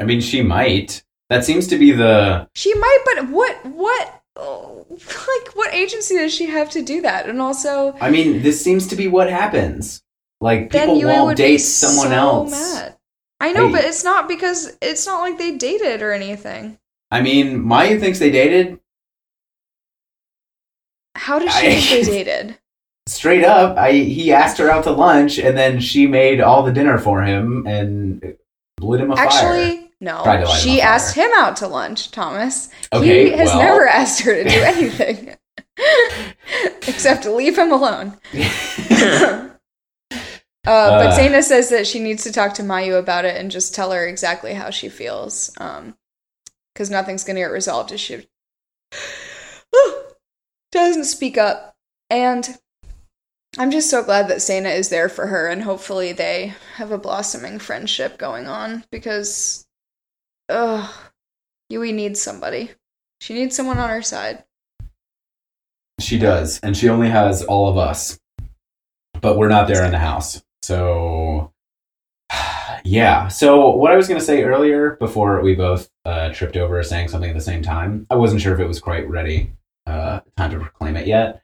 I 0.00 0.04
mean, 0.04 0.20
she 0.20 0.42
might. 0.42 1.02
That 1.30 1.44
seems 1.44 1.66
to 1.68 1.78
be 1.78 1.92
the. 1.92 2.48
She 2.54 2.74
might, 2.74 2.98
but 3.04 3.28
what, 3.30 3.64
what, 3.66 4.22
oh, 4.36 4.86
like, 4.90 5.54
what 5.56 5.72
agency 5.74 6.16
does 6.16 6.34
she 6.34 6.46
have 6.46 6.70
to 6.70 6.82
do 6.82 7.00
that? 7.02 7.28
And 7.28 7.40
also, 7.40 7.94
I 8.00 8.10
mean, 8.10 8.42
this 8.42 8.62
seems 8.62 8.86
to 8.88 8.96
be 8.96 9.08
what 9.08 9.30
happens. 9.30 10.02
Like 10.40 10.70
people 10.70 11.00
won't 11.02 11.36
date 11.38 11.58
someone 11.58 12.08
so 12.08 12.14
else. 12.14 12.50
Mad. 12.50 12.96
I 13.40 13.52
know, 13.52 13.66
Hey. 13.68 13.72
but 13.72 13.84
it's 13.84 14.04
not 14.04 14.28
because 14.28 14.76
it's 14.82 15.06
not 15.06 15.20
like 15.20 15.38
they 15.38 15.52
dated 15.56 16.02
or 16.02 16.12
anything. 16.12 16.78
I 17.10 17.22
mean, 17.22 17.60
Mayu 17.62 17.98
thinks 18.00 18.18
they 18.18 18.30
dated 18.30 18.78
How 21.14 21.38
did 21.38 21.50
she 21.52 21.68
I- 21.68 21.80
think 21.80 22.06
they 22.06 22.24
dated? 22.24 22.58
straight 23.06 23.44
up. 23.44 23.76
I 23.76 23.92
he 23.92 24.32
asked 24.32 24.56
her 24.58 24.70
out 24.70 24.84
to 24.84 24.90
lunch, 24.90 25.38
and 25.38 25.56
then 25.56 25.78
she 25.80 26.06
made 26.06 26.40
all 26.40 26.62
the 26.62 26.72
dinner 26.72 26.96
for 26.98 27.22
him 27.22 27.66
and 27.66 28.34
lit 28.80 29.00
him 29.00 29.10
a 29.10 29.16
fire. 29.16 29.26
Actually, 29.26 29.90
no. 30.00 30.22
Tried 30.22 30.38
to 30.40 30.46
light 30.48 30.54
him 30.64 30.70
She 30.74 30.80
asked 30.80 31.14
fire. 31.14 31.26
him 31.26 31.32
out 31.36 31.56
to 31.58 31.68
lunch, 31.68 32.10
Thomas. 32.10 32.70
Okay, 32.92 33.26
he 33.30 33.36
has 33.36 33.48
well. 33.48 33.58
never 33.58 33.86
asked 33.88 34.20
her 34.22 34.34
to 34.34 34.48
do 34.48 34.60
anything 34.62 35.36
except 36.88 37.22
to 37.24 37.32
leave 37.32 37.58
him 37.58 37.72
alone. 37.72 38.16
Uh, 40.66 40.88
but 40.98 41.06
Uh. 41.08 41.14
Sana 41.16 41.42
says 41.42 41.68
that 41.68 41.86
she 41.86 42.00
needs 42.00 42.22
to 42.24 42.32
talk 42.32 42.54
to 42.54 42.62
Mayu 42.62 42.98
about 42.98 43.26
it 43.26 43.36
and 43.36 43.50
just 43.50 43.74
tell 43.74 43.90
her 43.92 44.06
exactly 44.06 44.54
how 44.54 44.70
she 44.70 44.88
feels. 44.88 45.50
Because 46.72 46.88
nothing's 46.88 47.22
going 47.22 47.36
to 47.36 47.42
get 47.42 47.50
resolved 47.50 47.92
if 47.92 48.00
she 48.00 48.26
doesn't 50.78 51.04
speak 51.04 51.38
up. 51.38 51.74
And 52.10 52.58
I'm 53.56 53.70
just 53.70 53.88
so 53.88 54.02
glad 54.02 54.28
that 54.28 54.42
Sana 54.42 54.70
is 54.70 54.88
there 54.88 55.08
for 55.08 55.28
her, 55.28 55.48
and 55.48 55.62
hopefully 55.62 56.12
they 56.12 56.54
have 56.76 56.90
a 56.90 56.98
blossoming 56.98 57.58
friendship 57.58 58.18
going 58.18 58.48
on 58.48 58.84
because, 58.90 59.64
ugh, 60.48 60.92
Yui 61.70 61.92
needs 61.92 62.20
somebody. 62.20 62.70
She 63.20 63.34
needs 63.34 63.54
someone 63.54 63.78
on 63.78 63.90
her 63.90 64.02
side. 64.02 64.44
She 66.00 66.18
does, 66.18 66.58
and 66.60 66.76
she 66.76 66.88
only 66.88 67.08
has 67.08 67.44
all 67.44 67.68
of 67.68 67.78
us, 67.78 68.18
but 69.20 69.38
we're 69.38 69.48
not 69.48 69.68
there 69.68 69.84
in 69.84 69.92
the 69.92 69.98
house. 69.98 70.42
So, 70.62 71.52
yeah. 72.84 73.28
So, 73.28 73.70
what 73.70 73.92
I 73.92 73.96
was 73.96 74.08
going 74.08 74.18
to 74.18 74.26
say 74.26 74.42
earlier, 74.42 74.96
before 74.96 75.40
we 75.40 75.54
both 75.54 75.88
uh, 76.04 76.30
tripped 76.32 76.56
over 76.56 76.82
saying 76.82 77.08
something 77.08 77.30
at 77.30 77.36
the 77.36 77.40
same 77.40 77.62
time, 77.62 78.06
I 78.10 78.16
wasn't 78.16 78.42
sure 78.42 78.52
if 78.52 78.60
it 78.60 78.66
was 78.66 78.80
quite 78.80 79.08
ready, 79.08 79.52
time 80.36 80.50
to 80.50 80.58
proclaim 80.58 80.96
it 80.96 81.06
yet. 81.06 81.42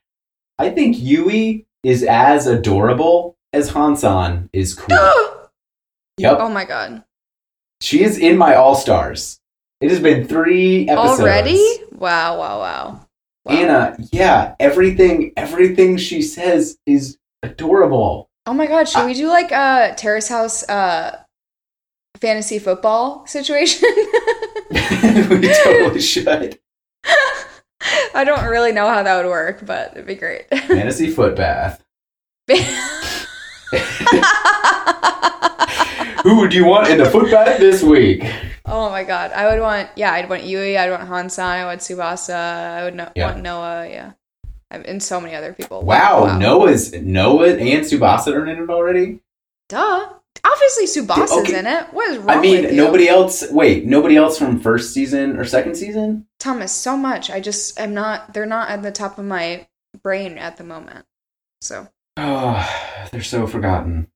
I 0.59 0.71
think 0.71 0.97
Yui 0.99 1.67
is 1.83 2.03
as 2.03 2.47
adorable 2.47 3.37
as 3.53 3.71
Hansan 3.71 4.49
is 4.53 4.75
cool. 4.75 4.89
yep, 6.19 6.39
oh 6.41 6.49
my 6.49 6.65
god. 6.65 7.05
she 7.81 8.03
is 8.03 8.19
in 8.19 8.37
my 8.37 8.55
all 8.55 8.75
stars. 8.75 9.41
It 9.81 9.91
has 9.91 10.01
been 10.01 10.27
three 10.27 10.89
episodes 10.89 11.21
Already? 11.21 11.79
Wow, 11.93 12.39
wow, 12.39 12.59
wow. 12.59 13.07
wow. 13.45 13.53
Anna, 13.53 13.97
yeah, 14.13 14.55
everything 14.61 15.33
everything 15.37 15.97
she 15.97 16.21
says 16.21 16.79
is 16.87 17.19
adorable. 17.43 18.29
Oh 18.47 18.53
my 18.53 18.67
god, 18.67 18.89
should 18.89 19.07
we 19.07 19.15
do 19.15 19.29
like 19.29 19.51
a 19.53 19.95
terrace 19.97 20.29
house 20.29 20.69
uh 20.69 21.23
fantasy 22.17 22.59
football 22.59 23.27
situation? 23.27 23.89
we 24.71 25.53
totally 25.65 26.01
should. 26.01 26.59
I 28.15 28.25
don't 28.25 28.45
really 28.47 28.73
know 28.73 28.89
how 28.89 29.03
that 29.03 29.17
would 29.23 29.29
work, 29.31 29.65
but 29.65 29.93
it'd 29.93 30.07
be 30.07 30.15
great. 30.15 30.49
Fantasy 30.49 31.09
foot 31.11 31.37
bath. 31.37 31.83
Who 36.23 36.39
would 36.41 36.53
you 36.53 36.67
want 36.67 36.89
in 36.91 36.99
the 36.99 37.09
foot 37.11 37.31
bath 37.31 37.59
this 37.59 37.83
week? 37.83 38.23
oh 38.67 38.91
my 38.91 39.05
god, 39.05 39.33
I 39.33 39.47
would 39.51 39.61
want 39.61 39.89
yeah, 39.97 40.13
I'd 40.13 40.29
want 40.29 40.45
Yui, 40.45 40.77
I'd 40.77 40.91
want 40.91 41.09
Hansan, 41.09 41.41
I 41.45 41.65
would 41.67 41.79
Tsubasa, 41.79 42.35
I 42.35 42.85
would 42.85 42.95
no- 42.95 43.11
Yeah. 43.17 43.31
want 43.31 43.43
Noah, 43.43 43.89
yeah, 43.89 44.13
and 44.71 45.03
so 45.03 45.21
many 45.21 45.35
other 45.35 45.53
people. 45.55 45.83
Wow, 45.83 46.37
Noah's 46.39 46.93
Noah 46.93 47.51
and 47.57 47.61
Tsubasa 47.85 48.35
are 48.35 48.47
in 48.47 48.63
it 48.63 48.69
already. 48.71 49.21
duh. 49.69 50.09
Obviously, 50.45 50.87
Tsubasa's 50.87 51.33
Okay. 51.33 51.59
in 51.59 51.67
it. 51.67 51.87
What 51.93 52.11
is 52.11 52.19
wrong 52.19 52.39
I 52.39 52.41
mean, 52.41 52.75
nobody 52.77 53.09
else. 53.09 53.51
Wait, 53.51 53.85
nobody 53.85 54.17
else 54.17 54.39
from 54.39 54.59
first 54.61 54.95
season 54.95 55.37
or 55.37 55.45
second 55.45 55.75
season? 55.77 56.27
Thomas, 56.39 56.73
so 56.73 56.97
much. 56.97 57.31
I 57.31 57.41
just 57.41 57.79
am 57.79 57.93
not. 57.95 58.33
They're 58.33 58.47
not 58.47 58.71
at 58.71 58.83
the 58.83 58.91
top 58.93 59.19
of 59.19 59.25
my 59.25 59.67
brain 60.03 60.39
at 60.39 60.57
the 60.57 60.65
moment. 60.65 61.05
So, 61.61 61.89
Oh, 62.17 63.07
they're 63.13 63.23
so 63.23 63.47
forgotten. 63.47 64.09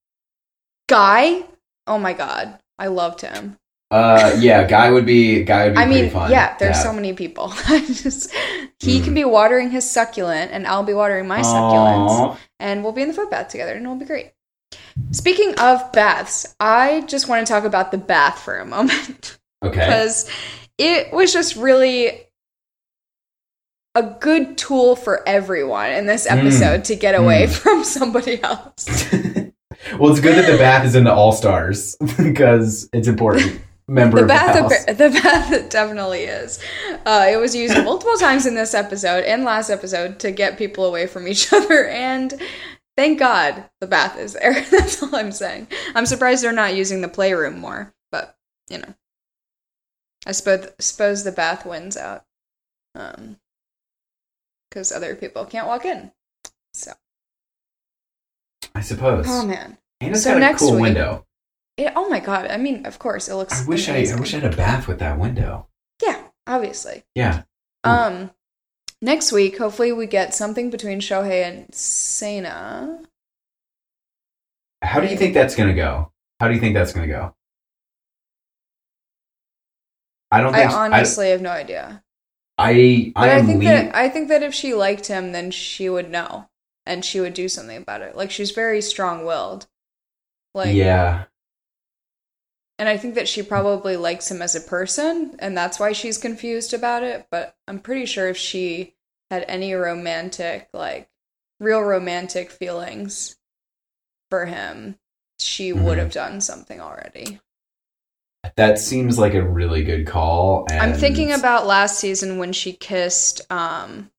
Guy. 0.89 1.45
Oh 1.87 1.99
my 1.99 2.13
god, 2.15 2.59
I 2.79 2.87
loved 2.87 3.21
him. 3.21 3.59
Uh, 3.91 4.35
yeah, 4.41 4.67
guy 4.67 4.91
would 4.91 5.05
be 5.07 5.45
guy 5.45 5.67
would 5.67 5.75
be 5.75 5.81
I 5.81 5.87
mean, 5.87 6.11
fun. 6.11 6.31
yeah, 6.31 6.57
there's 6.59 6.83
so 6.83 6.93
many 6.93 7.13
people. 7.13 7.53
I 7.69 7.81
just 7.81 8.33
he 8.81 9.01
Mm. 9.01 9.05
can 9.05 9.15
be 9.15 9.25
watering 9.25 9.71
his 9.71 9.89
succulent, 9.91 10.53
and 10.53 10.67
I'll 10.67 10.83
be 10.83 10.95
watering 10.95 11.29
my 11.29 11.41
succulents, 11.43 12.39
and 12.59 12.83
we'll 12.83 12.93
be 12.93 13.03
in 13.03 13.09
the 13.09 13.15
foot 13.15 13.31
bath 13.31 13.49
together, 13.49 13.73
and 13.75 13.83
it'll 13.85 13.97
be 13.97 14.05
great. 14.07 14.33
Speaking 15.11 15.55
of 15.59 15.91
baths, 15.93 16.55
I 16.61 17.03
just 17.07 17.29
want 17.29 17.47
to 17.47 17.53
talk 17.53 17.65
about 17.65 17.91
the 17.91 17.99
bath 17.99 18.41
for 18.41 18.59
a 18.59 18.65
moment 18.67 19.39
Okay. 19.65 19.79
because 19.81 20.29
it 20.79 21.13
was 21.13 21.33
just 21.33 21.57
really 21.57 22.21
a 23.97 24.03
good 24.03 24.59
tool 24.59 24.97
for 24.97 25.27
everyone 25.29 25.91
in 25.93 26.07
this 26.07 26.27
Mm. 26.27 26.39
episode 26.39 26.85
to 26.87 26.97
get 26.97 27.15
away 27.15 27.47
Mm. 27.47 27.53
from 27.53 27.85
somebody 27.85 28.43
else. 28.43 28.87
well, 29.99 30.11
it's 30.11 30.21
good 30.21 30.35
that 30.37 30.51
the 30.51 30.59
bath 30.59 30.85
is 30.85 30.95
in 30.95 31.05
the 31.05 31.13
All 31.13 31.33
Stars 31.33 31.97
because 32.17 32.89
it's 32.93 33.09
important. 33.09 33.61
Member 33.87 34.17
the 34.17 34.23
of 34.23 34.29
bath, 34.29 34.87
the 34.87 34.95
the 34.95 35.11
bath, 35.11 35.53
it 35.53 35.69
definitely 35.69 36.21
is. 36.25 36.59
Uh, 37.05 37.27
it 37.31 37.37
was 37.37 37.55
used 37.55 37.77
multiple 37.85 38.17
times 38.17 38.47
in 38.47 38.55
this 38.55 38.73
episode 38.73 39.25
and 39.25 39.45
last 39.45 39.69
episode 39.69 40.19
to 40.21 40.31
get 40.31 40.57
people 40.57 40.87
away 40.87 41.07
from 41.07 41.29
each 41.29 41.53
other, 41.53 41.87
and 41.89 42.33
thank 42.97 43.19
God 43.19 43.69
the 43.81 43.87
bath 43.87 44.19
is 44.19 44.33
there. 44.35 44.53
That's 44.71 45.03
all 45.03 45.15
I'm 45.15 45.33
saying. 45.33 45.69
I'm 45.95 46.07
surprised 46.07 46.43
they're 46.45 46.53
not 46.53 46.75
using 46.75 47.01
the 47.01 47.09
playroom 47.09 47.59
more, 47.59 47.95
but 48.13 48.37
you 48.69 48.79
know, 48.79 48.95
I 50.27 50.33
suppose 50.33 50.71
suppose 50.79 51.25
the 51.25 51.33
bath 51.33 51.67
wins 51.67 51.97
out, 51.97 52.25
um, 52.95 53.37
because 54.71 54.91
other 54.93 55.15
people 55.15 55.45
can't 55.45 55.67
walk 55.67 55.85
in. 55.85 56.13
So, 56.73 56.93
I 58.75 58.81
suppose. 58.81 59.27
oh 59.29 59.47
man, 59.47 59.79
And 60.01 60.13
it's 60.13 60.23
So 60.25 60.31
got 60.31 60.37
a 60.39 60.41
next 60.41 60.61
cool 60.63 60.73
week- 60.75 60.83
window. 60.83 61.27
It, 61.77 61.93
oh 61.97 62.09
my 62.09 62.21
god! 62.21 62.47
I 62.53 62.57
mean, 62.57 62.87
of 62.87 63.01
course, 63.01 63.29
it 63.29 63.35
looks. 63.35 63.65
I 63.65 63.67
wish 63.67 63.89
I, 63.89 63.95
I 63.97 64.15
wish 64.21 64.33
I 64.33 64.39
had 64.39 64.53
a 64.53 64.57
bath 64.57 64.87
with 64.87 65.01
that 65.01 65.19
window. 65.19 65.67
Yeah, 66.01 66.23
obviously. 66.47 67.03
Yeah. 67.17 67.43
Um, 67.83 68.31
next 69.05 69.33
week, 69.33 69.59
hopefully, 69.59 69.93
we 69.93 70.07
get 70.07 70.35
something 70.35 70.71
between 70.71 71.01
Shohei 71.01 71.45
and 71.45 71.73
Sana. 71.75 73.01
How 74.83 75.01
do 75.01 75.09
you 75.09 75.17
think 75.17 75.35
that's 75.35 75.57
gonna 75.57 75.75
go? 75.75 76.13
How 76.41 76.49
do 76.49 76.55
you 76.55 76.61
think 76.61 76.75
that's 76.75 76.93
gonna 76.93 77.07
go? 77.09 77.35
I 80.31 80.41
don't 80.41 80.55
I 80.55 80.59
think 80.59 80.73
honestly 80.73 81.31
have 81.31 81.41
no 81.43 81.51
idea. 81.51 82.03
I 82.59 83.13
I, 83.17 83.27
But 83.27 83.31
I, 83.31 83.43
think 83.43 83.61
leaning. 83.61 83.65
that 83.65 83.95
I 83.95 84.09
think 84.09 84.29
that 84.29 84.43
if 84.43 84.55
she 84.55 84.75
liked 84.75 85.07
him, 85.07 85.33
then 85.33 85.51
she 85.51 85.89
would 85.89 86.11
know, 86.11 86.49
and 86.87 87.05
she 87.05 87.21
would 87.21 87.35
do 87.35 87.49
something 87.49 87.77
about 87.77 88.03
it. 88.03 88.17
Like 88.17 88.31
she's 88.31 88.51
very 88.53 88.81
strong-willed. 88.83 89.67
Like 90.55 90.75
yeah, 90.75 91.27
And 92.79 92.89
I 92.89 92.97
think 92.97 93.15
that 93.15 93.29
she 93.29 93.43
probably 93.43 93.97
likes 93.97 94.31
him 94.31 94.43
as 94.43 94.55
a 94.55 94.61
person, 94.61 95.37
and 95.39 95.57
that's 95.57 95.79
why 95.81 95.93
she's 95.93 96.19
confused 96.19 96.75
about 96.75 97.03
it. 97.03 97.27
But 97.31 97.57
I'm 97.69 97.79
pretty 97.81 98.07
sure 98.07 98.29
if 98.29 98.37
she 98.37 98.94
had 99.35 99.45
any 99.49 99.75
romantic, 99.75 100.69
like 100.73 101.09
real 101.61 101.81
romantic 101.81 102.51
feelings 102.51 103.37
for 104.31 104.47
him, 104.47 104.99
she 105.39 105.73
would 105.73 105.99
Mhm. 105.99 106.03
have 106.03 106.13
done 106.13 106.41
something 106.41 106.81
already. 106.81 107.41
that 108.57 108.79
seems 108.79 109.19
like 109.19 109.33
a 109.33 109.43
really 109.43 109.83
good 109.83 110.07
call. 110.07 110.67
And 110.71 110.79
I'm 110.79 110.93
thinking 110.93 111.33
about 111.33 111.67
last 111.67 111.99
season 111.99 112.37
when 112.37 112.53
she 112.53 112.75
kissed, 112.75 113.41
um, 113.51 114.11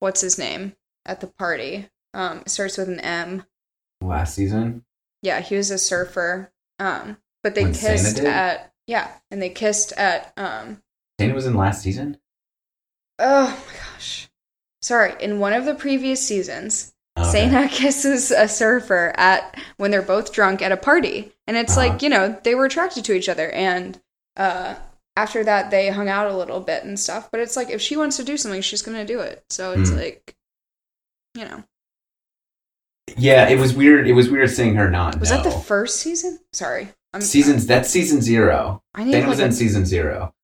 what's 0.00 0.20
his 0.20 0.36
name 0.36 0.74
at 1.06 1.20
the 1.20 1.28
party? 1.28 1.88
Um, 2.12 2.38
it 2.40 2.50
starts 2.50 2.76
with 2.76 2.88
an 2.88 2.98
M. 2.98 3.44
last 4.00 4.34
season. 4.34 4.84
Yeah, 5.22 5.38
he 5.40 5.54
was 5.54 5.70
a 5.70 5.78
surfer. 5.78 6.52
Um, 6.80 7.18
but 7.44 7.54
they 7.54 7.62
When 7.64 7.72
kissed 7.74 8.18
at 8.18 8.72
yeah, 8.88 9.08
and 9.30 9.40
they 9.40 9.50
kissed 9.50 9.92
at 9.92 10.32
um 10.36 10.82
Dana 11.18 11.34
was 11.34 11.46
in 11.46 11.54
last 11.54 11.82
season. 11.82 12.18
Oh 13.18 13.48
my 13.66 13.72
gosh. 13.94 14.28
Sorry, 14.82 15.14
in 15.20 15.40
one 15.40 15.52
of 15.52 15.64
the 15.64 15.74
previous 15.74 16.20
seasons, 16.26 16.92
Okay. 17.18 17.30
Sana 17.50 17.68
kisses 17.68 18.30
a 18.30 18.46
surfer 18.46 19.12
at 19.16 19.58
when 19.76 19.90
they're 19.90 20.02
both 20.02 20.32
drunk 20.32 20.62
at 20.62 20.70
a 20.70 20.76
party. 20.76 21.32
And 21.48 21.56
it's 21.56 21.76
Uh-huh. 21.76 21.88
like, 21.88 22.02
you 22.02 22.08
know, 22.08 22.38
they 22.44 22.54
were 22.54 22.64
attracted 22.66 23.04
to 23.06 23.12
each 23.12 23.28
other 23.28 23.50
and 23.50 24.00
uh 24.36 24.76
after 25.16 25.42
that 25.42 25.72
they 25.72 25.88
hung 25.88 26.08
out 26.08 26.30
a 26.30 26.36
little 26.36 26.60
bit 26.60 26.84
and 26.84 26.98
stuff. 27.00 27.28
But 27.32 27.40
it's 27.40 27.56
like 27.56 27.70
if 27.70 27.80
she 27.82 27.96
wants 27.96 28.16
to 28.18 28.24
do 28.24 28.36
something, 28.36 28.62
she's 28.62 28.82
gonna 28.82 29.04
do 29.04 29.18
it. 29.18 29.42
So 29.50 29.72
it's 29.72 29.90
Hmm. 29.90 29.96
like 29.96 30.36
you 31.34 31.44
know. 31.44 31.64
Yeah, 33.16 33.48
it 33.48 33.58
was 33.58 33.74
weird. 33.74 34.06
It 34.06 34.12
was 34.12 34.30
weird 34.30 34.50
seeing 34.50 34.76
her 34.76 34.88
not. 34.90 35.18
Was 35.18 35.30
know. 35.30 35.38
that 35.42 35.44
the 35.44 35.58
first 35.58 35.98
season? 36.00 36.38
Sorry. 36.52 36.88
I'm 37.12 37.20
seasons? 37.20 37.66
That's 37.66 37.88
season 37.90 38.20
zero. 38.22 38.82
I 38.94 39.02
need 39.02 39.12
Dana 39.12 39.22
like 39.26 39.30
was 39.30 39.40
in 39.40 39.50
season 39.52 39.86
zero. 39.86 40.34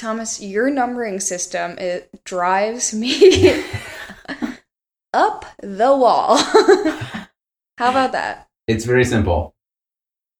Thomas, 0.00 0.40
your 0.40 0.70
numbering 0.70 1.20
system 1.20 1.76
it 1.78 2.08
drives 2.24 2.94
me 2.94 3.48
up 5.12 5.44
the 5.62 5.94
wall. 5.96 6.36
How 7.78 7.90
about 7.90 8.12
that? 8.12 8.48
It's 8.66 8.84
very 8.84 9.04
simple. 9.04 9.54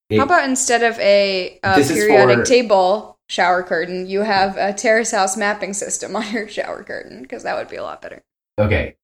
It- 0.08 0.18
How 0.18 0.24
about 0.24 0.48
instead 0.48 0.82
of 0.82 0.98
a 0.98 1.58
is 1.76 1.92
periodic 1.92 2.38
for- 2.38 2.44
table 2.44 3.18
shower 3.28 3.62
curtain, 3.62 4.06
you 4.06 4.20
have 4.22 4.56
a 4.56 4.72
terrace 4.72 5.10
house 5.12 5.36
mapping 5.36 5.72
system 5.74 6.16
on 6.20 6.30
your 6.32 6.48
shower 6.48 6.82
curtain? 6.82 7.22
Because 7.22 7.42
that 7.42 7.56
would 7.56 7.68
be 7.68 7.76
a 7.76 7.82
lot 7.82 8.00
better. 8.02 8.22
okay? 8.58 8.96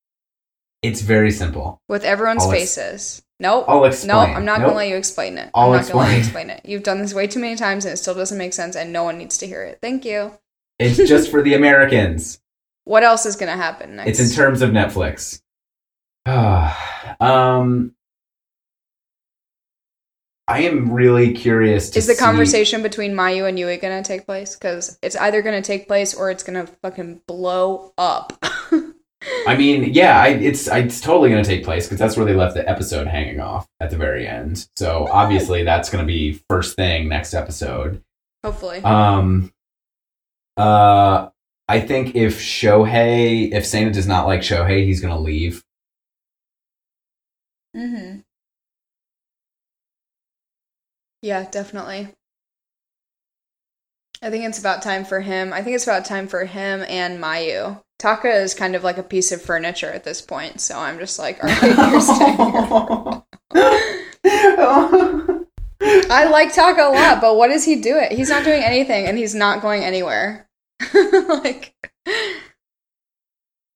It's 0.83 1.01
very 1.01 1.31
simple. 1.33 1.81
With 1.89 2.05
everyone's 2.05 2.45
I'll 2.45 2.53
ex- 2.53 2.77
faces. 2.77 3.23
Nope. 3.41 3.65
I'll 3.69 3.81
No, 3.81 3.85
explain. 3.85 4.35
I'm 4.37 4.45
not 4.45 4.61
Nope. 4.61 4.69
going 4.69 4.73
to 4.73 4.77
let 4.77 4.89
you 4.89 4.97
explain 4.97 5.37
it. 5.39 5.51
I'll 5.55 5.73
I'm 5.73 5.77
not 5.81 5.83
going 5.83 5.93
to 5.93 5.97
let 5.99 6.13
you 6.13 6.19
explain 6.19 6.51
it. 6.51 6.61
You've 6.65 6.83
done 6.85 6.99
this 7.01 7.13
way 7.15 7.27
too 7.27 7.41
many 7.41 7.57
times 7.57 7.85
and 7.85 7.93
it 7.93 7.97
still 7.97 8.15
doesn't 8.15 8.39
make 8.39 8.53
sense 8.53 8.77
and 8.77 8.93
no 8.93 9.03
one 9.05 9.19
needs 9.19 9.37
to 9.39 9.47
hear 9.47 9.63
it. 9.65 9.79
Thank 9.83 10.05
you. 10.05 10.33
It's 10.79 10.97
just 10.97 11.31
for 11.31 11.43
the 11.43 11.55
Americans. 11.55 12.41
What 12.85 13.03
else 13.03 13.27
is 13.27 13.35
going 13.35 13.51
to 13.51 13.61
happen 13.61 13.97
next? 13.97 14.11
It's 14.11 14.31
in 14.31 14.37
terms 14.37 14.63
of 14.63 14.71
Netflix. 14.71 15.43
um, 17.21 17.97
I 20.49 20.61
am 20.61 20.93
really 20.93 21.33
curious 21.33 21.91
to 21.91 21.99
is 21.99 22.07
the 22.07 22.15
see- 22.15 22.25
conversation 22.25 22.83
between 22.83 23.13
Mayu 23.13 23.49
and 23.49 23.59
Yui 23.59 23.77
going 23.79 24.01
to 24.01 24.07
take 24.07 24.25
place? 24.25 24.55
Because 24.55 25.01
it's 25.03 25.17
either 25.17 25.43
going 25.43 25.61
to 25.61 25.67
take 25.67 25.89
place 25.89 26.15
or 26.15 26.31
it's 26.31 26.45
going 26.45 26.65
to 26.65 26.73
fucking 26.81 27.23
blow 27.27 27.93
up. 27.99 28.39
I 29.49 29.57
mean, 29.57 29.93
yeah, 29.93 30.21
I, 30.21 30.29
it's 30.29 30.69
it's 30.69 31.01
totally 31.01 31.31
going 31.31 31.43
to 31.43 31.49
take 31.49 31.65
place 31.65 31.87
because 31.87 31.99
that's 31.99 32.17
where 32.17 32.25
they 32.25 32.35
left 32.35 32.55
the 32.55 32.69
episode 32.69 33.09
hanging 33.09 33.41
off 33.41 33.67
at 33.81 33.91
the 33.91 33.97
very 33.97 34.29
end. 34.29 34.69
So 34.77 35.09
obviously, 35.11 35.65
that's 35.65 35.91
going 35.91 36.05
to 36.05 36.07
be 36.07 36.41
first 36.49 36.77
thing 36.77 37.09
next 37.09 37.35
episode. 37.35 38.03
Hopefully. 38.45 38.81
Um, 38.85 39.53
uh, 40.57 41.29
I 41.69 41.81
think 41.81 42.15
if 42.15 42.39
Shohei, 42.41 43.53
if 43.53 43.67
Sana 43.67 43.93
does 43.93 44.07
not 44.07 44.27
like 44.27 44.41
Shohei, 44.41 44.85
he's 44.85 45.01
going 45.01 45.15
to 45.15 45.21
leave. 45.21 45.63
Mm-hmm. 47.77 48.21
Yeah, 51.23 51.49
definitely. 51.51 52.15
I 54.23 54.31
think 54.31 54.45
it's 54.45 54.59
about 54.59 54.83
time 54.83 55.05
for 55.05 55.21
him. 55.21 55.53
I 55.53 55.63
think 55.63 55.77
it's 55.77 55.85
about 55.87 56.05
time 56.05 56.27
for 56.27 56.45
him 56.45 56.85
and 56.89 57.23
Mayu. 57.23 57.83
Taka 57.99 58.29
is 58.31 58.55
kind 58.55 58.75
of 58.75 58.85
like 58.85 58.99
a 58.99 59.03
piece 59.03 59.33
of 59.33 59.43
furniture 59.43 59.91
at 59.91 60.05
this 60.05 60.23
point, 60.23 60.61
so 60.61 60.79
I'm 60.79 60.99
just 60.99 61.19
like, 61.19 61.43
all 61.43 61.51
right, 61.51 61.63
you're 61.93 62.01
staying 62.01 62.37
here. 65.13 65.43
I 66.11 66.29
like 66.31 66.55
Taco 66.55 66.91
a 66.91 66.93
lot, 66.93 67.21
but 67.21 67.37
what 67.37 67.51
is 67.51 67.65
he 67.65 67.77
doing? 67.77 68.09
He's 68.11 68.29
not 68.29 68.45
doing 68.45 68.63
anything, 68.63 69.07
and 69.07 69.17
he's 69.17 69.35
not 69.35 69.63
going 69.63 69.83
anywhere. 69.85 70.49
like, 70.95 71.75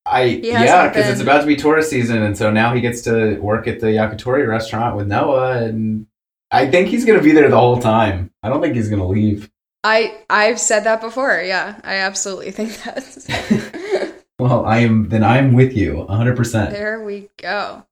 I 0.07 0.25
yeah, 0.43 0.89
because 0.89 1.09
it's 1.09 1.21
about 1.21 1.41
to 1.41 1.47
be 1.47 1.57
tourist 1.57 1.91
season, 1.91 2.23
and 2.23 2.37
so 2.37 2.51
now 2.51 2.75
he 2.75 2.81
gets 2.81 3.03
to 3.03 3.37
work 3.39 3.67
at 3.67 3.81
the 3.81 3.87
Yakitori 3.87 4.47
restaurant 4.47 4.97
with 4.97 5.07
Noah, 5.07 5.63
and 5.63 6.07
I 6.51 6.71
think 6.71 6.89
he's 6.89 7.05
gonna 7.05 7.23
be 7.23 7.33
there 7.33 7.49
the 7.49 7.59
whole 7.59 7.81
time. 7.81 8.31
I 8.43 8.49
don't 8.49 8.61
think 8.61 8.75
he's 8.75 8.89
gonna 8.89 9.07
leave. 9.07 9.51
I 9.85 10.19
I've 10.29 10.61
said 10.61 10.85
that 10.85 11.01
before. 11.01 11.41
Yeah, 11.43 11.81
I 11.85 11.97
absolutely 11.97 12.51
think 12.51 12.77
that. 12.83 14.11
Well, 14.41 14.65
I 14.65 14.79
am 14.79 15.11
then 15.11 15.23
I'm 15.23 15.53
with 15.53 15.77
you 15.77 15.97
100. 15.99 16.35
percent 16.35 16.71
There 16.71 17.05
we 17.05 17.29
go. 17.37 17.85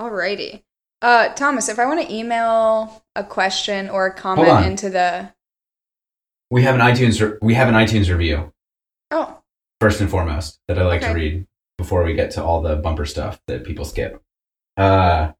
Alrighty. 0.00 0.62
Uh, 1.00 1.28
Thomas, 1.34 1.68
if 1.68 1.78
I 1.78 1.86
want 1.86 2.00
to 2.06 2.12
email 2.12 3.04
a 3.14 3.22
question 3.22 3.88
or 3.88 4.06
a 4.06 4.14
comment 4.14 4.66
into 4.66 4.90
the 4.90 5.32
We 6.50 6.62
have 6.62 6.74
an 6.74 6.80
iTunes 6.80 7.20
re- 7.20 7.38
we 7.40 7.54
have 7.54 7.68
an 7.68 7.74
iTunes 7.74 8.10
review 8.10 8.52
oh 9.10 9.38
first 9.80 10.00
and 10.00 10.10
foremost 10.10 10.58
that 10.66 10.78
I 10.78 10.84
like 10.84 11.02
to 11.02 11.12
read 11.12 11.46
before 11.76 12.02
we 12.02 12.14
get 12.14 12.32
to 12.32 12.42
all 12.44 12.62
the 12.62 12.76
bumper 12.76 13.06
stuff 13.06 13.40
that 13.46 13.64
people 13.64 13.84
skip. 13.84 14.20
Uh, 14.76 15.32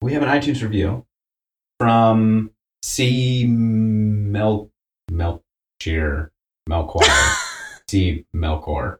we 0.00 0.14
have 0.14 0.22
an 0.22 0.28
iTunes 0.28 0.62
review 0.62 1.04
from 1.78 2.50
C 2.82 3.46
Mel 3.46 4.70
Melchior 5.10 6.32
Melchior 6.68 7.06
C 7.88 8.24
Melchor. 8.34 8.98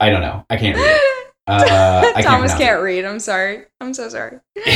I 0.00 0.10
don't 0.10 0.22
know. 0.22 0.46
I 0.48 0.56
can't 0.56 0.76
read 0.76 0.96
it. 0.96 1.07
Uh, 1.48 2.02
I 2.06 2.12
can't 2.22 2.26
Thomas 2.26 2.54
can't 2.54 2.82
read. 2.82 3.04
I'm 3.04 3.18
sorry. 3.20 3.64
I'm 3.80 3.94
so 3.94 4.08
sorry. 4.08 4.38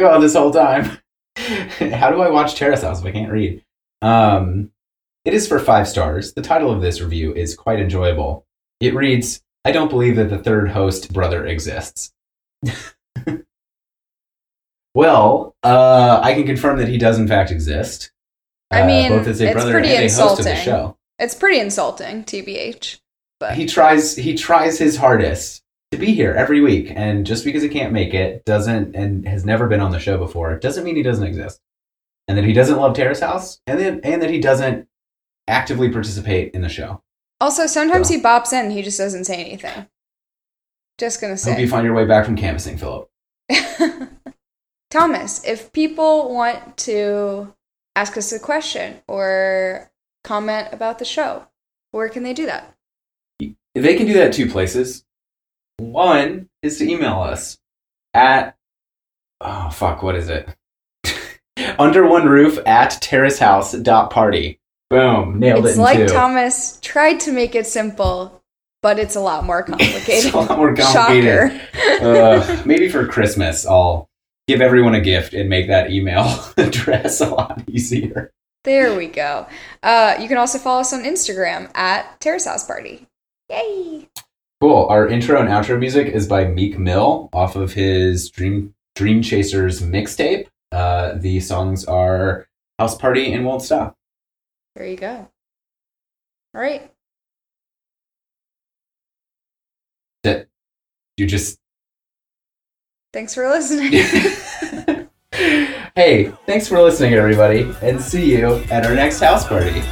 oh, 0.00 0.20
this 0.20 0.34
whole 0.34 0.50
time. 0.52 0.98
How 1.36 2.10
do 2.10 2.20
I 2.20 2.28
watch 2.30 2.54
Terrace 2.56 2.82
House 2.82 3.00
if 3.00 3.06
I 3.06 3.10
can't 3.12 3.32
read? 3.32 3.64
Um, 4.02 4.70
it 5.24 5.32
is 5.34 5.48
for 5.48 5.58
five 5.58 5.88
stars. 5.88 6.34
The 6.34 6.42
title 6.42 6.70
of 6.70 6.82
this 6.82 7.00
review 7.00 7.34
is 7.34 7.54
quite 7.56 7.80
enjoyable. 7.80 8.46
It 8.80 8.94
reads, 8.94 9.42
I 9.64 9.72
don't 9.72 9.88
believe 9.90 10.16
that 10.16 10.30
the 10.30 10.38
third 10.38 10.70
host 10.70 11.12
brother 11.12 11.46
exists. 11.46 12.12
well, 14.94 15.54
uh, 15.62 16.20
I 16.22 16.34
can 16.34 16.46
confirm 16.46 16.78
that 16.78 16.88
he 16.88 16.98
does 16.98 17.18
in 17.18 17.28
fact 17.28 17.50
exist. 17.50 18.10
I 18.70 18.82
Uh, 18.82 18.86
mean, 18.86 19.08
both 19.10 19.26
as 19.26 19.40
a 19.40 19.46
it's 19.46 19.54
brother 19.54 19.72
pretty 19.72 19.88
and 19.88 19.98
a 20.04 20.12
host 20.14 20.38
of 20.38 20.44
the 20.44 20.50
insulting. 20.50 20.64
show. 20.64 20.96
It's 21.18 21.34
pretty 21.34 21.60
insulting, 21.60 22.24
tbh. 22.24 22.98
But 23.38 23.54
he 23.54 23.66
tries 23.66 24.16
he 24.16 24.34
tries 24.34 24.78
his 24.78 24.96
hardest 24.96 25.62
to 25.92 25.98
be 25.98 26.14
here 26.14 26.32
every 26.32 26.60
week 26.60 26.92
and 26.94 27.26
just 27.26 27.44
because 27.44 27.62
he 27.62 27.68
can't 27.68 27.92
make 27.92 28.14
it 28.14 28.44
doesn't 28.44 28.94
and 28.94 29.26
has 29.26 29.44
never 29.44 29.66
been 29.66 29.80
on 29.80 29.90
the 29.90 29.98
show 29.98 30.16
before 30.16 30.56
doesn't 30.58 30.84
mean 30.84 30.96
he 30.96 31.02
doesn't 31.02 31.26
exist 31.26 31.60
and 32.28 32.38
that 32.38 32.44
he 32.44 32.52
doesn't 32.52 32.78
love 32.78 32.94
terrace 32.94 33.20
house 33.20 33.60
and 33.66 33.80
then 33.80 34.00
and 34.04 34.22
that 34.22 34.30
he 34.30 34.38
doesn't 34.40 34.86
actively 35.48 35.90
participate 35.90 36.54
in 36.54 36.62
the 36.62 36.68
show 36.68 37.02
also, 37.40 37.66
sometimes 37.66 38.08
So. 38.08 38.14
he 38.14 38.20
bops 38.20 38.52
in. 38.52 38.70
He 38.70 38.82
just 38.82 38.98
doesn't 38.98 39.24
say 39.24 39.36
anything. 39.42 39.86
Just 40.98 41.20
gonna 41.20 41.38
say. 41.38 41.52
hope 41.52 41.60
you 41.60 41.68
find 41.68 41.86
your 41.86 41.94
way 41.94 42.04
back 42.04 42.26
from 42.26 42.36
canvassing 42.36 42.76
philip 42.76 43.08
Thomas, 44.90 45.42
if 45.46 45.72
people 45.72 46.34
want 46.34 46.76
to 46.78 47.54
ask 47.96 48.16
us 48.18 48.32
a 48.32 48.38
question 48.38 49.00
or 49.08 49.90
comment 50.24 50.68
about 50.72 50.98
the 50.98 51.04
show, 51.04 51.46
where 51.92 52.08
can 52.08 52.22
they 52.22 52.34
do 52.34 52.46
that? 52.46 52.76
they 53.74 53.94
can 53.96 54.06
do 54.06 54.14
that 54.14 54.32
two 54.32 54.50
places 54.50 55.04
one 55.80 56.48
is 56.62 56.78
to 56.78 56.90
email 56.90 57.20
us 57.20 57.58
at 58.14 58.56
oh 59.40 59.70
fuck, 59.70 60.02
what 60.02 60.16
is 60.16 60.28
it? 60.28 60.48
Under 61.78 62.06
one 62.06 62.26
roof 62.26 62.58
at 62.66 63.00
terracehouse 63.00 63.72
dot 63.82 64.10
party. 64.10 64.60
Boom, 64.90 65.38
nailed 65.38 65.66
It's 65.66 65.68
it 65.68 65.70
It's 65.70 65.78
like 65.78 65.98
two. 65.98 66.08
Thomas 66.08 66.78
tried 66.82 67.20
to 67.20 67.32
make 67.32 67.54
it 67.54 67.66
simple, 67.66 68.42
but 68.82 68.98
it's 68.98 69.14
a 69.16 69.20
lot 69.20 69.44
more 69.44 69.60
it's 69.68 69.70
complicated. 69.70 70.34
a 70.34 70.36
lot 70.36 70.58
more 70.58 70.74
complicated. 70.74 71.60
Shocker. 71.74 72.04
uh, 72.04 72.62
maybe 72.66 72.88
for 72.88 73.06
Christmas, 73.06 73.64
I'll 73.66 74.08
give 74.48 74.60
everyone 74.60 74.94
a 74.94 75.00
gift 75.00 75.32
and 75.32 75.48
make 75.48 75.68
that 75.68 75.90
email 75.90 76.24
address 76.56 77.20
a 77.20 77.28
lot 77.28 77.62
easier. 77.68 78.32
There 78.64 78.94
we 78.94 79.06
go. 79.06 79.46
Uh, 79.82 80.16
you 80.20 80.28
can 80.28 80.36
also 80.36 80.58
follow 80.58 80.80
us 80.80 80.92
on 80.92 81.04
Instagram 81.04 81.70
at 81.74 82.20
Terrace 82.20 82.44
House 82.44 82.66
Party. 82.66 83.06
Yay! 83.48 84.08
Cool. 84.60 84.86
Our 84.88 85.08
intro 85.08 85.40
and 85.40 85.48
outro 85.48 85.78
music 85.78 86.08
is 86.08 86.26
by 86.26 86.44
Meek 86.44 86.78
Mill 86.78 87.30
off 87.32 87.56
of 87.56 87.72
his 87.72 88.28
Dream 88.28 88.74
Dream 88.94 89.22
Chasers 89.22 89.80
mixtape. 89.80 90.48
Uh, 90.70 91.14
the 91.14 91.40
songs 91.40 91.86
are 91.86 92.46
House 92.78 92.96
Party 92.96 93.32
and 93.32 93.46
Won't 93.46 93.62
Stop. 93.62 93.96
There 94.76 94.86
you 94.86 94.96
go. 94.96 95.28
All 96.54 96.60
right. 96.60 96.92
That 100.24 100.48
you 101.16 101.26
just 101.26 101.58
Thanks 103.12 103.34
for 103.34 103.48
listening. 103.48 103.90
hey, 105.96 106.32
thanks 106.46 106.68
for 106.68 106.80
listening, 106.80 107.14
everybody, 107.14 107.74
and 107.82 108.00
see 108.00 108.36
you 108.36 108.62
at 108.70 108.86
our 108.86 108.94
next 108.94 109.20
house 109.20 109.46
party. 109.48 109.82